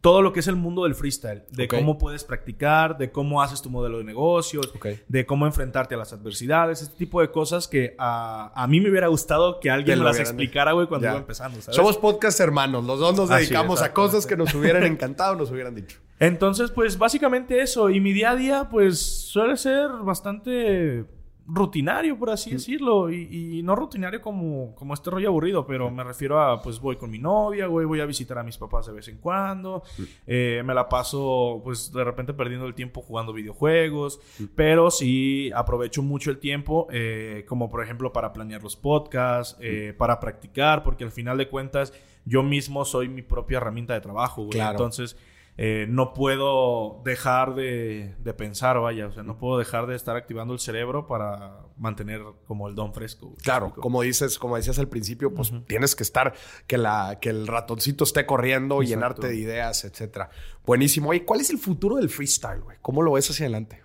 todo 0.00 0.22
lo 0.22 0.32
que 0.32 0.40
es 0.40 0.48
el 0.48 0.56
mundo 0.56 0.84
del 0.84 0.94
freestyle, 0.94 1.42
de 1.50 1.68
cómo 1.68 1.98
puedes 1.98 2.24
practicar, 2.24 2.96
de 2.96 3.10
cómo 3.10 3.42
haces 3.42 3.60
tu 3.60 3.68
modelo 3.68 3.98
de 3.98 4.04
negocios, 4.04 4.72
de 5.08 5.26
cómo 5.26 5.46
enfrentarte 5.46 5.94
a 5.94 5.98
las 5.98 6.12
adversidades, 6.12 6.80
este 6.80 6.96
tipo 6.96 7.20
de 7.20 7.30
cosas 7.30 7.68
que 7.68 7.94
a, 7.98 8.66
mí 8.68 8.80
me 8.80 8.90
hubiera 8.90 9.08
gustado 9.08 9.60
que 9.60 9.70
alguien 9.70 9.98
me 9.98 10.04
las 10.04 10.18
explicara, 10.18 10.72
güey, 10.72 10.86
cuando 10.86 11.08
iba 11.08 11.16
empezando, 11.16 11.60
Somos 11.60 11.98
podcast 11.98 12.40
hermanos, 12.40 12.84
los 12.84 12.98
dos 12.98 13.14
nos 13.16 13.28
dedicamos 13.28 13.82
a 13.82 13.92
cosas 13.92 14.26
que 14.26 14.36
nos 14.36 14.54
hubieran 14.54 14.84
encantado, 14.84 15.36
nos 15.36 15.50
hubieran 15.50 15.74
dicho. 15.74 15.98
Entonces, 16.18 16.70
pues 16.70 16.98
básicamente 16.98 17.60
eso, 17.60 17.88
y 17.88 18.00
mi 18.00 18.12
día 18.12 18.30
a 18.30 18.36
día, 18.36 18.68
pues 18.70 19.00
suele 19.00 19.56
ser 19.56 19.88
bastante 20.02 21.06
rutinario, 21.52 22.18
por 22.18 22.30
así 22.30 22.50
decirlo. 22.50 23.10
Y, 23.10 23.62
no 23.62 23.76
rutinario 23.76 24.20
como, 24.20 24.74
como 24.74 24.94
este 24.94 25.10
rollo 25.10 25.28
aburrido, 25.28 25.66
pero 25.66 25.90
me 25.90 26.04
refiero 26.04 26.40
a, 26.40 26.60
pues 26.62 26.80
voy 26.80 26.96
con 26.96 27.10
mi 27.10 27.18
novia, 27.18 27.66
güey, 27.66 27.86
voy 27.86 28.00
a 28.00 28.06
visitar 28.06 28.38
a 28.38 28.42
mis 28.42 28.56
papás 28.56 28.86
de 28.86 28.92
vez 28.92 29.08
en 29.08 29.18
cuando. 29.18 29.82
Eh, 30.26 30.62
me 30.64 30.74
la 30.74 30.88
paso, 30.88 31.60
pues 31.62 31.92
de 31.92 32.04
repente 32.04 32.32
perdiendo 32.32 32.66
el 32.66 32.74
tiempo 32.74 33.02
jugando 33.02 33.32
videojuegos. 33.32 34.20
Pero 34.54 34.90
sí 34.90 35.50
aprovecho 35.54 36.02
mucho 36.02 36.30
el 36.30 36.38
tiempo, 36.38 36.86
eh, 36.90 37.44
como 37.48 37.68
por 37.68 37.82
ejemplo 37.82 38.12
para 38.12 38.32
planear 38.32 38.62
los 38.62 38.76
podcasts, 38.76 39.56
eh, 39.60 39.94
para 39.96 40.20
practicar, 40.20 40.82
porque 40.82 41.04
al 41.04 41.10
final 41.10 41.38
de 41.38 41.48
cuentas 41.48 41.92
yo 42.24 42.42
mismo 42.42 42.84
soy 42.84 43.08
mi 43.08 43.22
propia 43.22 43.58
herramienta 43.58 43.94
de 43.94 44.00
trabajo, 44.00 44.44
güey. 44.44 44.60
Entonces 44.60 45.16
eh, 45.56 45.86
no 45.88 46.14
puedo 46.14 47.02
dejar 47.04 47.54
de, 47.54 48.14
pensar, 48.36 48.78
vaya, 48.80 49.08
o 49.08 49.12
sea, 49.12 49.22
no 49.22 49.36
puedo 49.36 49.58
dejar 49.58 49.86
de 49.86 49.96
estar 49.96 50.16
activando 50.16 50.54
el 50.54 50.60
cerebro 50.60 51.06
para 51.06 51.58
mantener 51.76 52.22
como 52.46 52.68
el 52.68 52.74
don 52.74 52.94
fresco. 52.94 53.34
Claro, 53.42 53.74
como 53.74 54.02
dices, 54.02 54.38
como 54.38 54.56
decías 54.56 54.78
al 54.78 54.88
principio, 54.88 55.34
pues 55.34 55.52
tienes 55.66 55.94
que 55.94 56.02
estar, 56.02 56.34
que, 56.66 56.78
la, 56.78 57.18
que 57.20 57.30
el 57.30 57.46
ratoncito 57.46 58.04
esté 58.04 58.24
corriendo, 58.26 58.82
llenarte 58.82 59.28
de 59.28 59.36
ideas, 59.36 59.84
etcétera. 59.84 60.30
Buenísimo. 60.64 61.12
¿Y 61.12 61.20
¿cuál 61.20 61.40
es 61.40 61.50
el 61.50 61.58
futuro 61.58 61.96
del 61.96 62.08
freestyle, 62.08 62.60
güey? 62.60 62.78
¿Cómo 62.80 63.02
lo 63.02 63.12
ves 63.12 63.28
hacia 63.30 63.44
adelante? 63.44 63.82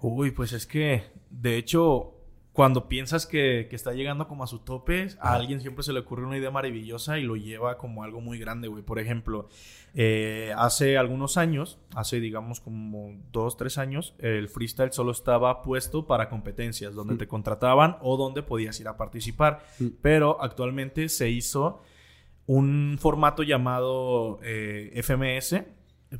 Uy, 0.00 0.30
pues 0.30 0.52
es 0.52 0.66
que, 0.66 1.04
de 1.30 1.56
hecho, 1.56 2.17
cuando 2.58 2.88
piensas 2.88 3.24
que, 3.24 3.68
está 3.70 3.92
llegando 3.92 4.26
como 4.26 4.42
a 4.42 4.48
su 4.48 4.58
tope, 4.58 5.06
a 5.20 5.34
alguien 5.34 5.60
siempre 5.60 5.84
se 5.84 5.92
le 5.92 6.00
ocurre 6.00 6.26
una 6.26 6.38
idea 6.38 6.50
maravillosa 6.50 7.16
y 7.16 7.22
lo 7.22 7.36
lleva 7.36 7.78
como 7.78 8.02
algo 8.02 8.20
muy 8.20 8.36
grande, 8.36 8.66
güey. 8.66 8.82
Por 8.82 8.98
ejemplo, 8.98 9.48
eh, 9.94 10.52
hace 10.56 10.98
algunos 10.98 11.36
años, 11.36 11.78
hace 11.94 12.18
digamos 12.18 12.58
como 12.58 13.14
dos, 13.30 13.56
tres 13.56 13.78
años, 13.78 14.16
el 14.18 14.48
freestyle 14.48 14.92
solo 14.92 15.12
estaba 15.12 15.62
puesto 15.62 16.08
para 16.08 16.28
competencias, 16.28 16.96
donde 16.96 17.14
te 17.14 17.28
contrataban 17.28 17.96
o 18.00 18.16
donde 18.16 18.42
podías 18.42 18.80
ir 18.80 18.88
a 18.88 18.96
participar. 18.96 19.62
Pero 20.02 20.42
actualmente 20.42 21.08
se 21.10 21.30
hizo 21.30 21.80
un 22.46 22.96
formato 22.98 23.44
llamado 23.44 24.40
eh, 24.42 25.00
FMS 25.04 25.62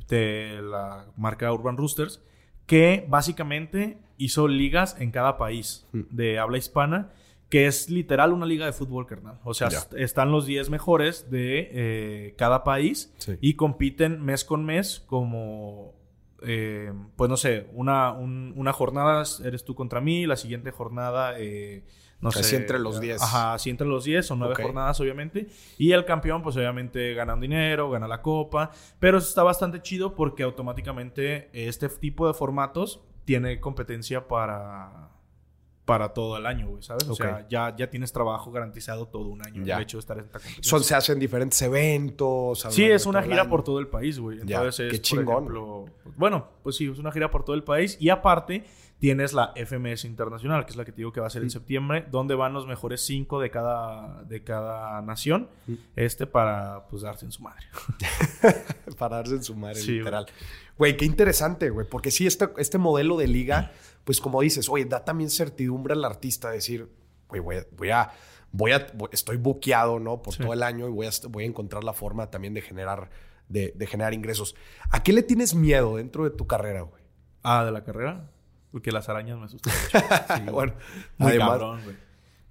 de 0.07 0.61
la 0.63 1.05
marca 1.17 1.51
Urban 1.51 1.75
Roosters 1.75 2.21
que 2.65 3.03
básicamente 3.09 3.97
hizo 4.19 4.47
ligas 4.47 4.95
en 4.99 5.09
cada 5.09 5.37
país 5.37 5.87
hmm. 5.93 6.01
de 6.11 6.37
habla 6.37 6.59
hispana, 6.59 7.11
que 7.49 7.65
es 7.65 7.89
literal 7.89 8.31
una 8.31 8.45
liga 8.45 8.67
de 8.67 8.73
fútbol, 8.73 9.07
carnal. 9.07 9.39
O 9.43 9.55
sea, 9.55 9.69
están 9.97 10.31
los 10.31 10.45
10 10.45 10.69
mejores 10.69 11.31
de 11.31 11.69
eh, 11.71 12.35
cada 12.37 12.63
país 12.63 13.11
y 13.41 13.55
compiten 13.55 14.21
mes 14.23 14.45
con 14.45 14.65
mes 14.65 15.03
como, 15.07 15.95
eh, 16.43 16.93
pues 17.15 17.27
no 17.27 17.37
sé, 17.37 17.67
una, 17.73 18.11
una 18.11 18.71
jornada 18.71 19.23
eres 19.43 19.65
tú 19.65 19.73
contra 19.73 19.99
mí, 19.99 20.27
la 20.27 20.35
siguiente 20.35 20.69
jornada... 20.69 21.39
Eh, 21.39 21.83
no 22.21 22.31
sé. 22.31 22.41
Así 22.41 22.57
entre 22.57 22.79
los 22.79 22.99
10. 22.99 23.21
Ajá, 23.21 23.53
así 23.53 23.69
entre 23.69 23.87
los 23.87 24.03
10, 24.03 24.25
son 24.25 24.39
nueve 24.39 24.53
jornadas, 24.61 24.99
obviamente. 24.99 25.47
Y 25.77 25.93
el 25.93 26.03
campeón, 26.03 26.41
pues 26.41 26.57
obviamente 26.57 27.13
ganan 27.13 27.39
dinero, 27.39 27.89
gana 27.89 28.09
la 28.09 28.21
copa. 28.21 28.71
Pero 28.99 29.19
eso 29.19 29.29
está 29.29 29.41
bastante 29.41 29.81
chido 29.81 30.15
porque 30.15 30.43
automáticamente 30.43 31.49
este 31.53 31.87
tipo 31.87 32.27
de 32.27 32.33
formatos 32.33 32.99
tiene 33.29 33.59
competencia 33.59 34.27
para 34.27 35.11
para 35.85 36.13
todo 36.13 36.35
el 36.37 36.47
año, 36.47 36.67
güey, 36.67 36.81
¿sabes? 36.81 37.07
O 37.07 37.13
sea, 37.13 37.47
ya, 37.47 37.75
ya 37.75 37.87
tienes 37.91 38.11
trabajo 38.11 38.51
garantizado 38.51 39.07
todo 39.07 39.27
un 39.27 39.45
año. 39.45 39.63
Ya. 39.63 39.79
hecho 39.79 39.97
de 39.97 39.99
estar 39.99 40.17
en 40.17 40.25
esta 40.25 40.39
competencia. 40.39 40.67
Son, 40.67 40.83
se 40.83 40.95
hacen 40.95 41.19
diferentes 41.19 41.61
eventos. 41.61 42.65
Sí, 42.71 42.85
es 42.85 43.05
una 43.05 43.21
gira 43.21 43.47
por 43.47 43.63
todo 43.63 43.77
el 43.77 43.87
país, 43.87 44.17
güey. 44.17 44.39
Entonces, 44.41 44.91
Qué 44.91 44.99
chingón. 44.99 45.47
Bueno, 46.19 46.49
pues 46.63 46.75
sí, 46.75 46.85
es 46.85 46.99
una 46.99 47.13
gira 47.13 47.31
por 47.31 47.45
todo 47.45 47.55
el 47.55 47.63
país. 47.63 47.95
Y 47.99 48.09
aparte, 48.09 48.65
tienes 48.99 49.31
la 49.31 49.53
FMS 49.55 50.03
Internacional, 50.03 50.65
que 50.65 50.71
es 50.71 50.75
la 50.75 50.83
que 50.83 50.91
te 50.91 50.97
digo 50.97 51.13
que 51.13 51.21
va 51.21 51.27
a 51.27 51.29
ser 51.29 51.43
en 51.43 51.49
septiembre, 51.49 52.05
donde 52.11 52.35
van 52.35 52.51
los 52.51 52.67
mejores 52.67 52.99
cinco 53.01 53.39
de 53.39 53.49
cada, 53.49 54.23
de 54.25 54.43
cada 54.43 55.01
nación, 55.01 55.47
este 55.95 56.27
para 56.27 56.87
pues 56.89 57.03
darse 57.03 57.25
en 57.25 57.31
su 57.31 57.41
madre. 57.41 57.65
para 58.99 59.15
darse 59.15 59.35
en 59.35 59.43
su 59.43 59.55
madre, 59.55 59.81
literal. 59.81 60.25
Güey, 60.77 60.97
qué 60.97 61.05
interesante, 61.05 61.69
güey, 61.69 61.87
porque 61.87 62.11
sí, 62.11 62.27
este, 62.27 62.49
este 62.57 62.77
modelo 62.77 63.15
de 63.15 63.27
liga, 63.27 63.71
pues 64.03 64.19
como 64.19 64.41
dices, 64.41 64.67
oye, 64.67 64.83
da 64.83 65.05
también 65.05 65.29
certidumbre 65.29 65.93
al 65.93 66.03
artista 66.03 66.49
decir, 66.49 66.89
güey, 67.29 67.41
voy, 67.41 67.55
voy 67.71 67.89
a... 67.91 68.11
Voy 68.51 68.71
a, 68.71 68.87
estoy 69.11 69.37
buqueado, 69.37 69.99
¿no? 69.99 70.23
Por 70.23 70.35
todo 70.35 70.53
el 70.53 70.63
año 70.63 70.87
y 70.87 70.91
voy 70.91 71.05
a, 71.05 71.11
voy 71.29 71.43
a 71.43 71.45
encontrar 71.45 71.83
la 71.83 71.93
forma 71.93 72.31
también 72.31 72.55
de 72.55 72.61
generar, 72.63 73.11
de, 73.49 73.73
de 73.75 73.87
generar 73.87 74.13
ingresos. 74.13 74.55
¿A 74.89 75.03
qué 75.03 75.11
le 75.11 75.23
tienes 75.23 75.53
miedo 75.55 75.97
dentro 75.97 76.23
de 76.23 76.29
tu 76.29 76.47
carrera, 76.47 76.81
güey? 76.81 77.03
Ah, 77.43 77.65
¿de 77.65 77.71
la 77.71 77.83
carrera? 77.83 78.31
Porque 78.71 78.91
las 78.91 79.09
arañas 79.09 79.37
me 79.37 79.45
asustan 79.45 79.73
mucho. 79.73 80.51
bueno, 80.51 80.73
muy 81.17 81.37
cabrón, 81.37 81.81
güey. 81.83 81.95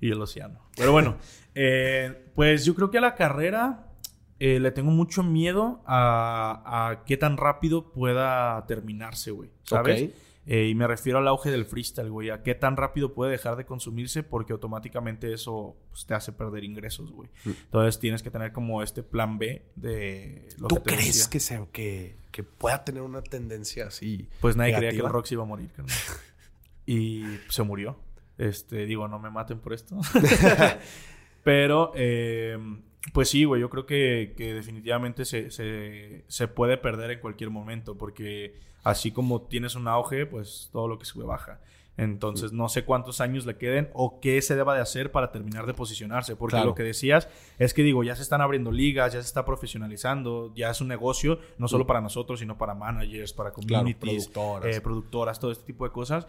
Y 0.00 0.10
el 0.10 0.20
océano. 0.20 0.60
Pero 0.76 0.92
bueno, 0.92 1.16
eh, 1.54 2.30
pues 2.34 2.64
yo 2.64 2.74
creo 2.74 2.90
que 2.90 2.98
a 2.98 3.00
la 3.00 3.14
carrera 3.14 3.88
eh, 4.38 4.60
le 4.60 4.70
tengo 4.70 4.90
mucho 4.90 5.22
miedo 5.22 5.82
a, 5.86 6.62
a, 6.90 7.04
qué 7.04 7.16
tan 7.16 7.36
rápido 7.36 7.92
pueda 7.92 8.64
terminarse, 8.66 9.30
güey. 9.32 9.50
¿Sabes? 9.64 10.10
Eh, 10.50 10.68
y 10.68 10.74
me 10.74 10.86
refiero 10.86 11.18
al 11.18 11.28
auge 11.28 11.50
del 11.50 11.66
freestyle, 11.66 12.08
güey. 12.08 12.30
A 12.30 12.42
qué 12.42 12.54
tan 12.54 12.78
rápido 12.78 13.12
puede 13.12 13.32
dejar 13.32 13.56
de 13.56 13.66
consumirse 13.66 14.22
porque 14.22 14.54
automáticamente 14.54 15.34
eso 15.34 15.76
pues, 15.90 16.06
te 16.06 16.14
hace 16.14 16.32
perder 16.32 16.64
ingresos, 16.64 17.12
güey. 17.12 17.28
Mm. 17.44 17.50
Entonces 17.50 18.00
tienes 18.00 18.22
que 18.22 18.30
tener 18.30 18.50
como 18.52 18.82
este 18.82 19.02
plan 19.02 19.36
B 19.36 19.62
de 19.76 20.48
lo 20.56 20.68
¿Tú 20.68 20.76
que 20.76 20.94
crees 20.94 21.28
que, 21.28 21.38
sea, 21.38 21.66
que, 21.70 22.16
que, 22.30 22.44
pueda 22.44 22.82
tener 22.82 23.02
una 23.02 23.20
tendencia 23.20 23.88
así? 23.88 24.26
Pues 24.40 24.56
nadie 24.56 24.74
creía 24.74 24.92
que 24.92 24.96
el 24.96 25.10
Roxy 25.10 25.34
iba 25.34 25.42
a 25.42 25.46
morir, 25.46 25.70
y 26.86 27.24
se 27.50 27.62
murió. 27.62 27.98
Este, 28.38 28.86
digo, 28.86 29.06
no 29.06 29.18
me 29.18 29.28
maten 29.28 29.58
por 29.58 29.74
esto. 29.74 29.98
Pero, 31.44 31.92
eh, 31.94 32.56
Pues 33.12 33.28
sí, 33.28 33.44
güey, 33.44 33.60
yo 33.60 33.68
creo 33.68 33.84
que, 33.84 34.32
que 34.34 34.54
definitivamente 34.54 35.26
se, 35.26 35.50
se, 35.50 36.24
se 36.26 36.48
puede 36.48 36.78
perder 36.78 37.10
en 37.10 37.20
cualquier 37.20 37.50
momento, 37.50 37.98
porque 37.98 38.54
así 38.84 39.10
como 39.12 39.42
tienes 39.42 39.74
un 39.74 39.88
auge, 39.88 40.26
pues 40.26 40.68
todo 40.72 40.88
lo 40.88 40.98
que 40.98 41.04
sube 41.04 41.24
baja. 41.24 41.60
Entonces, 41.96 42.52
no 42.52 42.68
sé 42.68 42.84
cuántos 42.84 43.20
años 43.20 43.44
le 43.44 43.56
queden 43.56 43.90
o 43.92 44.20
qué 44.20 44.40
se 44.40 44.54
deba 44.54 44.72
de 44.76 44.80
hacer 44.80 45.10
para 45.10 45.32
terminar 45.32 45.66
de 45.66 45.74
posicionarse. 45.74 46.36
Porque 46.36 46.52
Claro. 46.52 46.66
lo 46.66 46.74
que 46.76 46.84
decías 46.84 47.28
es 47.58 47.74
que, 47.74 47.82
digo, 47.82 48.04
ya 48.04 48.14
se 48.14 48.22
están 48.22 48.40
abriendo 48.40 48.70
ligas, 48.70 49.12
ya 49.14 49.20
se 49.20 49.26
está 49.26 49.44
profesionalizando, 49.44 50.52
ya 50.54 50.70
es 50.70 50.80
un 50.80 50.86
negocio, 50.86 51.40
no 51.58 51.66
solo 51.66 51.86
para 51.88 52.00
nosotros, 52.00 52.38
sino 52.38 52.56
para 52.56 52.74
managers, 52.74 53.32
para 53.32 53.50
communities, 53.50 54.28
productoras. 54.28 54.76
eh, 54.76 54.80
productoras, 54.80 55.40
todo 55.40 55.50
este 55.50 55.64
tipo 55.64 55.84
de 55.84 55.90
cosas. 55.90 56.28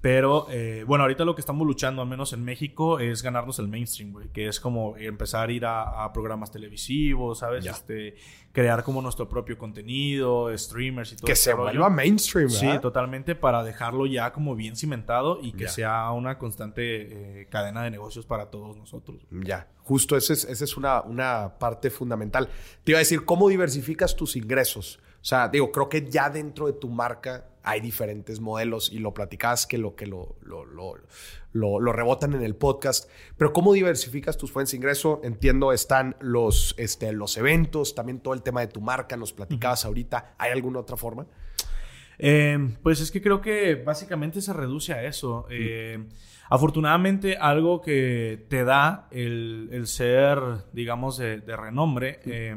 Pero, 0.00 0.46
eh, 0.50 0.82
bueno, 0.86 1.04
ahorita 1.04 1.26
lo 1.26 1.34
que 1.34 1.42
estamos 1.42 1.66
luchando, 1.66 2.00
al 2.00 2.08
menos 2.08 2.32
en 2.32 2.42
México, 2.42 2.98
es 3.00 3.22
ganarnos 3.22 3.58
el 3.58 3.68
mainstream, 3.68 4.12
güey. 4.12 4.28
Que 4.28 4.48
es 4.48 4.58
como 4.58 4.96
empezar 4.96 5.50
a 5.50 5.52
ir 5.52 5.64
a, 5.66 6.04
a 6.04 6.12
programas 6.12 6.50
televisivos, 6.50 7.40
¿sabes? 7.40 7.64
Ya. 7.64 7.72
Este, 7.72 8.14
crear 8.52 8.82
como 8.82 9.02
nuestro 9.02 9.28
propio 9.28 9.58
contenido, 9.58 10.56
streamers 10.56 11.12
y 11.12 11.16
todo 11.16 11.26
Que 11.26 11.36
se 11.36 11.52
rollo. 11.52 11.64
vuelva 11.64 11.90
mainstream, 11.90 12.48
Sí, 12.48 12.64
¿verdad? 12.66 12.80
totalmente 12.80 13.34
para 13.34 13.62
dejarlo 13.62 14.06
ya 14.06 14.32
como 14.32 14.56
bien 14.56 14.74
cimentado 14.74 15.38
y 15.42 15.52
que 15.52 15.64
Ya. 15.64 15.68
sea 15.68 16.10
una 16.12 16.38
constante 16.38 17.42
eh, 17.42 17.46
cadena 17.50 17.82
de 17.82 17.90
negocios 17.90 18.24
para 18.24 18.46
todos 18.50 18.78
nosotros. 18.78 19.18
Ya, 19.30 19.68
justo 19.82 20.16
esa 20.16 20.32
es, 20.32 20.44
esa 20.44 20.64
es 20.64 20.76
una, 20.78 21.02
una 21.02 21.58
parte 21.58 21.90
fundamental. 21.90 22.48
Te 22.84 22.92
iba 22.92 22.98
a 22.98 23.00
decir, 23.00 23.24
¿cómo 23.26 23.48
diversificas 23.50 24.16
tus 24.16 24.34
ingresos? 24.34 24.98
O 25.20 25.24
sea, 25.24 25.48
digo, 25.48 25.70
creo 25.70 25.88
que 25.88 26.08
ya 26.08 26.30
dentro 26.30 26.66
de 26.66 26.72
tu 26.74 26.88
marca 26.88 27.46
hay 27.62 27.80
diferentes 27.82 28.40
modelos 28.40 28.90
y 28.90 28.98
lo 29.00 29.12
platicabas 29.12 29.66
que 29.66 29.76
lo 29.76 29.94
que 29.94 30.06
lo, 30.06 30.36
lo, 30.40 30.64
lo, 30.64 30.94
lo- 31.52 31.78
lo 31.78 31.92
rebotan 31.92 32.32
en 32.32 32.42
el 32.42 32.56
podcast. 32.56 33.10
Pero 33.36 33.52
¿cómo 33.52 33.74
diversificas 33.74 34.38
tus 34.38 34.50
fuentes 34.50 34.70
de 34.70 34.78
ingreso? 34.78 35.20
Entiendo, 35.24 35.72
están 35.72 36.16
los, 36.20 36.74
este, 36.78 37.12
los 37.12 37.36
eventos, 37.36 37.94
también 37.94 38.20
todo 38.20 38.32
el 38.32 38.42
tema 38.42 38.60
de 38.62 38.68
tu 38.68 38.80
marca, 38.80 39.16
nos 39.18 39.34
platicabas 39.34 39.84
ahorita. 39.84 40.34
¿Hay 40.38 40.52
alguna 40.52 40.78
otra 40.80 40.96
forma? 40.96 41.26
Eh, 42.18 42.76
pues 42.82 43.00
es 43.00 43.10
que 43.10 43.20
creo 43.20 43.40
que 43.40 43.74
básicamente 43.76 44.40
se 44.40 44.52
reduce 44.54 44.92
a 44.94 45.04
eso. 45.04 45.46
Eh, 45.50 46.06
afortunadamente, 46.48 47.36
algo 47.36 47.80
que 47.80 48.46
te 48.48 48.64
da 48.64 49.08
el, 49.10 49.68
el 49.72 49.86
ser, 49.86 50.38
digamos, 50.72 51.18
de, 51.18 51.40
de 51.40 51.56
renombre, 51.56 52.20
eh, 52.24 52.56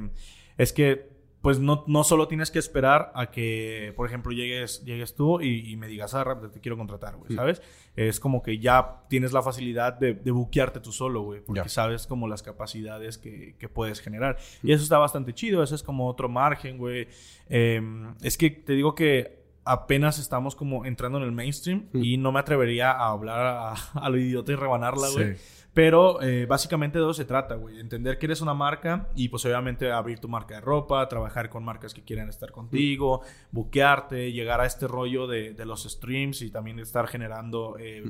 es 0.58 0.72
que 0.74 1.13
pues 1.44 1.60
no, 1.60 1.84
no 1.88 2.04
solo 2.06 2.28
tienes 2.30 2.50
que 2.52 2.58
esperar 2.58 3.12
a 3.16 3.30
que, 3.30 3.92
por 3.98 4.08
ejemplo, 4.08 4.32
llegues, 4.32 4.84
llegues 4.86 5.14
tú 5.14 5.42
y, 5.42 5.70
y 5.70 5.76
me 5.76 5.88
digas, 5.88 6.16
ah, 6.16 6.40
te 6.52 6.62
quiero 6.62 6.78
contratar, 6.78 7.18
güey, 7.18 7.36
¿sabes? 7.36 7.62
Es 7.98 8.20
como 8.22 8.42
que 8.42 8.60
ya 8.60 9.04
tienes 9.10 9.34
la 9.34 9.44
facilidad 9.44 9.94
de, 9.94 10.14
de 10.14 10.32
buquearte 10.32 10.80
tú 10.80 10.94
solo, 10.94 11.22
güey, 11.22 11.42
porque 11.42 11.60
Ya. 11.64 11.68
sabes 11.68 12.08
como 12.08 12.30
las 12.30 12.42
capacidades 12.44 13.18
que, 13.18 13.56
que 13.60 13.68
puedes 13.68 14.00
generar. 14.00 14.38
Y 14.64 14.72
eso 14.72 14.84
está 14.84 14.98
bastante 14.98 15.34
chido, 15.34 15.62
eso 15.62 15.76
es 15.76 15.84
como 15.84 16.08
otro 16.08 16.30
margen, 16.30 16.78
güey. 16.78 17.10
Eh, 17.50 17.82
es 18.22 18.38
que 18.38 18.50
te 18.50 18.72
digo 18.72 18.96
que 18.96 19.44
apenas 19.66 20.20
estamos 20.20 20.56
como 20.56 20.86
entrando 20.86 21.18
en 21.18 21.26
el 21.26 21.32
mainstream 21.34 21.88
y 21.94 22.18
no 22.18 22.32
me 22.32 22.40
atrevería 22.40 22.92
a 22.92 23.10
hablar 23.10 23.40
a, 23.46 23.74
a 23.94 24.10
lo 24.10 24.18
idiota 24.18 24.52
y 24.54 24.56
rebanarla, 24.56 25.10
güey. 25.10 25.36
Pero 25.74 26.22
eh, 26.22 26.46
básicamente 26.46 27.00
de 27.00 27.04
eso 27.04 27.14
se 27.16 27.26
trata, 27.26 27.56
güey. 27.56 27.80
Entender 27.80 28.20
que 28.20 28.28
eres 28.28 28.42
una 28.42 28.54
marca 28.54 29.10
y 29.16 29.30
pues 29.30 29.44
obviamente 29.46 29.92
abrir 29.92 30.20
tu 30.20 30.30
marca 30.30 30.56
de 30.56 30.62
ropa, 30.62 31.08
trabajar 31.10 31.50
con 31.50 31.64
marcas 31.64 31.96
que 31.96 32.04
quieran 32.04 32.30
estar 32.30 32.52
contigo, 32.52 33.22
buquearte, 33.52 34.32
llegar 34.32 34.62
a 34.62 34.68
este 34.68 34.88
rollo 34.88 35.26
de, 35.26 35.54
de 35.54 35.66
los 35.66 35.84
streams 35.84 36.44
y 36.44 36.52
también 36.52 36.78
estar 36.78 37.08
generando 37.08 37.76
eh, 37.80 38.04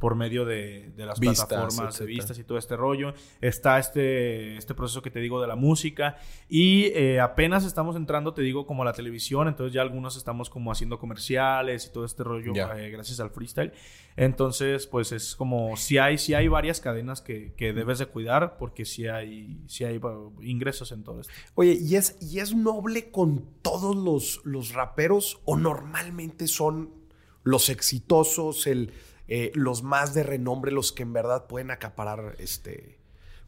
por 0.00 0.14
medio 0.14 0.46
de, 0.46 0.90
de 0.96 1.06
las 1.06 1.20
Vistas, 1.20 1.46
plataformas 1.46 1.76
de 1.76 1.84
etcétera. 1.84 2.16
vistas 2.16 2.38
y 2.38 2.44
todo 2.44 2.58
este 2.58 2.74
rollo. 2.74 3.12
Está 3.42 3.78
este, 3.78 4.56
este 4.56 4.74
proceso 4.74 5.02
que 5.02 5.10
te 5.10 5.20
digo 5.20 5.42
de 5.42 5.46
la 5.46 5.56
música 5.56 6.16
y 6.48 6.86
eh, 6.86 7.20
apenas 7.20 7.66
estamos 7.66 7.96
entrando, 7.96 8.32
te 8.32 8.40
digo, 8.40 8.66
como 8.66 8.82
a 8.82 8.86
la 8.86 8.94
televisión, 8.94 9.46
entonces 9.46 9.74
ya 9.74 9.82
algunos 9.82 10.16
estamos 10.16 10.48
como 10.48 10.72
haciendo 10.72 10.98
comerciales 10.98 11.86
y 11.86 11.92
todo 11.92 12.06
este 12.06 12.24
rollo 12.24 12.52
eh, 12.76 12.90
gracias 12.90 13.20
al 13.20 13.30
freestyle. 13.30 13.72
Entonces, 14.16 14.86
pues 14.86 15.12
es 15.12 15.36
como 15.36 15.76
si 15.76 15.98
hay, 15.98 16.16
si 16.16 16.32
hay 16.32 16.48
varias 16.48 16.80
cadenas 16.80 17.20
que, 17.20 17.52
que 17.54 17.74
debes 17.74 17.98
de 17.98 18.06
cuidar 18.06 18.56
porque 18.56 18.86
si 18.86 19.06
hay, 19.06 19.60
si 19.66 19.84
hay 19.84 20.00
ingresos 20.40 20.92
en 20.92 21.04
todo 21.04 21.20
esto. 21.20 21.32
Oye, 21.54 21.78
¿y 21.78 21.96
es, 21.96 22.16
¿y 22.22 22.38
es 22.38 22.54
noble 22.54 23.10
con 23.10 23.44
todos 23.60 23.94
los, 23.94 24.40
los 24.44 24.72
raperos 24.72 25.40
o 25.44 25.58
normalmente 25.58 26.48
son 26.48 26.98
los 27.42 27.68
exitosos, 27.68 28.66
el, 28.66 28.92
eh, 29.32 29.52
los 29.54 29.84
más 29.84 30.12
de 30.12 30.24
renombre, 30.24 30.72
los 30.72 30.90
que 30.90 31.04
en 31.04 31.12
verdad 31.12 31.46
pueden 31.46 31.70
acaparar 31.70 32.34
este, 32.40 32.98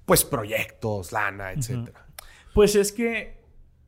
pues 0.04 0.24
proyectos, 0.24 1.10
lana, 1.10 1.50
etcétera? 1.50 2.06
Pues 2.54 2.76
es 2.76 2.92
que 2.92 3.42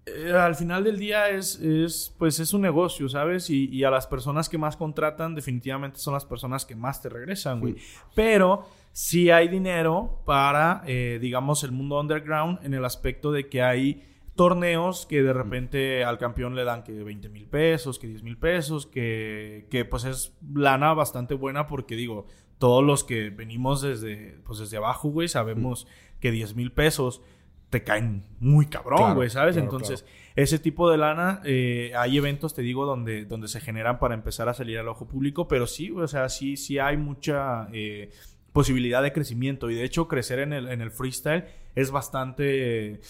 eh, 0.07 0.33
al 0.33 0.57
final 0.57 0.83
del 0.83 0.98
día 0.98 1.28
es, 1.28 1.61
es, 1.61 2.12
pues 2.18 2.40
es 2.40 2.52
un 2.52 2.62
negocio, 2.62 3.09
¿sabes? 3.09 3.48
Y, 3.48 3.68
y 3.70 3.85
a 3.85 3.90
las 3.90 4.09
personas 4.09 4.48
que 4.48 4.59
más 4.59 4.76
contratan 4.76 5.37
definitivamente 5.37 6.00
son 6.00 6.14
las 6.14 6.24
personas 6.24 6.66
que 6.66 6.74
más 6.74 7.00
te 7.00 7.09
regresan, 7.09 7.61
güey. 7.61 7.76
Pero 8.12 8.66
sí 8.92 9.30
hay 9.30 9.46
dinero 9.46 10.20
para, 10.24 10.83
eh, 10.88 11.20
digamos, 11.22 11.62
el 11.62 11.70
mundo 11.70 12.00
underground 12.00 12.59
en 12.64 12.74
el 12.74 12.85
aspecto 12.85 13.30
de 13.30 13.48
que 13.48 13.62
hay 13.62 14.02
torneos 14.35 15.07
que 15.07 15.23
de 15.23 15.33
repente 15.33 16.05
al 16.05 16.18
campeón 16.18 16.55
le 16.55 16.64
dan 16.64 16.83
que 16.83 16.92
20 16.92 17.29
mil 17.29 17.47
pesos, 17.47 17.99
que 17.99 18.07
10 18.07 18.23
mil 18.23 18.37
pesos, 18.37 18.87
que, 18.87 19.66
que 19.70 19.85
pues 19.85 20.05
es 20.05 20.37
lana 20.53 20.92
bastante 20.94 21.35
buena 21.35 21.66
porque 21.66 21.94
digo, 21.97 22.27
todos 22.59 22.83
los 22.85 23.05
que 23.05 23.31
venimos 23.31 23.83
desde, 23.83 24.38
pues 24.44 24.59
desde 24.59 24.77
abajo, 24.77 25.09
güey, 25.11 25.29
sabemos 25.29 25.87
que 26.20 26.31
10 26.31 26.57
mil 26.57 26.73
pesos 26.73 27.23
te 27.70 27.83
caen 27.83 28.25
muy 28.38 28.66
cabrón, 28.66 28.99
Claro, 28.99 29.14
güey, 29.16 29.31
¿sabes? 29.31 29.55
claro, 29.55 29.64
Entonces, 29.64 30.05
ese 30.37 30.59
tipo 30.59 30.90
de 30.90 30.97
lana, 30.97 31.40
eh, 31.44 31.92
hay 31.97 32.16
eventos, 32.18 32.55
te 32.55 32.62
digo, 32.62 32.87
donde, 32.87 33.25
donde 33.25 33.49
se 33.49 33.61
generan 33.61 33.99
para 33.99 34.14
empezar 34.14 34.49
a 34.49 34.55
salir 34.55 34.79
al 34.79 34.88
ojo 34.88 35.09
público, 35.09 35.49
pero 35.49 35.66
sí, 35.66 35.90
o 35.90 36.07
sea, 36.07 36.29
sí, 36.29 36.57
sí 36.57 36.79
hay 36.79 36.97
mucha 36.97 37.68
eh, 37.73 38.11
posibilidad 38.53 39.03
de 39.03 39.12
crecimiento. 39.12 39.70
Y 39.70 39.75
de 39.75 39.85
hecho, 39.85 40.07
crecer 40.07 40.38
en 40.38 40.53
el, 40.53 40.68
en 40.68 40.81
el 40.81 40.90
freestyle 40.90 41.44
es 41.75 41.90
bastante. 41.90 43.01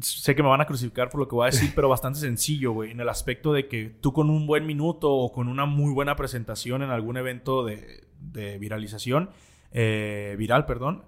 Sé 0.00 0.34
que 0.34 0.42
me 0.42 0.48
van 0.48 0.60
a 0.60 0.66
crucificar 0.66 1.08
por 1.08 1.20
lo 1.20 1.28
que 1.28 1.34
voy 1.34 1.44
a 1.44 1.50
decir, 1.50 1.72
pero 1.74 1.88
bastante 1.88 2.18
sencillo, 2.18 2.72
güey. 2.72 2.90
En 2.90 3.00
el 3.00 3.08
aspecto 3.08 3.52
de 3.52 3.68
que 3.68 3.86
tú 4.00 4.12
con 4.12 4.30
un 4.30 4.46
buen 4.46 4.66
minuto 4.66 5.10
o 5.10 5.32
con 5.32 5.48
una 5.48 5.66
muy 5.66 5.92
buena 5.92 6.16
presentación 6.16 6.82
en 6.82 6.90
algún 6.90 7.16
evento 7.16 7.64
de, 7.64 8.04
de 8.20 8.58
viralización, 8.58 9.30
eh, 9.72 10.34
viral, 10.38 10.66
perdón, 10.66 11.04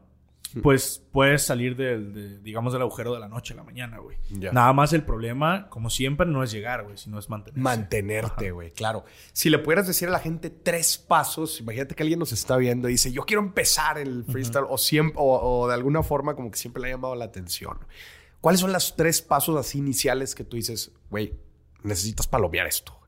pues 0.63 1.05
puedes 1.13 1.45
salir 1.45 1.77
del, 1.77 2.13
de, 2.13 2.39
digamos, 2.41 2.73
del 2.73 2.83
agujero 2.83 3.15
de 3.15 3.21
la 3.21 3.29
noche 3.29 3.55
a 3.55 3.57
la 3.57 3.63
mañana, 3.63 3.99
güey. 3.99 4.19
Ya. 4.31 4.51
Nada 4.53 4.73
más 4.73 4.93
el 4.93 5.03
problema, 5.03 5.69
como 5.69 5.91
siempre, 5.91 6.27
no 6.27 6.43
es 6.43 6.51
llegar, 6.51 6.83
güey, 6.83 6.97
sino 6.97 7.19
es 7.19 7.29
mantenerse. 7.29 7.63
Mantenerte, 7.63 8.51
güey, 8.51 8.73
claro. 8.73 9.05
Si 9.33 9.49
le 9.49 9.59
pudieras 9.59 9.87
decir 9.87 10.09
a 10.09 10.11
la 10.11 10.19
gente 10.19 10.51
tres 10.51 10.99
pasos, 10.99 11.61
imagínate 11.61 11.95
que 11.95 12.03
alguien 12.03 12.19
nos 12.19 12.33
está 12.33 12.57
viendo 12.57 12.89
y 12.89 12.93
dice, 12.93 13.13
yo 13.13 13.23
quiero 13.23 13.43
empezar 13.43 13.99
el 13.99 14.25
freestyle 14.25 14.67
o, 14.69 14.77
siempre, 14.77 15.15
o, 15.19 15.61
o 15.61 15.69
de 15.69 15.75
alguna 15.75 16.03
forma 16.03 16.35
como 16.35 16.51
que 16.51 16.59
siempre 16.59 16.83
le 16.83 16.89
ha 16.89 16.93
llamado 16.93 17.15
la 17.15 17.27
atención. 17.27 17.79
¿Cuáles 18.41 18.61
son 18.61 18.73
los 18.73 18.97
tres 18.97 19.21
pasos 19.21 19.57
así 19.57 19.79
iniciales 19.79 20.35
que 20.35 20.45
tú 20.45 20.57
dices, 20.57 20.93
güey, 21.11 21.35
necesitas 21.83 22.27
palomear 22.27 22.67
esto? 22.67 22.99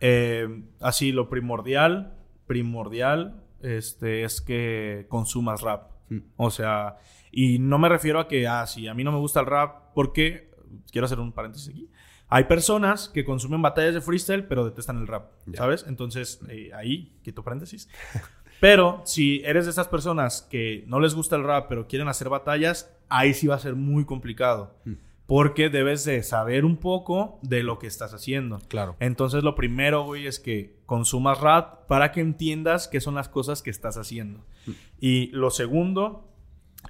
Eh, 0.00 0.62
así, 0.80 1.12
lo 1.12 1.28
primordial, 1.28 2.14
primordial, 2.46 3.42
este, 3.60 4.24
es 4.24 4.40
que 4.40 5.06
consumas 5.08 5.62
rap. 5.62 5.90
O 6.36 6.50
sea, 6.50 6.96
y 7.30 7.58
no 7.58 7.78
me 7.78 7.88
refiero 7.88 8.20
a 8.20 8.28
que, 8.28 8.46
ah, 8.46 8.66
sí, 8.66 8.86
a 8.86 8.94
mí 8.94 9.02
no 9.02 9.12
me 9.12 9.18
gusta 9.18 9.40
el 9.40 9.46
rap, 9.46 9.92
porque, 9.94 10.50
quiero 10.90 11.06
hacer 11.06 11.18
un 11.18 11.32
paréntesis 11.32 11.70
aquí, 11.70 11.88
hay 12.28 12.44
personas 12.44 13.08
que 13.08 13.24
consumen 13.24 13.62
batallas 13.62 13.94
de 13.94 14.00
freestyle, 14.00 14.44
pero 14.44 14.64
detestan 14.64 14.98
el 14.98 15.06
rap, 15.06 15.32
¿sabes? 15.54 15.84
Entonces, 15.86 16.40
eh, 16.48 16.70
ahí, 16.74 17.12
quito 17.22 17.42
paréntesis. 17.42 17.88
Pero 18.62 19.02
si 19.04 19.42
eres 19.44 19.64
de 19.64 19.72
esas 19.72 19.88
personas 19.88 20.40
que 20.48 20.84
no 20.86 21.00
les 21.00 21.14
gusta 21.14 21.34
el 21.34 21.42
rap, 21.42 21.66
pero 21.68 21.88
quieren 21.88 22.06
hacer 22.06 22.28
batallas, 22.28 22.96
ahí 23.12 23.34
sí 23.34 23.46
va 23.46 23.56
a 23.56 23.58
ser 23.58 23.74
muy 23.74 24.04
complicado. 24.04 24.74
Porque 25.26 25.70
debes 25.70 26.04
de 26.04 26.22
saber 26.22 26.64
un 26.64 26.76
poco 26.76 27.38
de 27.42 27.62
lo 27.62 27.78
que 27.78 27.86
estás 27.86 28.12
haciendo. 28.12 28.58
Claro. 28.68 28.96
Entonces, 29.00 29.44
lo 29.44 29.54
primero, 29.54 30.04
güey, 30.04 30.26
es 30.26 30.38
que 30.38 30.76
consumas 30.84 31.40
rap 31.40 31.86
para 31.86 32.12
que 32.12 32.20
entiendas 32.20 32.88
qué 32.88 33.00
son 33.00 33.14
las 33.14 33.28
cosas 33.28 33.62
que 33.62 33.70
estás 33.70 33.96
haciendo. 33.96 34.44
Y 35.00 35.28
lo 35.28 35.50
segundo 35.50 36.28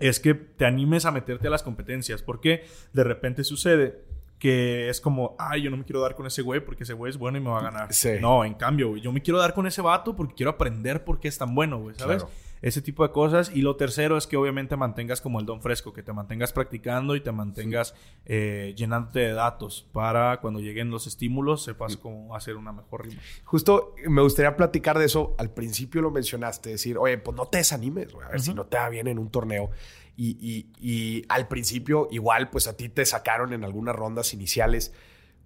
es 0.00 0.18
que 0.18 0.34
te 0.34 0.64
animes 0.64 1.04
a 1.04 1.12
meterte 1.12 1.48
a 1.48 1.50
las 1.50 1.62
competencias. 1.62 2.22
Porque 2.22 2.64
de 2.92 3.04
repente 3.04 3.44
sucede 3.44 4.02
que 4.38 4.88
es 4.88 5.00
como, 5.00 5.36
ay, 5.38 5.62
yo 5.62 5.70
no 5.70 5.76
me 5.76 5.84
quiero 5.84 6.00
dar 6.00 6.16
con 6.16 6.26
ese 6.26 6.42
güey 6.42 6.64
porque 6.64 6.82
ese 6.82 6.94
güey 6.94 7.10
es 7.10 7.16
bueno 7.16 7.38
y 7.38 7.40
me 7.40 7.50
va 7.50 7.60
a 7.60 7.62
ganar. 7.62 7.92
Sí. 7.92 8.14
No, 8.20 8.44
en 8.44 8.54
cambio, 8.54 8.88
güey, 8.88 9.00
yo 9.00 9.12
me 9.12 9.22
quiero 9.22 9.38
dar 9.38 9.54
con 9.54 9.68
ese 9.68 9.80
vato 9.82 10.16
porque 10.16 10.34
quiero 10.34 10.50
aprender 10.50 11.04
por 11.04 11.20
qué 11.20 11.28
es 11.28 11.38
tan 11.38 11.54
bueno, 11.54 11.78
güey, 11.78 11.94
¿sabes? 11.94 12.24
Claro. 12.24 12.34
Ese 12.62 12.80
tipo 12.80 13.06
de 13.06 13.12
cosas. 13.12 13.50
Y 13.54 13.60
lo 13.60 13.76
tercero 13.76 14.16
es 14.16 14.26
que 14.26 14.36
obviamente 14.36 14.76
mantengas 14.76 15.20
como 15.20 15.40
el 15.40 15.46
don 15.46 15.60
fresco, 15.60 15.92
que 15.92 16.02
te 16.02 16.12
mantengas 16.12 16.52
practicando 16.52 17.16
y 17.16 17.20
te 17.20 17.32
mantengas 17.32 17.94
eh, 18.24 18.72
llenándote 18.76 19.18
de 19.18 19.32
datos 19.32 19.86
para 19.92 20.40
cuando 20.40 20.60
lleguen 20.60 20.90
los 20.90 21.06
estímulos 21.06 21.64
sepas 21.64 21.96
cómo 21.96 22.34
hacer 22.34 22.56
una 22.56 22.72
mejor 22.72 23.06
rima. 23.06 23.20
Justo 23.44 23.94
me 24.08 24.22
gustaría 24.22 24.56
platicar 24.56 24.98
de 24.98 25.06
eso. 25.06 25.34
Al 25.38 25.50
principio 25.50 26.00
lo 26.00 26.10
mencionaste, 26.10 26.70
decir, 26.70 26.96
oye, 26.96 27.18
pues 27.18 27.36
no 27.36 27.46
te 27.46 27.58
desanimes, 27.58 28.14
a 28.14 28.28
ver 28.28 28.40
si 28.40 28.54
no 28.54 28.64
te 28.66 28.76
va 28.76 28.88
bien 28.88 29.08
en 29.08 29.18
un 29.18 29.30
torneo. 29.30 29.70
Y, 30.16 30.36
y, 30.40 30.66
y 30.78 31.24
al 31.28 31.48
principio, 31.48 32.06
igual, 32.10 32.50
pues 32.50 32.68
a 32.68 32.76
ti 32.76 32.88
te 32.88 33.04
sacaron 33.04 33.52
en 33.52 33.64
algunas 33.64 33.96
rondas 33.96 34.34
iniciales. 34.34 34.92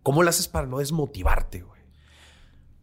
¿Cómo 0.03 0.23
lo 0.23 0.29
haces 0.31 0.49
para 0.49 0.67
no 0.67 0.79
desmotivarte, 0.79 1.63
güey? 1.63 1.76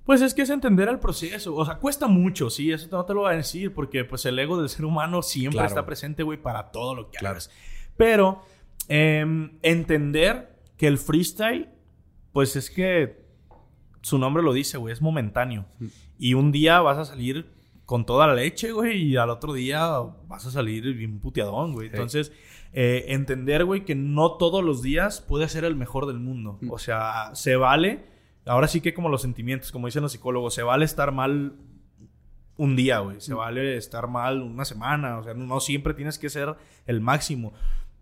Pues 0.05 0.21
es 0.21 0.33
que 0.33 0.41
es 0.41 0.49
entender 0.49 0.89
el 0.89 0.99
proceso. 0.99 1.55
O 1.55 1.65
sea, 1.65 1.75
cuesta 1.75 2.07
mucho, 2.07 2.49
sí, 2.49 2.71
eso 2.71 2.87
no 2.91 3.05
te 3.05 3.13
lo 3.13 3.21
voy 3.21 3.33
a 3.33 3.37
decir, 3.37 3.73
porque 3.73 4.03
pues 4.03 4.25
el 4.25 4.37
ego 4.37 4.59
del 4.59 4.69
ser 4.69 4.85
humano 4.85 5.21
siempre 5.21 5.65
está 5.65 5.85
presente, 5.85 6.23
güey, 6.23 6.41
para 6.41 6.71
todo 6.71 6.93
lo 6.93 7.09
que 7.09 7.19
claro. 7.19 7.33
hagas. 7.33 7.49
Pero 7.95 8.43
em, 8.89 9.57
entender 9.61 10.59
que 10.77 10.87
el 10.87 10.97
freestyle, 10.97 11.69
pues 12.33 12.55
es 12.55 12.69
que 12.69 13.23
su 14.01 14.17
nombre 14.17 14.43
lo 14.43 14.51
dice, 14.51 14.77
güey, 14.77 14.91
es 14.91 15.01
momentáneo. 15.01 15.65
Mm. 15.79 15.87
Y 16.17 16.33
un 16.33 16.51
día 16.51 16.81
vas 16.81 16.97
a 16.97 17.05
salir 17.05 17.51
con 17.85 18.05
toda 18.05 18.27
la 18.27 18.33
leche, 18.33 18.71
güey, 18.71 19.03
y 19.03 19.17
al 19.17 19.29
otro 19.29 19.53
día 19.53 19.99
vas 20.27 20.45
a 20.45 20.51
salir 20.51 20.93
bien 20.95 21.19
puteadón, 21.19 21.73
güey. 21.73 21.87
Entonces, 21.87 22.33
eh, 22.73 23.05
entender, 23.09 23.63
güey, 23.63 23.85
que 23.85 23.95
no 23.95 24.33
todos 24.33 24.63
los 24.63 24.81
días 24.81 25.21
puede 25.21 25.47
ser 25.47 25.63
el 25.63 25.75
mejor 25.75 26.07
del 26.07 26.19
mundo. 26.19 26.57
Mm. 26.59 26.71
O 26.71 26.77
sea, 26.77 27.31
se 27.35 27.55
vale 27.55 28.12
Ahora 28.45 28.67
sí 28.67 28.81
que 28.81 28.93
como 28.93 29.09
los 29.09 29.21
sentimientos, 29.21 29.71
como 29.71 29.87
dicen 29.87 30.03
los 30.03 30.11
psicólogos, 30.11 30.53
se 30.53 30.63
vale 30.63 30.85
estar 30.85 31.11
mal 31.11 31.53
un 32.57 32.75
día, 32.75 32.99
güey. 32.99 33.21
Se 33.21 33.33
mm. 33.33 33.37
vale 33.37 33.77
estar 33.77 34.07
mal 34.07 34.41
una 34.41 34.65
semana. 34.65 35.17
O 35.17 35.23
sea, 35.23 35.33
no 35.33 35.59
siempre 35.59 35.93
tienes 35.93 36.19
que 36.19 36.29
ser 36.29 36.55
el 36.85 37.01
máximo. 37.01 37.53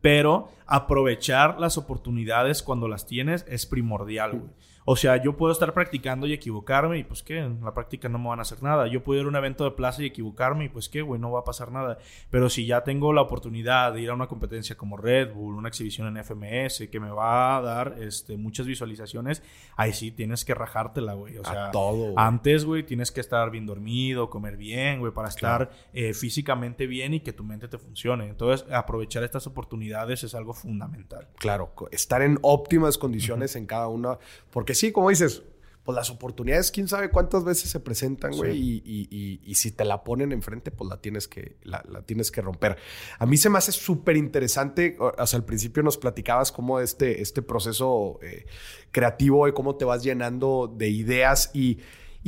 Pero 0.01 0.49
aprovechar 0.65 1.59
las 1.59 1.77
oportunidades 1.77 2.63
cuando 2.63 2.87
las 2.87 3.05
tienes 3.05 3.45
es 3.47 3.65
primordial, 3.65 4.31
güey. 4.31 4.51
O 4.85 4.95
sea, 4.95 5.21
yo 5.21 5.37
puedo 5.37 5.51
estar 5.51 5.73
practicando 5.73 6.25
y 6.27 6.33
equivocarme 6.33 6.97
y 6.97 7.03
pues 7.03 7.21
qué, 7.21 7.39
en 7.39 7.63
la 7.63 7.73
práctica 7.73 8.09
no 8.09 8.17
me 8.17 8.29
van 8.29 8.39
a 8.39 8.41
hacer 8.41 8.63
nada. 8.63 8.87
Yo 8.87 9.03
puedo 9.03 9.19
ir 9.19 9.25
a 9.25 9.29
un 9.29 9.35
evento 9.35 9.63
de 9.63 9.71
plaza 9.71 10.01
y 10.01 10.07
equivocarme 10.07 10.65
y 10.65 10.69
pues 10.69 10.89
qué, 10.89 11.01
güey, 11.01 11.19
no 11.19 11.31
va 11.31 11.41
a 11.41 11.43
pasar 11.43 11.71
nada. 11.71 11.99
Pero 12.29 12.49
si 12.49 12.65
ya 12.65 12.83
tengo 12.83 13.13
la 13.13 13.21
oportunidad 13.21 13.93
de 13.93 14.01
ir 14.01 14.09
a 14.09 14.13
una 14.13 14.27
competencia 14.27 14.75
como 14.75 14.97
Red 14.97 15.33
Bull, 15.33 15.55
una 15.55 15.69
exhibición 15.69 16.07
en 16.07 16.23
FMS 16.23 16.87
que 16.91 16.99
me 16.99 17.09
va 17.09 17.57
a 17.57 17.61
dar 17.61 17.95
este, 17.99 18.37
muchas 18.37 18.65
visualizaciones, 18.65 19.43
ahí 19.75 19.93
sí 19.93 20.11
tienes 20.11 20.43
que 20.45 20.53
rajártela, 20.55 21.13
güey. 21.13 21.37
O 21.37 21.43
sea, 21.43 21.71
todo, 21.71 22.17
antes, 22.17 22.65
güey, 22.65 22.83
tienes 22.83 23.11
que 23.11 23.21
estar 23.21 23.51
bien 23.51 23.65
dormido, 23.65 24.29
comer 24.29 24.57
bien, 24.57 24.99
güey, 24.99 25.13
para 25.13 25.29
estar 25.29 25.71
eh, 25.93 26.13
físicamente 26.13 26.87
bien 26.87 27.13
y 27.13 27.19
que 27.19 27.33
tu 27.33 27.43
mente 27.43 27.67
te 27.67 27.77
funcione. 27.77 28.27
Entonces, 28.27 28.65
aprovechar 28.71 29.23
estas 29.23 29.45
oportunidades 29.47 30.23
es 30.23 30.33
algo 30.33 30.53
fundamental. 30.53 31.27
Claro, 31.37 31.73
estar 31.91 32.21
en 32.21 32.39
óptimas 32.41 32.97
condiciones 32.97 33.55
en 33.55 33.65
cada 33.65 33.87
una, 33.87 34.17
porque 34.49 34.70
sí, 34.73 34.91
como 34.91 35.09
dices, 35.09 35.43
pues 35.83 35.95
las 35.95 36.11
oportunidades, 36.11 36.71
quién 36.71 36.87
sabe 36.87 37.09
cuántas 37.09 37.43
veces 37.43 37.69
se 37.69 37.79
presentan, 37.79 38.31
güey, 38.31 38.81
y, 38.85 39.55
si 39.55 39.71
te 39.71 39.83
la 39.83 40.03
ponen 40.03 40.31
enfrente, 40.31 40.69
pues 40.69 40.89
la 40.89 41.01
tienes 41.01 41.27
que, 41.27 41.57
la, 41.63 41.81
tienes 42.05 42.31
que 42.31 42.41
romper. 42.41 42.77
A 43.17 43.25
mí 43.25 43.37
se 43.37 43.49
me 43.49 43.57
hace 43.57 43.71
súper 43.71 44.15
interesante, 44.15 44.95
o 44.99 45.25
sea, 45.25 45.37
al 45.37 45.45
principio 45.45 45.81
nos 45.81 45.97
platicabas 45.97 46.51
cómo 46.51 46.79
este, 46.79 47.21
este 47.21 47.41
proceso 47.41 48.19
eh, 48.21 48.45
creativo 48.91 49.47
y 49.47 49.53
cómo 49.53 49.75
te 49.75 49.85
vas 49.85 50.03
llenando 50.03 50.71
de 50.73 50.89
ideas 50.89 51.49
y, 51.53 51.79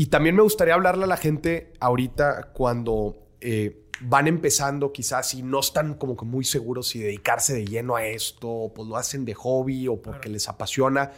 también 0.09 0.35
me 0.35 0.41
gustaría 0.41 0.73
hablarle 0.73 1.03
a 1.03 1.07
la 1.07 1.17
gente 1.17 1.73
ahorita 1.79 2.51
cuando... 2.53 3.17
Eh, 3.41 3.79
van 4.05 4.27
empezando 4.27 4.91
quizás 4.91 5.33
y 5.33 5.43
no 5.43 5.61
están 5.61 5.93
como 5.93 6.17
que 6.17 6.25
muy 6.25 6.43
seguros 6.43 6.89
si 6.89 6.99
dedicarse 6.99 7.53
de 7.53 7.65
lleno 7.65 7.95
a 7.95 8.05
esto, 8.05 8.49
o 8.49 8.73
pues 8.73 8.89
lo 8.89 8.97
hacen 8.97 9.23
de 9.23 9.33
hobby 9.33 9.87
o 9.87 10.01
porque 10.01 10.27
les 10.27 10.49
apasiona 10.49 11.11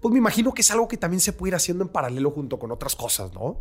pues 0.00 0.12
me 0.12 0.18
imagino 0.18 0.52
que 0.52 0.62
es 0.62 0.70
algo 0.70 0.88
que 0.88 0.96
también 0.96 1.20
se 1.20 1.32
puede 1.32 1.50
ir 1.50 1.54
haciendo 1.54 1.84
en 1.84 1.90
paralelo 1.90 2.30
junto 2.30 2.58
con 2.58 2.70
otras 2.72 2.96
cosas, 2.96 3.32
¿no? 3.34 3.60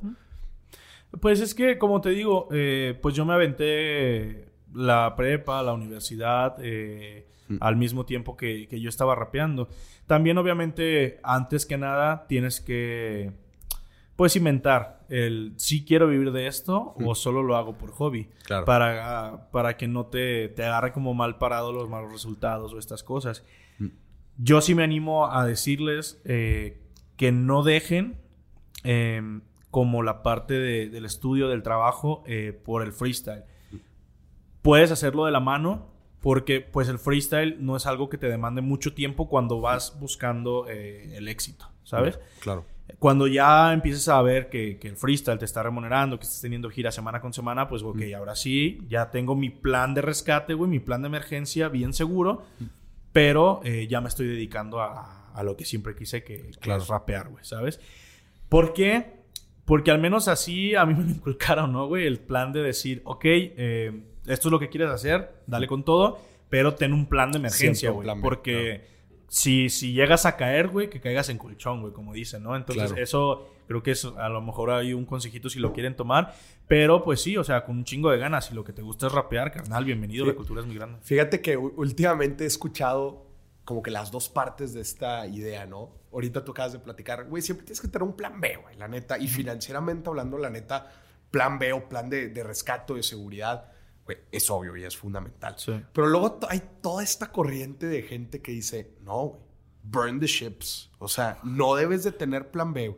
Pues 1.20 1.42
es 1.42 1.56
que, 1.56 1.78
como 1.78 2.02
te 2.02 2.10
digo, 2.12 2.48
eh, 2.52 2.98
pues 3.02 3.16
yo 3.16 3.26
me 3.26 3.34
aventé 3.34 4.46
la 4.74 5.16
prepa, 5.16 5.64
la 5.64 5.74
universidad, 5.74 6.58
eh, 6.62 7.28
mm. 7.48 7.58
al 7.60 7.76
mismo 7.76 8.06
tiempo 8.06 8.38
que, 8.38 8.68
yo 8.68 8.90
estaba 8.90 9.16
rapeando. 9.16 9.70
También, 10.06 10.38
obviamente, 10.38 11.20
antes 11.24 11.66
que 11.66 11.78
nada, 11.78 12.28
tienes 12.28 12.62
que, 12.62 13.32
pues, 14.16 14.36
inventar 14.36 15.06
el 15.10 15.54
si 15.58 15.84
quiero 15.84 16.08
vivir 16.08 16.32
de 16.32 16.46
esto 16.46 16.94
o 16.96 17.12
mm. 17.12 17.16
solo 17.16 17.42
lo 17.42 17.56
hago 17.58 17.74
por 17.74 17.92
hobby. 17.92 18.30
Claro. 18.44 18.66
Para, 18.66 19.50
para 19.52 19.78
que 19.78 19.88
no 19.88 20.06
te, 20.06 20.50
te 20.50 20.64
agarre 20.64 20.94
como 20.94 21.16
mal 21.16 21.40
parado 21.40 21.74
los 21.74 21.90
malos 21.90 22.12
resultados 22.12 22.72
o 22.74 22.78
estas 22.78 23.04
cosas. 23.04 23.44
Mm. 23.80 23.88
Yo 24.42 24.62
sí 24.62 24.74
me 24.74 24.84
animo 24.84 25.30
a 25.30 25.46
decirles 25.46 26.22
eh, 26.24 26.80
que 27.18 27.34
no 27.34 27.62
dejen 27.62 28.18
em, 28.86 29.42
como 29.70 30.02
la 30.02 30.24
parte 30.24 30.54
del 30.54 31.04
estudio, 31.04 31.50
del 31.50 31.62
trabajo, 31.62 32.24
eh, 32.26 32.58
por 32.64 32.82
el 32.82 32.94
freestyle. 32.94 33.44
Puedes 34.62 34.92
hacerlo 34.92 35.26
de 35.26 35.32
la 35.32 35.42
mano 35.42 35.90
porque 36.22 36.62
pues 36.62 36.88
el 36.88 37.00
freestyle 37.00 37.58
no 37.60 37.76
es 37.76 37.86
algo 37.86 38.08
que 38.08 38.18
te 38.18 38.30
demande 38.30 38.62
mucho 38.62 38.94
tiempo 38.94 39.28
cuando 39.28 39.60
vas 39.60 40.00
buscando 40.00 40.68
eh, 40.70 41.18
el 41.18 41.28
éxito, 41.28 41.70
¿sabes? 41.84 42.18
Claro. 42.40 42.66
Cuando 42.98 43.28
ya 43.28 43.74
empieces 43.74 44.08
a 44.08 44.22
ver 44.22 44.50
que, 44.50 44.80
el 44.82 44.96
freestyle 44.96 45.38
te 45.38 45.46
está 45.46 45.64
remunerando, 45.64 46.18
que 46.18 46.24
estás 46.24 46.42
teniendo 46.42 46.70
gira 46.70 46.92
semana 46.92 47.20
con 47.20 47.34
semana, 47.34 47.68
pues 47.68 47.84
ok, 47.84 48.02
ahora 48.16 48.36
sí, 48.36 48.80
ya 48.90 49.12
tengo 49.12 49.36
mi 49.36 49.50
plan 49.50 49.94
de 49.94 50.02
rescate, 50.02 50.54
güey, 50.54 50.70
mi 50.70 50.80
plan 50.80 51.02
de 51.02 51.08
emergencia 51.08 51.68
bien 51.68 51.94
seguro 51.94 52.44
pero 53.12 53.62
eh, 53.64 53.88
ya 53.88 54.02
me 54.02 54.10
estoy 54.10 54.28
dedicando 54.28 54.82
a, 54.82 55.32
a, 55.34 55.44
lo 55.44 55.58
que 55.58 55.66
siempre 55.66 55.96
quise, 55.96 56.24
que, 56.24 56.52
es 56.52 56.88
rapear, 56.88 57.30
güey, 57.30 57.44
¿sabes? 57.44 57.80
¿Por 58.50 58.74
qué? 58.74 59.20
Porque 59.66 59.92
al 59.92 60.00
menos 60.00 60.28
así 60.28 60.76
a 60.76 60.86
mí 60.86 60.94
me 60.96 61.12
inculcaron, 61.12 61.72
¿no, 61.72 61.88
güey? 61.88 62.06
El 62.06 62.20
plan 62.20 62.54
de 62.54 62.62
decir, 62.62 63.02
ok, 63.06 63.26
eh, 63.26 64.04
esto 64.26 64.48
es 64.48 64.52
lo 64.52 64.60
que 64.60 64.70
quieres 64.70 64.90
hacer, 64.90 65.42
dale 65.48 65.68
con 65.68 65.84
todo, 65.84 66.20
pero 66.50 66.76
ten 66.76 66.94
un 66.94 67.08
plan 67.08 67.32
de 67.32 67.40
emergencia, 67.40 67.92
güey. 67.92 68.08
Porque 68.22 68.86
si, 69.28 69.70
si 69.70 69.94
llegas 69.94 70.26
a 70.26 70.36
caer, 70.36 70.68
güey, 70.68 70.90
que 70.90 71.00
caigas 71.00 71.30
en 71.30 71.38
colchón, 71.38 71.82
güey, 71.82 71.94
como 71.94 72.14
dicen, 72.14 72.44
¿no? 72.44 72.56
Entonces, 72.56 72.94
eso 72.98 73.48
creo 73.70 73.84
que 73.84 73.92
es, 73.92 74.04
a 74.04 74.30
lo 74.30 74.42
mejor 74.42 74.72
hay 74.72 74.94
un 74.94 75.06
consejito 75.06 75.48
si 75.48 75.60
lo 75.60 75.74
quieren 75.74 75.96
tomar. 75.96 76.34
Pero 76.68 77.04
pues 77.04 77.22
sí, 77.22 77.38
o 77.38 77.44
sea, 77.44 77.64
con 77.66 77.78
un 77.78 77.84
chingo 77.84 78.10
de 78.10 78.18
ganas. 78.18 78.48
Si 78.48 78.56
lo 78.56 78.64
que 78.64 78.74
te 78.74 78.82
gusta 78.82 79.06
es 79.06 79.14
rapear, 79.14 79.52
carnal, 79.52 79.86
bienvenido. 79.86 80.26
La 80.26 80.34
cultura 80.34 80.62
es 80.62 80.66
muy 80.66 80.76
grande. 80.76 80.98
Fíjate 81.04 81.40
que 81.40 81.56
últimamente 81.56 82.46
he 82.46 82.48
escuchado 82.48 83.28
como 83.66 83.84
que 83.84 83.92
las 83.92 84.10
dos 84.10 84.28
partes 84.28 84.74
de 84.74 84.82
esta 84.82 85.28
idea, 85.28 85.68
¿no? 85.68 85.92
Ahorita 86.12 86.44
tú 86.44 86.54
acabas 86.54 86.74
de 86.74 86.80
platicar, 86.80 87.26
güey, 87.26 87.44
siempre 87.44 87.64
tienes 87.64 87.80
que 87.80 87.88
tener 87.88 88.02
un 88.02 88.14
plan 88.14 88.42
B, 88.42 88.58
güey, 88.60 88.76
la 88.76 88.88
neta. 88.88 89.20
Y 89.20 89.28
financieramente 89.28 90.10
hablando, 90.10 90.40
la 90.40 90.50
neta, 90.50 90.92
plan 91.30 91.60
B 91.60 91.72
o 91.72 91.88
plan 91.88 92.10
de, 92.10 92.30
de 92.30 92.44
rescate 92.44 92.96
de 92.96 93.04
seguridad 93.04 93.72
es 94.32 94.50
obvio 94.50 94.76
y 94.78 94.84
es 94.84 94.98
fundamental. 94.98 95.56
Pero 95.94 96.08
luego 96.08 96.40
hay 96.50 96.64
toda 96.82 97.04
esta 97.04 97.32
corriente 97.32 97.86
de 97.86 98.02
gente 98.02 98.42
que 98.42 98.52
dice, 98.52 98.96
no, 99.04 99.28
güey, 99.28 99.42
burn 99.84 100.20
the 100.20 100.26
ships. 100.26 100.90
O 100.98 101.08
sea, 101.08 101.38
no 101.44 101.76
debes 101.76 102.04
de 102.04 102.12
tener 102.12 102.50
plan 102.50 102.74
B, 102.74 102.98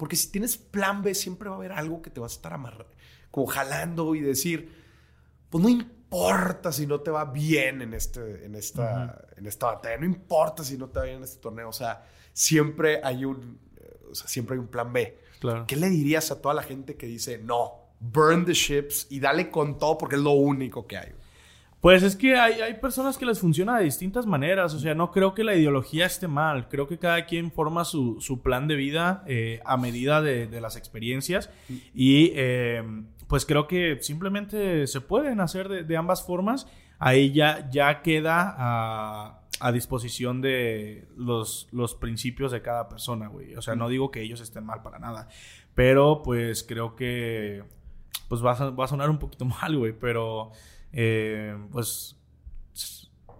Porque 0.00 0.16
si 0.16 0.30
tienes 0.30 0.56
plan 0.56 1.02
B, 1.02 1.14
siempre 1.14 1.50
va 1.50 1.56
a 1.56 1.58
haber 1.58 1.72
algo 1.72 2.00
que 2.00 2.08
te 2.08 2.20
va 2.20 2.26
a 2.26 2.32
estar 2.32 2.54
amarrando, 2.54 2.90
como 3.30 3.46
jalando 3.46 4.14
y 4.14 4.20
decir, 4.20 4.72
pues 5.50 5.62
no 5.62 5.68
importa 5.68 6.72
si 6.72 6.86
no 6.86 7.00
te 7.00 7.10
va 7.10 7.26
bien 7.26 7.82
en, 7.82 7.92
este, 7.92 8.46
en, 8.46 8.54
esta, 8.54 9.26
en 9.36 9.46
esta 9.46 9.66
batalla, 9.66 9.98
no 9.98 10.06
importa 10.06 10.64
si 10.64 10.78
no 10.78 10.88
te 10.88 11.00
va 11.00 11.04
bien 11.04 11.18
en 11.18 11.24
este 11.24 11.38
torneo. 11.38 11.68
O 11.68 11.74
sea, 11.74 12.02
siempre 12.32 13.02
hay 13.04 13.26
un, 13.26 13.60
o 14.10 14.14
sea, 14.14 14.26
siempre 14.26 14.54
hay 14.54 14.60
un 14.60 14.68
plan 14.68 14.90
B. 14.90 15.18
¿Qué 15.66 15.76
le 15.76 15.90
dirías 15.90 16.30
a 16.30 16.40
toda 16.40 16.54
la 16.54 16.62
gente 16.62 16.96
que 16.96 17.06
dice, 17.06 17.36
no, 17.36 17.90
burn 18.00 18.46
the 18.46 18.54
ships 18.54 19.06
y 19.10 19.20
dale 19.20 19.50
con 19.50 19.76
todo 19.76 19.98
porque 19.98 20.16
es 20.16 20.22
lo 20.22 20.30
único 20.30 20.86
que 20.86 20.96
hay. 20.96 21.12
Pues 21.80 22.02
es 22.02 22.14
que 22.14 22.36
hay, 22.36 22.60
hay, 22.60 22.74
personas 22.74 23.16
que 23.16 23.24
les 23.24 23.40
funciona 23.40 23.78
de 23.78 23.84
distintas 23.84 24.26
maneras. 24.26 24.74
O 24.74 24.78
sea, 24.78 24.94
no 24.94 25.10
creo 25.10 25.32
que 25.34 25.44
la 25.44 25.54
ideología 25.54 26.04
esté 26.04 26.28
mal. 26.28 26.68
Creo 26.68 26.86
que 26.86 26.98
cada 26.98 27.24
quien 27.24 27.50
forma 27.50 27.86
su, 27.86 28.20
su 28.20 28.42
plan 28.42 28.68
de 28.68 28.76
vida 28.76 29.24
eh, 29.26 29.60
a 29.64 29.78
medida 29.78 30.20
de, 30.20 30.46
de, 30.46 30.60
las 30.60 30.76
experiencias. 30.76 31.48
Y 31.94 32.32
eh, 32.34 32.82
pues 33.28 33.46
creo 33.46 33.66
que 33.66 33.96
simplemente 34.02 34.86
se 34.86 35.00
pueden 35.00 35.40
hacer 35.40 35.68
de, 35.68 35.84
de 35.84 35.96
ambas 35.96 36.22
formas. 36.22 36.66
Ahí 36.98 37.32
ya, 37.32 37.70
ya 37.70 38.02
queda 38.02 38.54
a, 38.58 39.40
a, 39.58 39.72
disposición 39.72 40.42
de 40.42 41.08
los, 41.16 41.66
los 41.72 41.94
principios 41.94 42.52
de 42.52 42.60
cada 42.60 42.90
persona, 42.90 43.28
güey. 43.28 43.54
O 43.54 43.62
sea, 43.62 43.74
no 43.74 43.88
digo 43.88 44.10
que 44.10 44.20
ellos 44.20 44.42
estén 44.42 44.66
mal 44.66 44.82
para 44.82 44.98
nada. 44.98 45.28
Pero 45.74 46.22
pues 46.22 46.62
creo 46.62 46.94
que 46.94 47.62
pues 48.28 48.44
va 48.44 48.52
a, 48.52 48.86
sonar 48.88 49.10
un 49.10 49.18
poquito 49.18 49.44
mal, 49.62 49.76
güey, 49.76 49.92
pero 49.92 50.52
eh, 50.92 51.56
pues 51.72 52.16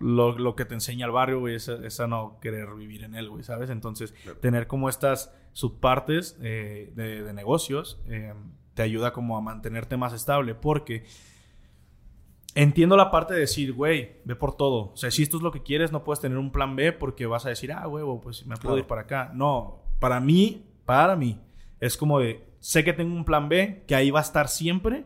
lo, 0.00 0.38
lo, 0.38 0.56
que 0.56 0.64
te 0.64 0.74
enseña 0.74 1.06
el 1.06 1.12
barrio, 1.12 1.40
güey, 1.40 1.56
es, 1.56 2.00
a 2.00 2.06
no 2.06 2.38
querer 2.40 2.74
vivir 2.74 3.04
en 3.04 3.14
él, 3.14 3.28
güey, 3.28 3.44
¿sabes? 3.44 3.70
Entonces, 3.70 4.14
tener 4.40 4.66
como 4.66 4.88
estas 4.88 5.34
subpartes 5.52 6.38
eh, 6.42 6.92
de, 6.94 7.22
de, 7.22 7.32
negocios 7.32 8.00
eh, 8.06 8.32
te 8.74 8.82
ayuda 8.82 9.12
como 9.12 9.36
a 9.36 9.40
mantenerte 9.40 9.96
más 9.96 10.12
estable, 10.12 10.54
porque 10.54 11.04
entiendo 12.54 12.96
la 12.96 13.10
parte 13.10 13.34
de 13.34 13.40
decir, 13.40 13.72
güey, 13.72 14.20
ve 14.24 14.36
por 14.36 14.56
todo. 14.56 14.92
O 14.92 14.96
sea, 14.96 15.10
si 15.10 15.22
esto 15.22 15.36
es 15.36 15.42
lo 15.42 15.52
que 15.52 15.62
quieres, 15.62 15.92
no 15.92 16.04
puedes 16.04 16.20
tener 16.20 16.38
un 16.38 16.50
plan 16.50 16.76
B 16.76 16.92
porque 16.92 17.26
vas 17.26 17.46
a 17.46 17.50
decir, 17.50 17.72
ah, 17.72 17.86
huevo, 17.86 18.20
pues 18.20 18.46
me 18.46 18.56
puedo 18.56 18.74
Claro. 18.74 18.78
ir 18.78 18.86
para 18.86 19.02
acá. 19.02 19.30
No, 19.34 19.82
para 19.98 20.20
mí, 20.20 20.66
para 20.84 21.16
mí, 21.16 21.40
es 21.78 21.96
como 21.96 22.20
de, 22.20 22.44
sé 22.58 22.84
que 22.84 22.92
tengo 22.92 23.14
un 23.14 23.24
plan 23.24 23.48
B, 23.48 23.84
que 23.86 23.94
ahí 23.94 24.10
va 24.10 24.20
a 24.20 24.22
estar 24.22 24.48
siempre. 24.48 25.04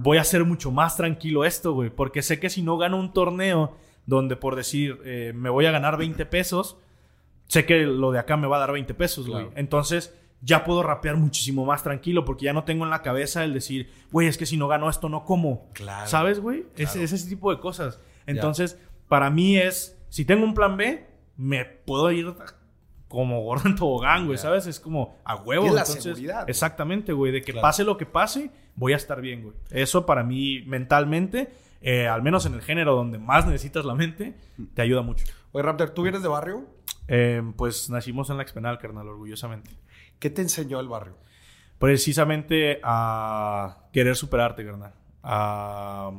Voy 0.00 0.18
a 0.18 0.22
hacer 0.22 0.44
mucho 0.44 0.70
más 0.70 0.96
tranquilo 0.96 1.44
esto, 1.44 1.72
güey, 1.72 1.90
porque 1.90 2.22
sé 2.22 2.40
que 2.40 2.50
si 2.50 2.62
no 2.62 2.76
gano 2.78 2.98
un 2.98 3.12
torneo 3.12 3.76
donde, 4.06 4.36
por 4.36 4.56
decir, 4.56 5.00
eh, 5.04 5.32
me 5.34 5.50
voy 5.50 5.66
a 5.66 5.70
ganar 5.70 5.96
20 5.96 6.26
pesos, 6.26 6.76
sé 7.48 7.64
que 7.64 7.80
lo 7.84 8.12
de 8.12 8.18
acá 8.18 8.36
me 8.36 8.46
va 8.46 8.56
a 8.56 8.60
dar 8.60 8.72
20 8.72 8.94
pesos, 8.94 9.26
güey. 9.26 9.44
Claro. 9.44 9.58
Entonces, 9.58 10.14
ya 10.42 10.64
puedo 10.64 10.82
rapear 10.82 11.16
muchísimo 11.16 11.64
más 11.64 11.82
tranquilo 11.82 12.24
porque 12.24 12.44
ya 12.44 12.52
no 12.52 12.64
tengo 12.64 12.84
en 12.84 12.90
la 12.90 13.02
cabeza 13.02 13.44
el 13.44 13.54
decir, 13.54 13.90
güey, 14.12 14.28
es 14.28 14.36
que 14.36 14.46
si 14.46 14.56
no 14.56 14.68
gano 14.68 14.90
esto, 14.90 15.08
no 15.08 15.24
como. 15.24 15.70
Claro. 15.72 16.06
¿Sabes, 16.08 16.40
güey? 16.40 16.64
Claro. 16.74 17.00
es 17.00 17.12
ese 17.12 17.28
tipo 17.28 17.50
de 17.50 17.60
cosas. 17.60 18.00
Entonces, 18.26 18.78
para 19.08 19.30
mí 19.30 19.56
es, 19.56 19.98
si 20.08 20.24
tengo 20.24 20.44
un 20.44 20.54
plan 20.54 20.76
B, 20.76 21.06
me 21.36 21.64
puedo 21.64 22.10
ir 22.12 22.34
como 23.14 23.40
gordo 23.42 23.68
en 23.68 23.76
tobogán, 23.76 24.26
güey. 24.26 24.36
¿sabes? 24.36 24.66
Es 24.66 24.78
como 24.80 25.16
a 25.24 25.36
huevo. 25.36 25.62
Tienes 25.64 25.74
la 25.74 25.80
Entonces, 25.80 26.02
seguridad. 26.02 26.50
Exactamente, 26.50 27.12
güey, 27.14 27.32
de 27.32 27.40
que 27.42 27.52
Claro. 27.52 27.62
pase 27.62 27.84
lo 27.84 27.96
que 27.96 28.04
pase, 28.06 28.50
voy 28.74 28.92
a 28.92 28.96
estar 28.96 29.20
bien, 29.22 29.42
güey. 29.42 29.54
Eso 29.70 30.04
para 30.04 30.22
mí, 30.22 30.62
mentalmente, 30.66 31.50
eh, 31.80 32.06
al 32.08 32.22
menos 32.22 32.44
en 32.46 32.54
el 32.54 32.60
género 32.62 32.94
donde 32.94 33.18
más 33.18 33.46
necesitas 33.46 33.84
la 33.84 33.94
mente, 33.94 34.34
te 34.74 34.82
ayuda 34.82 35.02
mucho. 35.02 35.24
Oye, 35.52 35.62
Raptor, 35.62 35.90
¿tú 35.90 36.02
vienes 36.02 36.22
de 36.22 36.28
barrio? 36.28 36.66
Eh, 37.08 37.42
pues 37.56 37.88
nacimos 37.90 38.30
en 38.30 38.36
la 38.38 38.42
expenal, 38.42 38.78
carnal, 38.78 39.08
orgullosamente. 39.08 39.70
¿Qué 40.18 40.30
te 40.30 40.42
enseñó 40.42 40.80
el 40.80 40.88
barrio? 40.88 41.16
Precisamente 41.78 42.80
a 42.82 43.88
querer 43.92 44.16
superarte, 44.16 44.64
carnal. 44.64 44.94
A 45.22 46.12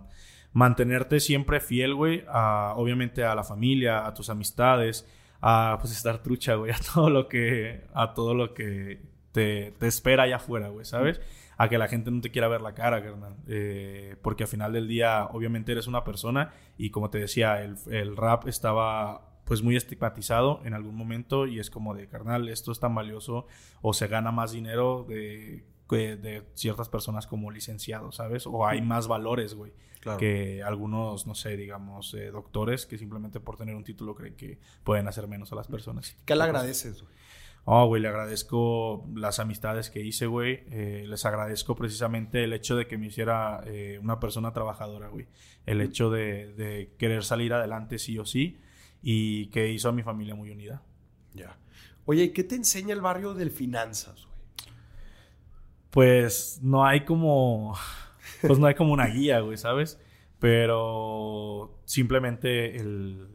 mantenerte 0.54 1.20
siempre 1.20 1.60
fiel, 1.60 1.96
güey. 1.96 2.24
A, 2.28 2.74
obviamente 2.78 3.24
a 3.26 3.34
la 3.34 3.43
familia, 3.43 4.06
a 4.06 4.14
tus 4.14 4.30
amistades. 4.30 5.08
A 5.48 5.78
pues 5.80 5.91
estar 5.91 6.24
trucha, 6.24 6.56
güey. 6.56 6.72
A 6.74 6.80
todo 6.80 7.12
lo 7.12 7.28
que, 7.28 7.86
a 7.93 8.16
todo 8.16 8.34
lo 8.34 8.56
que 8.56 9.00
te, 9.32 9.74
te 9.78 9.88
espera 9.88 10.24
allá 10.24 10.38
afuera, 10.38 10.70
güey, 10.70 10.86
¿sabes? 10.86 11.22
A 11.58 11.70
que 11.70 11.78
la 11.78 11.88
gente 11.88 12.10
no 12.10 12.20
te 12.20 12.32
quiera 12.32 12.48
ver 12.48 12.62
la 12.62 12.74
cara, 12.74 13.04
carnal. 13.04 13.36
Eh, 13.48 14.16
porque 14.24 14.46
al 14.46 14.50
final 14.50 14.74
del 14.74 14.88
día, 14.88 15.26
obviamente 15.26 15.72
eres 15.72 15.86
una 15.86 16.04
persona. 16.04 16.52
Y 16.80 16.89
como 16.89 17.12
te 17.12 17.20
decía, 17.20 17.62
el, 17.62 17.76
el 17.91 18.18
rap 18.18 18.48
estaba 18.48 19.36
pues 19.46 19.62
muy 19.62 19.76
estigmatizado 19.76 20.62
en 20.66 20.74
algún 20.74 20.96
momento 20.96 21.46
y 21.46 21.60
es 21.60 21.70
como 21.70 21.93
de 21.93 22.08
carnal, 22.08 22.50
esto 22.50 22.72
es 22.72 22.80
tan 22.80 22.96
valioso 22.96 23.46
o 23.84 23.93
se 23.93 24.08
gana 24.08 24.32
más 24.32 24.52
dinero 24.52 25.06
de, 25.08 25.64
de 25.90 26.44
ciertas 26.56 26.90
personas 26.90 27.28
como 27.28 27.52
licenciados, 27.52 28.16
¿sabes? 28.16 28.48
O 28.48 28.66
hay 28.66 28.82
más 28.82 29.08
valores, 29.08 29.54
güey, 29.54 29.72
Claro. 30.02 30.20
que 30.20 30.62
algunos, 30.64 31.26
no 31.28 31.36
sé, 31.36 31.58
digamos, 31.58 32.14
eh, 32.14 32.32
doctores 32.32 32.86
que 32.86 32.98
simplemente 32.98 33.40
por 33.40 33.58
tener 33.58 33.76
un 33.76 33.84
título 33.84 34.14
creen 34.16 34.36
que 34.36 34.60
pueden 34.84 35.08
hacer 35.08 35.28
menos 35.28 35.52
a 35.52 35.56
las 35.56 35.68
personas. 35.68 36.16
¿Qué 36.26 36.36
le 36.36 36.44
agradeces? 36.44 37.02
güey? 37.02 37.14
Oh, 37.68 37.88
güey, 37.88 38.00
le 38.00 38.08
agradezco 38.10 39.08
las 39.16 39.40
amistades 39.40 39.90
que 39.90 40.00
hice, 40.00 40.28
güey. 40.28 40.64
Eh, 40.70 41.06
les 41.08 41.26
agradezco 41.26 41.76
precisamente 41.76 42.44
el 42.44 42.54
hecho 42.54 42.76
de 42.76 42.86
que 42.86 42.98
me 43.00 43.08
hiciera 43.08 43.64
eh, 43.66 43.98
una 44.00 44.20
persona 44.20 44.54
trabajadora, 44.54 45.08
güey. 45.08 45.26
El 45.66 45.82
hecho 45.82 46.12
de, 46.12 46.54
de 46.54 46.94
querer 47.00 47.24
salir 47.24 47.54
adelante 47.54 47.98
sí 47.98 48.20
o 48.20 48.26
sí 48.26 48.60
y 49.02 49.48
que 49.48 49.70
hizo 49.72 49.90
a 49.90 49.94
mi 49.94 50.04
familia 50.04 50.36
muy 50.36 50.52
unida. 50.52 50.84
Ya. 51.34 51.58
Oye, 52.06 52.26
¿y 52.26 52.30
qué 52.30 52.44
te 52.44 52.54
enseña 52.54 52.94
el 52.94 53.02
barrio 53.02 53.34
del 53.34 53.50
finanzas, 53.50 54.26
güey? 54.26 54.35
Pues 55.96 56.60
no 56.62 56.86
hay 56.86 57.06
como. 57.06 57.76
Pues 58.41 58.60
no 58.60 58.68
hay 58.68 58.76
como 58.76 58.91
una 58.91 59.08
guía, 59.08 59.39
güey, 59.39 59.58
¿sabes? 59.58 60.00
Pero 60.39 61.80
simplemente 61.86 62.76
el. 62.76 63.30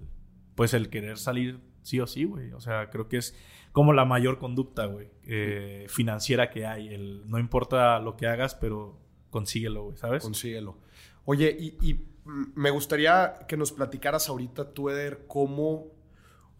Pues 0.54 0.74
el 0.74 0.90
querer 0.90 1.16
salir 1.16 1.58
sí 1.82 1.98
o 2.00 2.06
sí, 2.06 2.24
güey. 2.24 2.52
O 2.52 2.60
sea, 2.60 2.90
creo 2.90 3.08
que 3.08 3.16
es 3.16 3.34
como 3.72 3.92
la 3.94 4.04
mayor 4.04 4.38
conducta, 4.38 4.84
güey, 4.86 5.08
eh, 5.24 5.86
financiera 5.88 6.50
que 6.50 6.66
hay. 6.66 6.88
El 6.88 7.28
no 7.30 7.38
importa 7.38 7.98
lo 7.98 8.16
que 8.16 8.26
hagas, 8.26 8.54
pero 8.54 9.00
consíguelo, 9.30 9.84
güey, 9.84 9.96
¿sabes? 9.96 10.22
Consíguelo. 10.22 10.76
Oye, 11.24 11.56
y, 11.58 11.78
y, 11.80 12.06
me 12.54 12.70
gustaría 12.70 13.38
que 13.48 13.56
nos 13.56 13.72
platicaras 13.72 14.28
ahorita, 14.28 14.74
tú, 14.74 14.90
Eder, 14.90 15.24
cómo, 15.26 15.86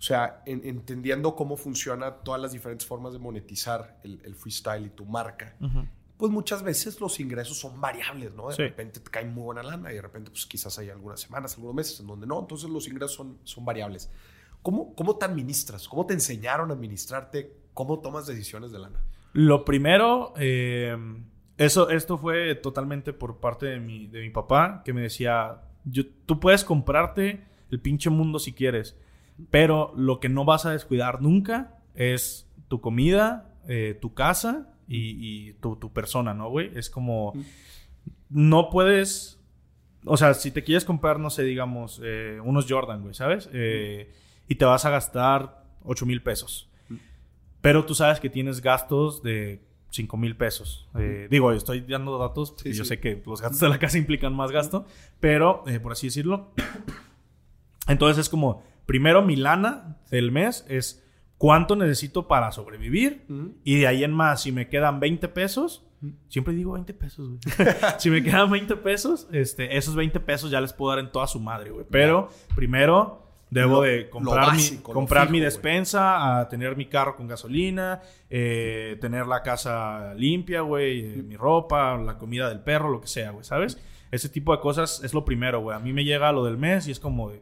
o 0.01 0.03
sea, 0.03 0.43
en- 0.47 0.63
entendiendo 0.65 1.37
cómo 1.37 1.57
funciona 1.59 2.11
todas 2.25 2.41
las 2.41 2.53
diferentes 2.53 2.87
formas 2.87 3.13
de 3.13 3.19
monetizar 3.19 4.01
el, 4.03 4.19
el 4.25 4.35
freestyle 4.35 4.87
y 4.87 4.89
tu 4.91 5.05
marca, 5.05 5.55
pues 6.17 6.33
muchas 6.33 6.63
veces 6.63 6.99
los 7.01 7.21
ingresos 7.21 7.59
son 7.59 7.79
variables, 7.81 8.33
¿no? 8.35 8.49
De 8.49 8.55
Sí. 8.55 8.63
repente 8.63 9.01
te 9.01 9.11
cae 9.11 9.27
muy 9.27 9.43
buena 9.45 9.63
lana 9.63 9.93
y 9.93 9.97
de 9.97 10.03
repente, 10.03 10.31
pues 10.31 10.47
quizás 10.47 10.79
hay 10.79 10.89
algunas 10.91 11.21
semanas, 11.21 11.53
algunos 11.55 11.75
meses 11.75 12.01
en 12.01 12.07
donde 12.07 12.27
no, 12.27 12.41
entonces 12.41 12.69
los 12.71 12.89
ingresos 12.89 13.15
son, 13.15 13.39
son 13.45 13.65
variables. 13.65 14.11
¿Cómo, 14.63 14.95
¿Cómo 14.95 15.17
te 15.17 15.25
administras? 15.27 15.87
¿Cómo 15.89 16.05
te 16.07 16.15
enseñaron 16.15 16.71
a 16.71 16.75
administrarte? 16.75 17.55
¿Cómo 17.75 18.01
tomas 18.01 18.27
decisiones 18.27 18.73
de 18.73 18.79
lana? 18.79 19.01
Lo 19.33 19.65
primero, 19.65 20.33
eh, 20.39 20.97
eso, 21.59 21.89
esto 21.91 22.17
fue 22.19 22.55
totalmente 22.55 23.13
por 23.13 23.39
parte 23.39 23.67
de 23.67 23.81
mi, 23.81 24.07
de 24.07 24.21
mi 24.23 24.31
papá, 24.31 24.83
que 24.85 24.93
me 24.95 25.03
decía, 25.03 25.61
yo, 25.85 26.05
tú 26.27 26.41
puedes 26.41 26.65
comprarte 26.65 27.45
el 27.71 27.81
pinche 27.81 28.11
mundo 28.11 28.39
si 28.39 28.53
quieres, 28.53 28.97
pero 29.51 29.93
lo 29.97 30.21
que 30.21 30.29
no 30.29 30.45
vas 30.45 30.67
a 30.67 30.73
descuidar 30.73 31.23
nunca 31.23 31.79
es 31.95 32.49
tu 32.69 32.81
comida, 32.81 33.55
eh, 33.69 33.99
tu 34.01 34.15
casa 34.15 34.69
y, 34.89 35.49
y 35.49 35.53
tu, 35.55 35.77
tu 35.77 35.93
persona, 35.93 36.35
¿no, 36.35 36.49
güey? 36.51 36.71
Es 36.75 36.91
como, 36.91 37.33
no 38.29 38.71
puedes, 38.71 39.41
o 40.05 40.17
sea, 40.17 40.35
si 40.35 40.51
te 40.51 40.63
quieres 40.63 40.85
comprar, 40.85 41.19
no 41.19 41.31
sé, 41.31 41.43
digamos, 41.45 42.01
eh, 42.05 42.39
unos 42.45 42.67
Jordan, 42.69 43.03
güey, 43.03 43.15
¿sabes? 43.15 43.49
Eh, 43.53 44.13
y 44.49 44.55
te 44.57 44.65
vas 44.65 44.85
a 44.85 44.91
gastar 44.91 45.65
8 45.85 46.07
mil 46.07 46.23
pesos. 46.23 46.69
Pero 47.61 47.85
tú 47.85 47.95
sabes 47.95 48.21
que 48.21 48.31
tienes 48.31 48.63
gastos 48.63 49.23
de 49.23 49.61
5 49.91 50.17
mil 50.17 50.37
pesos. 50.37 50.89
Eh, 50.99 51.29
digo, 51.31 51.53
estoy 51.53 51.81
dando 51.83 52.17
datos 52.17 52.55
Sí, 52.63 52.73
yo 52.73 52.85
sí. 52.85 52.89
sé 52.89 53.01
que 53.01 53.23
los 53.27 53.41
gastos 53.43 53.61
de 53.61 53.69
la 53.69 53.79
casa 53.79 53.99
implican 53.99 54.35
más 54.35 54.51
gasto, 54.51 54.87
pero 55.21 55.63
eh, 55.67 55.79
por 55.79 55.93
así 55.93 56.07
decirlo. 56.07 56.53
Entonces 57.87 58.19
es 58.19 58.29
como, 58.29 58.63
primero 58.91 59.23
mi 59.23 59.37
lana 59.37 59.99
del 60.11 60.33
mes 60.33 60.67
es 60.69 61.07
cuánto 61.39 61.77
necesito 61.77 62.27
para 62.27 62.51
sobrevivir 62.51 63.25
y 63.63 63.79
de 63.79 63.87
ahí 63.87 64.03
en 64.03 64.11
más, 64.13 64.43
si 64.43 64.51
me 64.51 64.69
quedan 64.69 64.99
20 64.99 65.29
pesos, 65.29 65.87
siempre 66.29 66.55
digo 66.55 66.73
20 66.73 66.93
pesos, 66.95 67.29
güey. 67.29 67.69
si 67.99 68.11
me 68.11 68.21
quedan 68.21 68.51
20 68.51 68.75
pesos, 68.79 69.29
este, 69.31 69.77
esos 69.77 69.95
20 69.95 70.19
pesos 70.19 70.51
ya 70.51 70.61
les 70.61 70.73
puedo 70.73 70.91
dar 70.91 71.05
en 71.05 71.13
toda 71.13 71.29
su 71.29 71.39
madre, 71.39 71.71
güey. 71.71 71.87
Pero 71.89 72.31
primero 72.57 73.29
debo 73.49 73.77
Lo- 73.77 73.83
de 73.83 74.11
comprar, 74.11 74.47
básico, 74.49 74.89
mi, 74.91 74.95
comprar 74.95 75.23
fijo, 75.29 75.33
mi 75.35 75.39
despensa, 75.41 76.41
a 76.41 76.49
tener 76.49 76.77
mi 76.77 76.87
carro 76.87 77.15
con 77.15 77.29
gasolina, 77.29 78.01
eh, 78.29 78.99
tener 79.01 79.29
la 79.29 79.43
casa 79.45 80.15
limpia, 80.15 80.63
güey, 80.63 81.01
eh, 81.01 81.23
mi 81.23 81.37
ropa, 81.37 81.97
la 81.97 82.19
comida 82.19 82.49
del 82.49 82.59
perro, 82.59 82.91
lo 82.91 83.01
que 83.01 83.07
sea, 83.07 83.31
güey, 83.31 83.45
¿sabes? 83.45 83.79
Ese 84.11 84.29
tipo 84.29 84.53
de 84.53 84.61
cosas 84.61 85.01
es 85.05 85.15
lo 85.15 85.25
primero, 85.25 85.61
güey. 85.61 85.77
A 85.77 85.79
mí 85.79 85.93
me 85.93 86.03
llega 86.03 86.33
lo 86.33 86.45
del 86.45 86.59
mes 86.59 86.89
y 86.89 86.91
es 86.91 86.99
como 86.99 87.31
de, 87.31 87.41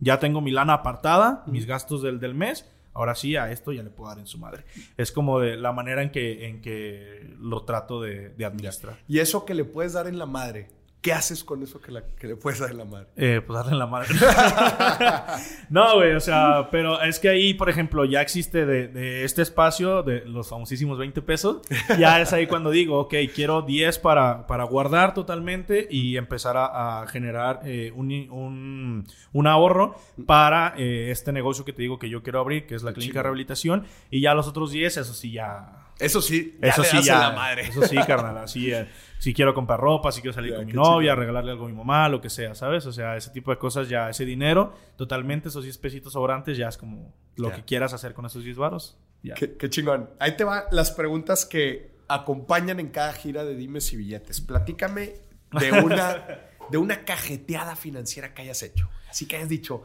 ya 0.00 0.18
tengo 0.18 0.40
mi 0.40 0.50
lana 0.50 0.74
apartada, 0.74 1.42
mis 1.46 1.66
gastos 1.66 2.02
del, 2.02 2.20
del 2.20 2.34
mes. 2.34 2.66
Ahora 2.92 3.14
sí, 3.14 3.36
a 3.36 3.50
esto 3.50 3.72
ya 3.72 3.82
le 3.82 3.90
puedo 3.90 4.08
dar 4.08 4.18
en 4.18 4.26
su 4.26 4.38
madre. 4.38 4.64
Es 4.96 5.12
como 5.12 5.40
de 5.40 5.56
la 5.56 5.72
manera 5.72 6.02
en 6.02 6.10
que, 6.10 6.48
en 6.48 6.62
que 6.62 7.34
lo 7.38 7.62
trato 7.64 8.00
de, 8.00 8.30
de 8.30 8.44
administrar. 8.44 8.98
Y 9.06 9.18
eso 9.18 9.44
que 9.44 9.54
le 9.54 9.64
puedes 9.64 9.92
dar 9.92 10.06
en 10.06 10.18
la 10.18 10.24
madre, 10.24 10.68
¿qué 11.06 11.12
haces 11.12 11.44
con 11.44 11.62
eso 11.62 11.80
que, 11.80 11.92
la- 11.92 12.02
que 12.02 12.26
le 12.26 12.34
puedes 12.34 12.58
dar 12.58 12.72
en 12.72 12.78
la 12.78 12.84
madre? 12.84 13.06
Eh, 13.16 13.40
pues 13.46 13.54
darle 13.56 13.72
en 13.74 13.78
la 13.78 13.86
madre. 13.86 14.08
no, 15.70 15.94
güey, 15.94 16.14
o 16.14 16.20
sea, 16.20 16.68
pero 16.72 17.00
es 17.00 17.20
que 17.20 17.28
ahí, 17.28 17.54
por 17.54 17.68
ejemplo, 17.70 18.04
ya 18.04 18.20
existe 18.22 18.66
de, 18.66 18.88
de 18.88 19.24
este 19.24 19.42
espacio, 19.42 20.02
de 20.02 20.24
los 20.24 20.48
famosísimos 20.48 20.98
20 20.98 21.22
pesos, 21.22 21.60
ya 21.96 22.20
es 22.20 22.32
ahí 22.32 22.48
cuando 22.48 22.70
digo, 22.70 22.98
ok, 22.98 23.14
quiero 23.32 23.62
10 23.62 24.00
para, 24.00 24.48
para 24.48 24.64
guardar 24.64 25.14
totalmente 25.14 25.86
y 25.88 26.16
empezar 26.16 26.56
a, 26.56 27.02
a 27.02 27.06
generar 27.06 27.60
eh, 27.64 27.92
un, 27.94 28.10
un, 28.30 29.06
un 29.32 29.46
ahorro 29.46 29.94
para 30.26 30.74
eh, 30.76 31.12
este 31.12 31.32
negocio 31.32 31.64
que 31.64 31.72
te 31.72 31.82
digo 31.82 32.00
que 32.00 32.08
yo 32.08 32.24
quiero 32.24 32.40
abrir, 32.40 32.66
que 32.66 32.74
es 32.74 32.82
la 32.82 32.92
clínica 32.92 33.20
de 33.20 33.22
rehabilitación, 33.24 33.84
y 34.10 34.20
ya 34.22 34.34
los 34.34 34.48
otros 34.48 34.72
10, 34.72 34.96
eso 34.96 35.14
sí 35.14 35.30
ya... 35.30 35.85
Eso 35.98 36.20
sí, 36.20 36.58
ya 36.60 36.68
Eso 36.68 36.82
le 36.82 36.88
sí, 36.88 36.96
das 36.96 37.04
ya. 37.06 37.18
la 37.18 37.30
madre. 37.32 37.62
Eso 37.68 37.82
sí, 37.82 37.96
carnal. 38.06 38.36
Así, 38.38 38.70
eh, 38.72 38.86
si 39.18 39.32
quiero 39.32 39.54
comprar 39.54 39.80
ropa, 39.80 40.12
si 40.12 40.20
quiero 40.20 40.34
salir 40.34 40.50
Ya, 40.52 40.58
con 40.58 40.66
mi 40.66 40.72
novia, 40.72 41.12
chingón. 41.12 41.18
regalarle 41.20 41.52
algo 41.52 41.64
a 41.64 41.68
mi 41.68 41.74
mamá, 41.74 42.08
lo 42.08 42.20
que 42.20 42.28
sea, 42.28 42.54
¿sabes? 42.54 42.84
O 42.86 42.92
sea, 42.92 43.16
ese 43.16 43.30
tipo 43.30 43.50
de 43.50 43.58
cosas 43.58 43.88
ya, 43.88 44.10
ese 44.10 44.24
dinero, 44.26 44.74
totalmente, 44.96 45.48
esos 45.48 45.64
10 45.64 45.78
pesitos 45.78 46.12
sobrantes, 46.12 46.58
ya 46.58 46.68
es 46.68 46.76
como 46.76 47.14
lo 47.36 47.48
Ya. 47.48 47.56
que 47.56 47.64
quieras 47.64 47.92
hacer 47.94 48.12
con 48.12 48.26
esos 48.26 48.44
10 48.44 48.56
varos. 48.58 48.98
Ya. 49.22 49.34
Qué, 49.34 49.56
qué 49.56 49.70
chingón. 49.70 50.10
Ahí 50.18 50.36
te 50.36 50.44
van 50.44 50.64
las 50.70 50.90
preguntas 50.90 51.46
que 51.46 51.90
acompañan 52.08 52.78
en 52.78 52.88
cada 52.90 53.12
gira 53.14 53.44
de 53.44 53.54
Dimes 53.56 53.92
y 53.92 53.96
Billetes. 53.96 54.40
Platícame 54.42 55.14
de 55.58 55.72
una, 55.72 56.40
de 56.70 56.78
una 56.78 57.04
cajeteada 57.04 57.74
financiera 57.74 58.34
que 58.34 58.42
hayas 58.42 58.62
hecho. 58.62 58.88
Así 59.10 59.26
que 59.26 59.36
hayas 59.36 59.48
dicho, 59.48 59.84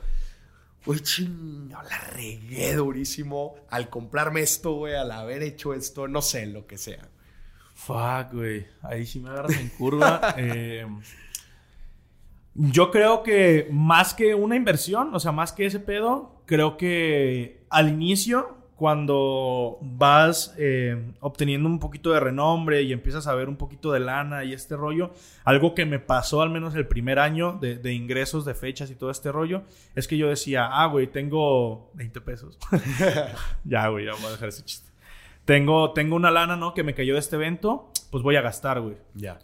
güey, 0.85 0.99
chingo, 1.01 1.81
la 1.83 1.97
regué 2.13 2.73
durísimo 2.75 3.55
al 3.69 3.89
comprarme 3.89 4.41
esto, 4.41 4.73
güey, 4.73 4.95
al 4.95 5.11
haber 5.11 5.43
hecho 5.43 5.73
esto, 5.73 6.07
no 6.07 6.21
sé, 6.21 6.45
lo 6.47 6.65
que 6.67 6.77
sea. 6.77 7.07
Fuck, 7.75 8.33
güey. 8.33 8.67
Ahí 8.81 9.05
sí 9.05 9.19
me 9.19 9.29
agarras 9.29 9.57
en 9.57 9.69
curva. 9.69 10.21
Eh, 10.37 10.85
Yo 12.53 12.91
creo 12.91 13.23
que 13.23 13.69
más 13.71 14.13
que 14.13 14.35
una 14.35 14.55
inversión, 14.55 15.15
o 15.15 15.19
sea, 15.19 15.31
más 15.31 15.53
que 15.53 15.65
ese 15.65 15.79
pedo, 15.79 16.41
creo 16.45 16.75
que 16.77 17.65
al 17.69 17.89
inicio, 17.89 18.57
cuando 18.81 19.77
vas 19.79 20.55
eh, 20.57 21.13
obteniendo 21.19 21.69
un 21.69 21.77
poquito 21.77 22.13
de 22.13 22.19
renombre 22.19 22.81
y 22.81 22.93
empiezas 22.93 23.27
a 23.27 23.35
ver 23.35 23.47
un 23.47 23.55
poquito 23.55 23.91
de 23.91 23.99
lana 23.99 24.43
y 24.43 24.53
este 24.53 24.75
rollo, 24.75 25.11
algo 25.43 25.75
que 25.75 25.85
me 25.85 25.99
pasó 25.99 26.41
al 26.41 26.49
menos 26.49 26.73
el 26.73 26.87
primer 26.87 27.19
año 27.19 27.59
de, 27.61 27.77
de 27.77 27.93
ingresos, 27.93 28.43
de 28.43 28.55
fechas 28.55 28.89
y 28.89 28.95
todo 28.95 29.11
este 29.11 29.31
rollo, 29.31 29.61
es 29.93 30.07
que 30.07 30.17
yo 30.17 30.29
decía, 30.29 30.65
ah, 30.65 30.87
güey, 30.87 31.05
tengo 31.05 31.91
20 31.93 32.21
pesos. 32.21 32.57
ya, 33.65 33.87
güey, 33.89 34.05
ya 34.05 34.13
voy 34.13 34.25
a 34.25 34.31
dejar 34.31 34.49
ese 34.49 34.65
chiste. 34.65 34.89
Tengo, 35.45 35.93
tengo 35.93 36.15
una 36.15 36.31
lana, 36.31 36.55
¿no? 36.55 36.73
Que 36.73 36.81
me 36.81 36.95
cayó 36.95 37.13
de 37.13 37.19
este 37.19 37.35
evento, 37.35 37.91
pues 38.09 38.23
voy 38.23 38.35
a 38.35 38.41
gastar, 38.41 38.81
güey. 38.81 38.97
Ya. 39.13 39.37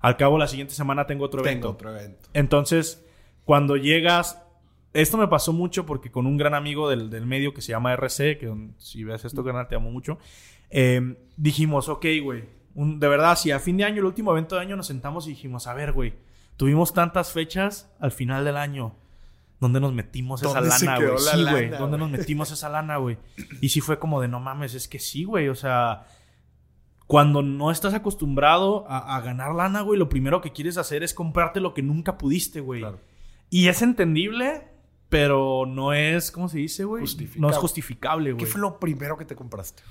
Al 0.00 0.18
cabo, 0.18 0.36
la 0.36 0.48
siguiente 0.48 0.74
semana 0.74 1.06
tengo 1.06 1.24
otro 1.24 1.40
evento. 1.40 1.68
Tengo 1.68 1.72
otro 1.72 1.96
evento. 1.96 2.28
Entonces, 2.34 3.02
cuando 3.46 3.78
llegas, 3.78 4.44
esto 4.92 5.16
me 5.16 5.28
pasó 5.28 5.52
mucho 5.52 5.86
porque 5.86 6.10
con 6.10 6.26
un 6.26 6.36
gran 6.36 6.54
amigo 6.54 6.88
del, 6.88 7.10
del 7.10 7.26
medio 7.26 7.54
que 7.54 7.62
se 7.62 7.72
llama 7.72 7.92
RC, 7.92 8.38
que 8.38 8.52
si 8.78 9.04
ves 9.04 9.24
esto, 9.24 9.44
canal, 9.44 9.68
te 9.68 9.74
amo 9.74 9.90
mucho, 9.90 10.18
eh, 10.70 11.16
dijimos, 11.36 11.88
ok, 11.88 12.06
güey, 12.22 12.44
de 12.74 13.08
verdad, 13.08 13.36
si 13.36 13.50
a 13.50 13.58
fin 13.58 13.76
de 13.76 13.84
año, 13.84 13.98
el 13.98 14.06
último 14.06 14.32
evento 14.32 14.56
de 14.56 14.62
año, 14.62 14.76
nos 14.76 14.86
sentamos 14.86 15.26
y 15.26 15.30
dijimos, 15.30 15.66
a 15.66 15.74
ver, 15.74 15.92
güey, 15.92 16.14
tuvimos 16.56 16.94
tantas 16.94 17.32
fechas 17.32 17.92
al 18.00 18.12
final 18.12 18.44
del 18.44 18.56
año. 18.56 18.94
¿Dónde 19.60 19.78
nos 19.78 19.92
metimos 19.92 20.42
esa 20.42 20.54
¿Dónde 20.58 20.72
se 20.72 20.86
lana, 20.86 20.98
güey? 20.98 21.24
la 21.24 21.32
Sí, 21.32 21.42
güey. 21.44 21.68
¿Dónde 21.70 21.96
nos 21.96 22.10
metimos 22.10 22.50
esa 22.50 22.68
lana, 22.68 22.96
güey? 22.96 23.16
Y 23.60 23.68
sí 23.68 23.80
fue 23.80 23.98
como 23.98 24.20
de, 24.20 24.26
no 24.26 24.40
mames, 24.40 24.74
es 24.74 24.88
que 24.88 24.98
sí, 24.98 25.22
güey. 25.22 25.48
O 25.50 25.54
sea, 25.54 26.06
cuando 27.06 27.42
no 27.42 27.70
estás 27.70 27.94
acostumbrado 27.94 28.84
a, 28.88 29.16
a 29.16 29.20
ganar 29.20 29.54
lana, 29.54 29.82
güey, 29.82 29.98
lo 29.98 30.08
primero 30.08 30.40
que 30.40 30.50
quieres 30.50 30.78
hacer 30.78 31.04
es 31.04 31.14
comprarte 31.14 31.60
lo 31.60 31.74
que 31.74 31.82
nunca 31.82 32.18
pudiste, 32.18 32.60
güey. 32.60 32.80
Claro. 32.80 32.98
Y 33.50 33.68
es 33.68 33.82
entendible, 33.82 34.71
pero 35.12 35.66
no 35.66 35.92
es, 35.92 36.30
¿cómo 36.30 36.48
se 36.48 36.56
dice, 36.56 36.84
güey? 36.84 37.04
No 37.36 37.50
es 37.50 37.56
justificable, 37.58 38.32
güey. 38.32 38.42
¿Qué 38.42 38.50
fue 38.50 38.62
lo 38.62 38.80
primero 38.80 39.18
que 39.18 39.26
te 39.26 39.36
compraste? 39.36 39.82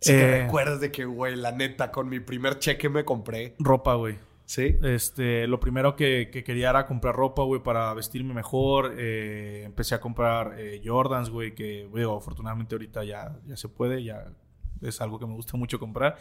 Si 0.00 0.10
Eh, 0.10 0.16
te 0.16 0.42
recuerdas 0.44 0.80
de 0.80 0.90
que, 0.90 1.04
güey, 1.04 1.36
la 1.36 1.52
neta, 1.52 1.92
con 1.92 2.08
mi 2.08 2.18
primer 2.18 2.58
cheque 2.58 2.88
me 2.88 3.04
compré. 3.04 3.56
Ropa, 3.58 3.94
güey. 3.94 4.16
¿Sí? 4.46 4.76
Este, 4.82 5.46
lo 5.46 5.60
primero 5.60 5.96
que, 5.96 6.30
que 6.32 6.42
quería 6.44 6.70
era 6.70 6.86
comprar 6.86 7.14
ropa, 7.14 7.42
güey, 7.42 7.62
para 7.62 7.92
vestirme 7.92 8.32
mejor. 8.32 8.94
Eh, 8.96 9.64
empecé 9.66 9.96
a 9.96 10.00
comprar 10.00 10.54
eh, 10.58 10.80
Jordans, 10.82 11.28
güey, 11.28 11.54
que, 11.54 11.84
güey, 11.84 12.04
afortunadamente 12.04 12.74
ahorita 12.74 13.04
ya, 13.04 13.38
ya 13.46 13.58
se 13.58 13.68
puede, 13.68 14.02
ya 14.02 14.32
es 14.84 15.00
algo 15.00 15.18
que 15.18 15.26
me 15.26 15.34
gusta 15.34 15.56
mucho 15.56 15.78
comprar. 15.78 16.16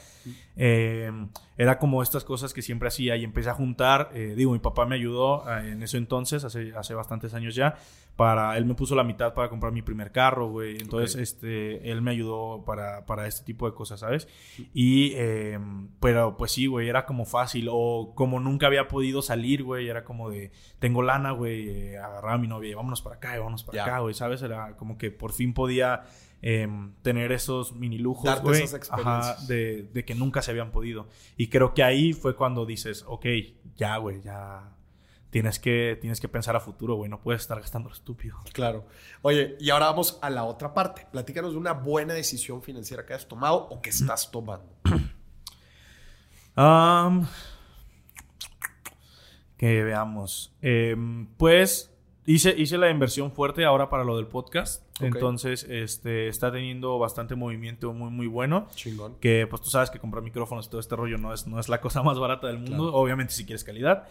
Eh, 0.55 1.11
era 1.57 1.78
como 1.78 2.01
estas 2.01 2.24
cosas 2.24 2.53
que 2.53 2.61
siempre 2.61 2.88
hacía 2.88 3.16
y 3.16 3.24
empecé 3.24 3.49
a 3.49 3.53
juntar. 3.53 4.09
eh, 4.14 4.34
digo, 4.36 4.51
mi 4.53 4.59
papá 4.59 4.86
me 4.86 4.95
ayudó 4.95 5.43
eh, 5.49 5.72
en 5.72 5.84
eso 5.84 5.97
entonces, 5.97 6.43
hace, 6.43 6.74
hace 6.76 6.93
bastantes 6.93 7.34
años 7.34 7.55
ya. 7.55 7.76
Para, 8.16 8.55
él 8.57 8.66
me 8.66 8.76
puso 8.76 8.93
la 8.93 9.03
mitad 9.03 9.34
para 9.34 9.49
comprar 9.49 9.72
mi 9.74 9.82
primer 9.82 10.11
carro, 10.11 10.47
güey. 10.49 10.78
Entonces, 10.80 11.16
este, 11.16 11.89
él 11.91 12.03
me 12.03 12.11
ayudó 12.11 12.64
para, 12.64 13.07
para 13.07 13.26
este 13.28 13.43
tipo 13.43 13.68
de 13.68 13.74
cosas, 13.76 14.01
¿sabes? 14.01 14.28
Y, 14.72 15.14
eh, 15.16 15.57
pero 15.99 16.38
pues 16.38 16.51
sí, 16.51 16.68
güey, 16.68 16.88
era 16.89 17.07
como 17.07 17.26
fácil. 17.26 17.70
O 17.72 18.14
como 18.14 18.39
nunca 18.39 18.68
había 18.68 18.88
podido 18.88 19.24
salir, 19.24 19.64
güey, 19.64 19.88
era 19.89 20.03
como 20.03 20.30
de, 20.30 20.51
tengo 20.78 21.01
lana, 21.01 21.32
güey, 21.32 21.68
eh, 21.70 21.97
agarraba 21.97 22.34
a 22.36 22.38
mi 22.38 22.47
novia 22.47 22.70
y 22.70 22.74
vámonos 22.76 23.01
para 23.01 23.16
acá, 23.16 23.36
vámonos 23.39 23.64
para 23.64 23.78
Ya. 23.78 23.84
acá, 23.86 23.99
güey, 23.99 24.14
¿sabes? 24.14 24.43
Era 24.43 24.78
como 24.78 24.95
que 24.99 25.09
por 25.09 25.34
fin 25.34 25.55
podía 25.55 26.03
eh, 26.46 26.68
tener 27.02 27.32
esos 27.32 27.74
mini 27.74 27.98
lujos, 27.98 28.26
Darte 28.26 28.64
esas 28.64 28.91
Ajá, 28.91 29.38
de, 29.48 29.84
de 29.94 30.04
que 30.04 30.14
nunca 30.14 30.41
se 30.41 30.52
habían 30.52 30.72
podido. 30.72 31.08
Y 31.38 31.48
creo 31.48 31.74
que 31.74 31.84
ahí 31.84 32.12
fue 32.12 32.36
cuando 32.36 32.66
dices, 32.66 33.06
ok, 33.08 33.26
ya, 33.78 33.96
güey, 33.96 34.22
ya. 34.22 34.76
Tienes 35.30 35.58
que, 35.58 35.98
tienes 36.00 36.20
que 36.20 36.28
pensar 36.28 36.56
a 36.58 36.60
futuro, 36.60 36.96
güey. 36.96 37.10
No 37.10 37.22
puedes 37.22 37.41
estar 37.41 37.60
gastando 37.60 37.88
lo 37.88 37.96
estúpido. 37.96 38.38
Claro. 38.52 38.86
Oye, 39.22 39.56
y 39.60 39.70
ahora 39.70 39.86
vamos 39.86 40.20
a 40.22 40.30
la 40.30 40.44
otra 40.44 40.74
parte. 40.74 41.08
Platícanos 41.12 41.54
de 41.54 41.58
una 41.58 41.72
buena 41.72 42.14
decisión 42.14 42.62
financiera 42.62 43.06
que 43.06 43.14
has 43.14 43.26
tomado 43.26 43.70
o 43.70 43.82
que 43.82 43.89
estás 43.89 44.30
tomando. 44.30 44.76
Que 49.58 49.82
veamos. 49.82 50.54
Em, 50.62 51.26
pues 51.38 51.96
hice, 52.26 52.54
hice 52.58 52.78
la 52.78 52.89
inversión 52.89 53.32
fuerte 53.32 53.64
ahora 53.64 53.89
para 53.89 54.04
lo 54.04 54.18
del 54.18 54.28
podcast. 54.28 54.84
Entonces, 55.08 55.66
este, 55.70 56.28
está 56.28 56.51
teniendo 56.51 56.97
bastante 56.99 57.36
movimiento 57.36 57.93
muy, 57.93 58.10
muy 58.12 58.28
bueno. 58.28 58.68
Chingón. 58.76 59.16
Que 59.20 59.47
pues 59.49 59.62
tú 59.62 59.70
sabes 59.70 59.89
que 59.89 59.99
comprar 59.99 60.24
micrófonos 60.24 60.68
y 60.68 60.70
todo 60.70 60.80
este 60.80 60.95
rollo 60.95 61.18
no 61.18 61.34
es, 61.34 61.47
no 61.47 61.60
es 61.60 61.70
la 61.70 61.80
cosa 61.82 62.01
más 62.04 62.18
barata 62.20 62.47
del 62.47 62.58
mundo. 62.58 62.84
Claro. 62.84 62.93
Obviamente 62.95 63.34
si 63.34 63.45
quieres 63.45 63.64
calidad. 63.64 64.08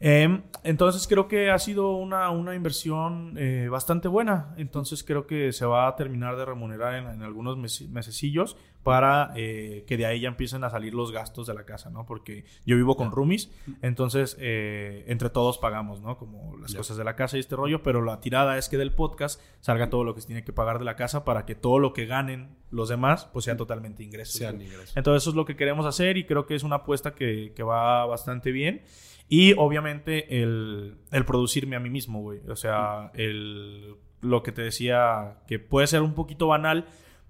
Em, 0.00 0.42
entonces 0.62 1.06
creo 1.06 1.28
que 1.28 1.50
ha 1.50 1.58
sido 1.58 1.92
una, 1.96 2.30
una 2.30 2.54
inversión 2.54 3.34
eh, 3.36 3.68
bastante 3.70 4.08
buena. 4.08 4.54
Entonces 4.56 5.02
creo 5.04 5.26
que 5.26 5.52
se 5.52 5.66
va 5.66 5.88
a 5.88 5.96
terminar 5.96 6.36
de 6.36 6.44
remunerar 6.44 6.94
en, 6.94 7.06
en 7.08 7.22
algunos 7.22 7.56
mes- 7.56 7.88
mesecillos 7.88 8.56
para 8.84 9.32
eh, 9.34 9.82
que 9.88 9.96
de 9.96 10.06
ahí 10.06 10.20
ya 10.20 10.28
empiecen 10.28 10.62
a 10.62 10.70
salir 10.70 10.94
los 10.94 11.10
gastos 11.10 11.46
de 11.48 11.54
la 11.54 11.64
casa, 11.64 11.90
¿no? 11.90 12.06
Porque 12.06 12.44
yo 12.64 12.76
vivo 12.76 12.96
con 12.96 13.10
roomies, 13.10 13.50
entonces 13.82 14.36
eh, 14.38 15.04
entre 15.08 15.30
todos 15.30 15.58
pagamos, 15.58 16.00
¿no? 16.02 16.16
Como 16.18 16.56
las 16.58 16.72
Ya. 16.72 16.78
cosas 16.78 16.96
de 16.96 17.02
la 17.04 17.16
casa 17.16 17.36
y 17.36 17.40
este 17.40 17.56
rollo, 17.56 17.82
pero 17.82 18.02
la 18.02 18.20
tirada 18.20 18.56
es 18.58 18.68
que 18.68 18.76
del 18.76 18.92
podcast 18.92 19.40
salga 19.60 19.90
todo 19.90 20.04
lo 20.04 20.14
que 20.14 20.20
se 20.20 20.26
tiene 20.28 20.44
que 20.44 20.52
pagar 20.52 20.78
de 20.78 20.84
la 20.84 20.94
casa 20.96 21.24
para 21.24 21.46
que 21.46 21.54
todo 21.56 21.78
lo 21.80 21.92
que 21.92 22.06
ganen 22.06 22.56
los 22.70 22.88
demás 22.88 23.24
pues 23.32 23.46
sea 23.46 23.56
totalmente 23.56 24.02
ingresos. 24.04 24.36
Sean 24.36 24.60
ingresos. 24.60 24.96
Entonces 24.96 25.22
eso 25.24 25.30
es 25.30 25.36
lo 25.36 25.44
que 25.46 25.56
queremos 25.56 25.86
hacer 25.86 26.16
y 26.16 26.24
creo 26.26 26.46
que 26.46 26.54
es 26.54 26.62
una 26.62 26.76
apuesta 26.76 27.14
que, 27.14 27.52
que 27.56 27.62
va 27.62 28.04
bastante 28.06 28.52
bien. 28.52 28.82
Y 29.28 29.54
obviamente 29.54 30.42
el, 30.42 30.98
el 31.10 31.24
producirme 31.24 31.76
a 31.76 31.80
mí 31.80 31.88
mismo, 31.88 32.20
güey. 32.20 32.40
O 32.50 32.56
sea, 32.56 33.10
el, 33.14 33.94
lo 34.20 34.42
que 34.42 34.52
te 34.52 34.60
decía, 34.62 35.38
que 35.48 35.58
puede 35.58 35.86
ser 35.86 36.02
un 36.02 36.12
poquito 36.14 36.46
banal, 36.48 36.86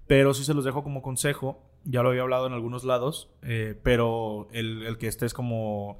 pero 0.07 0.33
sí 0.33 0.43
se 0.43 0.53
los 0.53 0.63
dejo 0.65 0.83
como 0.83 1.01
consejo. 1.01 1.61
Ya 1.83 2.01
lo 2.01 2.09
había 2.09 2.21
hablado 2.23 2.47
en 2.47 2.53
algunos 2.53 2.83
lados, 2.83 3.29
eh, 3.43 3.79
pero 3.83 4.47
el, 4.51 4.83
el 4.83 4.97
que 4.97 5.07
estés 5.07 5.33
como 5.33 5.99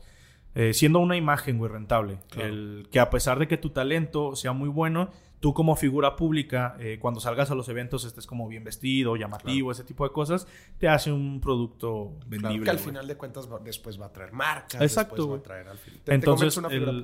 eh, 0.55 0.73
siendo 0.73 0.99
una 0.99 1.15
imagen, 1.15 1.57
güey, 1.57 1.71
rentable. 1.71 2.17
Claro. 2.29 2.49
El 2.49 2.87
que 2.91 2.99
a 2.99 3.09
pesar 3.09 3.37
de 3.39 3.47
que 3.47 3.57
tu 3.57 3.69
talento 3.69 4.35
sea 4.35 4.51
muy 4.53 4.69
bueno, 4.69 5.11
tú 5.41 5.53
como 5.53 5.75
figura 5.75 6.15
pública, 6.15 6.75
eh, 6.79 6.97
cuando 6.99 7.19
salgas 7.19 7.51
a 7.51 7.55
los 7.55 7.69
eventos 7.69 8.03
estés 8.03 8.25
como 8.25 8.47
bien 8.47 8.63
vestido, 8.63 9.15
llamativo, 9.15 9.71
ese 9.71 9.83
tipo 9.83 10.05
de 10.07 10.11
cosas, 10.11 10.47
te 10.79 10.87
hace 10.87 11.11
un 11.11 11.39
producto 11.39 12.13
vendible. 12.25 12.39
Claro, 12.39 12.63
que 12.63 12.69
al 12.71 12.79
final 12.79 13.07
de 13.07 13.15
cuentas 13.17 13.51
va- 13.51 13.59
después 13.59 14.01
va 14.01 14.07
a 14.07 14.11
traer 14.13 14.31
marcas. 14.31 14.81
Exacto, 14.81 15.15
después 15.17 15.33
va 15.33 15.39
a 15.39 15.43
traer 15.43 15.67
al 15.67 15.77
fin. 15.77 15.93
te- 16.03 16.15
Entonces, 16.15 16.57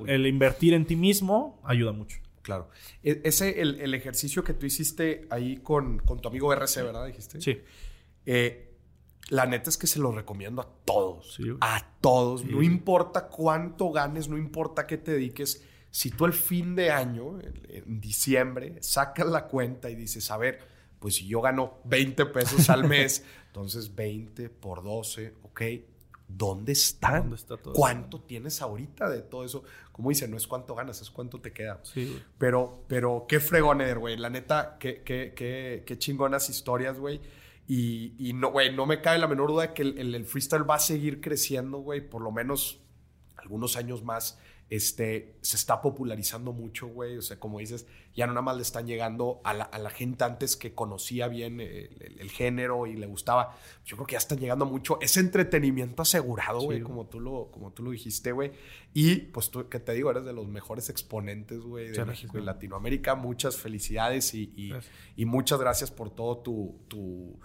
el 0.06 0.26
invertir 0.26 0.74
en 0.74 0.86
ti 0.86 0.96
mismo 0.96 1.60
ayuda 1.62 1.92
mucho. 1.92 2.18
Claro. 2.42 2.68
E- 3.02 3.20
Ese, 3.24 3.60
el, 3.60 3.80
el 3.80 3.94
ejercicio 3.94 4.42
que 4.44 4.52
tú 4.54 4.66
hiciste 4.66 5.26
ahí 5.30 5.58
con, 5.58 5.98
con 6.00 6.20
tu 6.20 6.28
amigo 6.28 6.52
RC, 6.52 6.82
¿verdad? 6.82 7.06
Dijiste. 7.06 7.40
Sí. 7.40 7.60
Eh, 8.26 8.68
la 9.28 9.46
neta 9.46 9.70
es 9.70 9.78
que 9.78 9.86
se 9.86 9.98
lo 10.00 10.12
recomiendo 10.12 10.60
a 10.62 10.68
todos. 10.84 11.34
Sí, 11.34 11.44
a 11.60 11.86
todos. 12.00 12.40
Sí, 12.42 12.48
no 12.50 12.62
importa 12.62 13.28
cuánto 13.28 13.90
ganes, 13.92 14.28
no 14.28 14.36
importa 14.36 14.86
qué 14.86 14.98
te 14.98 15.12
dediques. 15.12 15.64
Si 15.90 16.10
tú 16.10 16.24
el 16.24 16.32
fin 16.32 16.74
de 16.74 16.90
año, 16.90 17.38
en 17.40 18.00
diciembre, 18.00 18.78
sacas 18.82 19.26
la 19.26 19.46
cuenta 19.46 19.90
y 19.90 19.94
dices, 19.94 20.30
a 20.30 20.36
ver, 20.38 20.58
pues 20.98 21.16
si 21.16 21.26
yo 21.26 21.40
gano 21.40 21.78
20 21.84 22.26
pesos 22.26 22.68
al 22.70 22.84
mes, 22.88 23.24
entonces 23.48 23.94
20 23.94 24.48
por 24.48 24.82
12, 24.82 25.34
ok. 25.42 25.62
¿Dónde 26.36 26.72
están? 26.72 27.20
¿Dónde 27.22 27.36
está 27.36 27.56
todo? 27.56 27.74
¿Cuánto 27.74 28.20
tienes 28.20 28.62
ahorita 28.62 29.08
de 29.10 29.22
todo 29.22 29.44
eso? 29.44 29.64
Como 29.92 30.08
dice, 30.08 30.26
no 30.28 30.36
es 30.36 30.46
cuánto 30.46 30.74
ganas, 30.74 31.00
es 31.02 31.10
cuánto 31.10 31.40
te 31.40 31.52
queda. 31.52 31.80
Sí, 31.82 32.06
güey. 32.06 32.22
Pero, 32.38 32.84
pero 32.88 33.26
qué 33.28 33.40
fregón, 33.40 33.80
Eder, 33.80 33.98
güey. 33.98 34.16
La 34.16 34.30
neta, 34.30 34.76
qué, 34.80 35.02
qué, 35.02 35.32
qué, 35.36 35.82
qué 35.86 35.98
chingonas 35.98 36.48
historias, 36.48 36.98
güey. 36.98 37.20
Y, 37.68 38.14
y 38.18 38.32
no, 38.32 38.50
güey, 38.50 38.74
no 38.74 38.86
me 38.86 39.00
cabe 39.00 39.18
la 39.18 39.28
menor 39.28 39.48
duda 39.50 39.62
de 39.68 39.72
que 39.74 39.82
el, 39.82 39.98
el- 39.98 40.14
el 40.14 40.24
freestyle 40.24 40.68
va 40.68 40.76
a 40.76 40.80
seguir 40.80 41.20
creciendo, 41.20 41.78
güey. 41.78 42.00
Por 42.00 42.22
lo 42.22 42.30
menos 42.32 42.80
algunos 43.36 43.76
años 43.76 44.02
más. 44.02 44.38
Este, 44.74 45.36
se 45.42 45.56
está 45.56 45.82
popularizando 45.82 46.54
mucho, 46.54 46.86
güey. 46.86 47.18
O 47.18 47.22
sea, 47.22 47.38
como 47.38 47.58
dices, 47.58 47.86
ya 48.14 48.26
no 48.26 48.32
nada 48.32 48.40
más 48.40 48.56
le 48.56 48.62
están 48.62 48.86
llegando 48.86 49.42
a 49.44 49.52
la, 49.52 49.64
a 49.64 49.78
la 49.78 49.90
gente 49.90 50.24
antes 50.24 50.56
que 50.56 50.72
conocía 50.74 51.28
bien 51.28 51.60
el, 51.60 51.90
el- 52.00 52.20
el 52.20 52.30
género 52.30 52.86
y 52.86 52.96
le 52.96 53.06
gustaba. 53.06 53.54
Yo 53.84 53.96
creo 53.96 54.06
que 54.06 54.12
ya 54.12 54.18
están 54.18 54.38
llegando 54.38 54.64
mucho. 54.64 54.98
Es 55.02 55.18
entretenimiento 55.18 56.00
asegurado, 56.00 56.60
güey, 56.60 56.80
como, 56.80 57.04
tú 57.06 57.20
lo, 57.20 57.50
como 57.52 57.70
tú 57.72 57.82
lo 57.82 57.90
dijiste, 57.90 58.32
güey. 58.32 58.52
Y 58.94 59.16
pues 59.16 59.50
tú, 59.50 59.68
que 59.68 59.78
te 59.78 59.92
digo, 59.92 60.10
eres 60.10 60.24
de 60.24 60.32
los 60.32 60.48
mejores 60.48 60.88
exponentes, 60.88 61.60
güey, 61.60 61.88
de 61.88 61.92
México 62.06 62.38
y. 62.38 62.42
Latinoamérica. 62.42 63.14
Muchas 63.14 63.58
felicidades 63.58 64.32
y, 64.32 64.54
y- 64.56 64.72
y 65.16 65.26
muchas 65.26 65.60
gracias 65.60 65.90
por 65.90 66.08
todo 66.14 66.38
tu, 66.38 66.80
tu, 66.88 67.38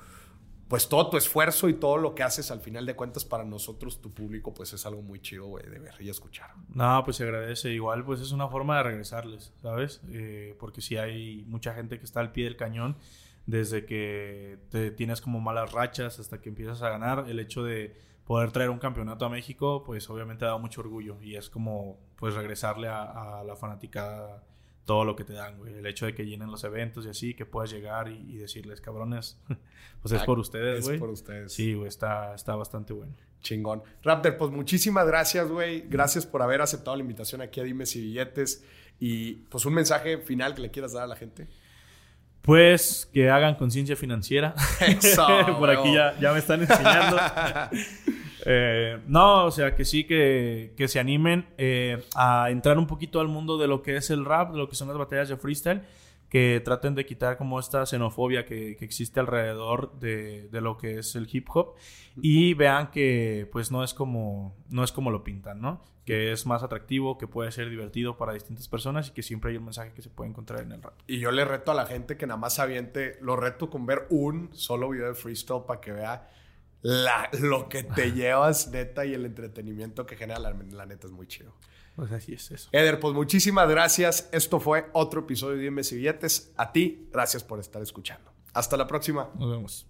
pues 0.68 0.90
todo 0.90 1.10
tu 1.10 1.18
esfuerzo 1.18 1.70
y 1.70 1.74
todo 1.74 1.98
lo 1.98 2.14
que 2.14 2.24
haces 2.24 2.52
al 2.52 2.60
final 2.60 2.86
de 2.86 2.96
cuentas 2.96 3.24
para 3.24 3.46
nosotros, 3.46 4.02
tu 4.02 4.14
público, 4.14 4.54
pues 4.54 4.74
es 4.74 4.86
algo 4.86 5.02
muy 5.02 5.22
chido, 5.22 5.46
güey, 5.46 5.66
de 5.66 5.80
ver 5.80 5.96
y 6.00 6.10
escuchar. 6.10 6.52
No, 6.74 7.02
pues 7.06 7.18
se 7.18 7.24
agradece. 7.24 7.72
Igual, 7.72 8.04
pues 8.04 8.20
es 8.20 8.32
una 8.32 8.50
forma 8.50 8.78
de 8.78 8.84
regresarles, 8.84 9.54
¿sabes? 9.62 10.02
Eh, 10.10 10.56
porque 10.60 10.82
si 10.82 10.98
hay 10.98 11.46
mucha 11.48 11.74
gente 11.74 12.00
que 12.00 12.06
está 12.06 12.20
al 12.20 12.32
pie 12.32 12.46
del 12.46 12.58
cañón 12.58 12.98
desde 13.46 13.86
que 13.86 14.60
te 14.70 14.92
tienes 14.92 15.22
como 15.22 15.40
malas 15.40 15.72
rachas 15.72 16.20
hasta 16.20 16.42
que 16.42 16.50
empiezas 16.50 16.82
a 16.82 16.90
ganar. 16.90 17.26
El 17.30 17.40
hecho 17.40 17.64
de 17.64 17.96
poder 18.26 18.52
traer 18.52 18.70
un 18.70 18.80
campeonato 18.80 19.26
a 19.26 19.30
México, 19.30 19.84
pues 19.86 20.10
obviamente 20.10 20.44
da 20.44 20.58
mucho 20.58 20.82
orgullo 20.82 21.18
y 21.22 21.38
es 21.38 21.50
como 21.50 21.98
pues 22.18 22.34
regresarle 22.34 22.90
a, 22.90 23.40
a 23.40 23.44
la 23.46 23.56
fanática 23.56 24.44
todo 24.88 25.04
lo 25.04 25.16
que 25.16 25.26
te 25.26 25.34
dan, 25.34 25.58
güey. 25.58 25.76
El 25.76 25.86
hecho 25.86 26.08
de 26.08 26.16
que 26.16 26.26
llenen 26.26 26.50
los 26.50 26.64
eventos 26.64 27.06
y 27.06 27.10
así, 27.10 27.34
que 27.34 27.46
puedas 27.46 27.70
llegar 27.70 28.08
y, 28.08 28.38
decirles, 28.38 28.82
cabrones, 28.82 29.38
pues 30.02 30.14
es 30.14 30.22
ah, 30.22 30.26
por 30.26 30.40
ustedes, 30.40 30.86
güey. 30.86 30.96
Es 30.96 31.00
por 31.00 31.10
ustedes. 31.10 31.54
Sí, 31.54 31.74
güey, 31.74 31.90
está, 31.90 32.34
está 32.34 32.56
bastante 32.56 32.94
bueno. 32.94 33.14
Chingón. 33.42 33.84
Raptor, 34.02 34.38
pues 34.38 34.52
muchísimas 34.52 35.06
gracias, 35.06 35.48
güey. 35.50 35.82
Gracias 35.88 36.26
por 36.26 36.42
haber 36.42 36.62
aceptado 36.62 36.96
la 36.96 37.02
invitación 37.02 37.42
aquí 37.42 37.60
a 37.60 37.64
Dime 37.64 37.86
si 37.86 38.02
Billetes. 38.02 38.64
Y 39.00 39.34
pues 39.50 39.66
un 39.66 39.74
mensaje 39.74 40.18
final 40.20 40.56
que 40.56 40.62
le 40.62 40.72
quieras 40.72 40.94
dar 40.94 41.04
a 41.04 41.08
la 41.08 41.16
gente. 41.16 41.48
Pues 42.42 43.08
que 43.14 43.30
hagan 43.30 43.56
conciencia 43.56 43.98
financiera. 43.98 44.56
Eso, 44.80 45.28
por 45.60 45.70
aquí 45.70 45.94
ya, 45.94 46.18
ya 46.20 46.32
me 46.32 46.40
están 46.40 46.62
enseñando. 46.62 47.18
Eh, 48.46 49.00
no, 49.08 49.46
o 49.46 49.52
sea, 49.52 49.76
que 49.76 49.86
sí, 49.86 50.04
que, 50.04 50.74
que 50.78 50.88
se 50.88 51.00
animen 51.00 51.48
eh, 51.58 52.04
a 52.16 52.50
entrar 52.50 52.78
un 52.78 52.88
poquito 52.88 53.20
al 53.20 53.28
mundo 53.28 53.58
de 53.58 53.68
lo 53.68 53.82
que 53.82 53.98
es 53.98 54.10
el 54.10 54.26
rap, 54.26 54.52
de 54.52 54.58
lo 54.58 54.70
que 54.70 54.76
son 54.76 54.88
las 54.88 54.98
batallas 54.98 55.30
de 55.30 55.38
freestyle, 55.38 55.82
que 56.30 56.62
traten 56.64 56.96
de 56.96 57.06
quitar 57.06 57.38
como 57.38 57.60
esta 57.60 57.86
xenofobia 57.86 58.46
que, 58.46 58.76
que 58.76 58.86
existe 58.86 59.20
alrededor 59.20 59.98
de, 60.00 60.50
de, 60.50 60.62
lo 60.62 60.78
que 60.78 61.00
es 61.00 61.16
el 61.16 61.28
hip 61.32 61.48
hop 61.54 61.76
y 62.22 62.54
vean 62.54 62.92
que 62.92 63.48
pues 63.52 63.72
no 63.72 63.84
es 63.84 63.94
como, 63.94 64.56
no 64.70 64.84
es 64.84 64.92
como 64.92 65.10
lo 65.10 65.24
pintan, 65.24 65.62
¿no? 65.62 65.82
Que 66.06 66.32
es 66.32 66.46
más 66.46 66.64
atractivo, 66.64 67.18
que 67.18 67.28
puede 67.28 67.52
ser 67.52 67.70
divertido 67.70 68.18
para 68.18 68.34
distintas 68.34 68.68
personas 68.68 69.10
y 69.10 69.12
que 69.12 69.24
siempre 69.24 69.52
hay 69.52 69.58
un 69.58 69.66
mensaje 69.66 69.94
que 69.94 70.02
se 70.02 70.10
puede 70.10 70.30
encontrar 70.30 70.62
en 70.62 70.74
el 70.74 70.82
rap. 70.82 70.94
Y 71.08 71.20
yo 71.20 71.32
le 71.32 71.46
reto 71.46 71.72
a 71.72 71.76
la 71.76 71.86
gente 71.86 72.18
que 72.18 72.28
nada 72.28 72.38
más 72.38 72.60
aviente, 72.60 73.18
lo 73.22 73.36
reto 73.36 73.70
con 73.70 73.86
ver 73.86 74.08
un 74.10 74.50
solo 74.54 74.90
video 74.90 75.08
de 75.08 75.16
freestyle 75.16 75.64
para 75.66 75.80
que 75.80 75.92
vea 75.92 76.28
la, 76.82 77.30
lo 77.40 77.70
que 77.70 77.84
te 77.84 78.12
llevas, 78.12 78.70
neta, 78.70 79.06
y 79.06 79.14
el 79.14 79.26
entretenimiento 79.26 80.06
que 80.06 80.16
genera, 80.16 80.40
la, 80.40 80.86
neta, 80.86 81.08
es 81.08 81.14
muy 81.14 81.28
chido. 81.28 81.54
Pues 81.96 82.12
así 82.12 82.34
es 82.34 82.52
eso. 82.52 82.70
Eder, 82.72 83.00
pues 83.00 83.14
muchísimas 83.14 83.68
gracias. 83.68 84.30
Esto 84.32 84.60
fue 84.60 84.88
otro 84.94 85.22
episodio 85.22 85.58
de 85.58 85.64
Dime 85.64 85.84
si 85.84 85.96
Billetes. 85.96 86.54
A 86.56 86.72
ti, 86.72 87.10
gracias 87.12 87.44
por 87.44 87.60
estar 87.60 87.82
escuchando. 87.82 88.32
Hasta 88.54 88.78
la 88.78 88.86
próxima. 88.86 89.32
Nos 89.36 89.50
vemos. 89.50 89.88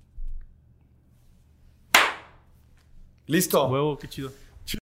Listo. 3.25 3.67
Huevo, 3.67 3.97
qué 3.97 4.07
chido. 4.07 4.31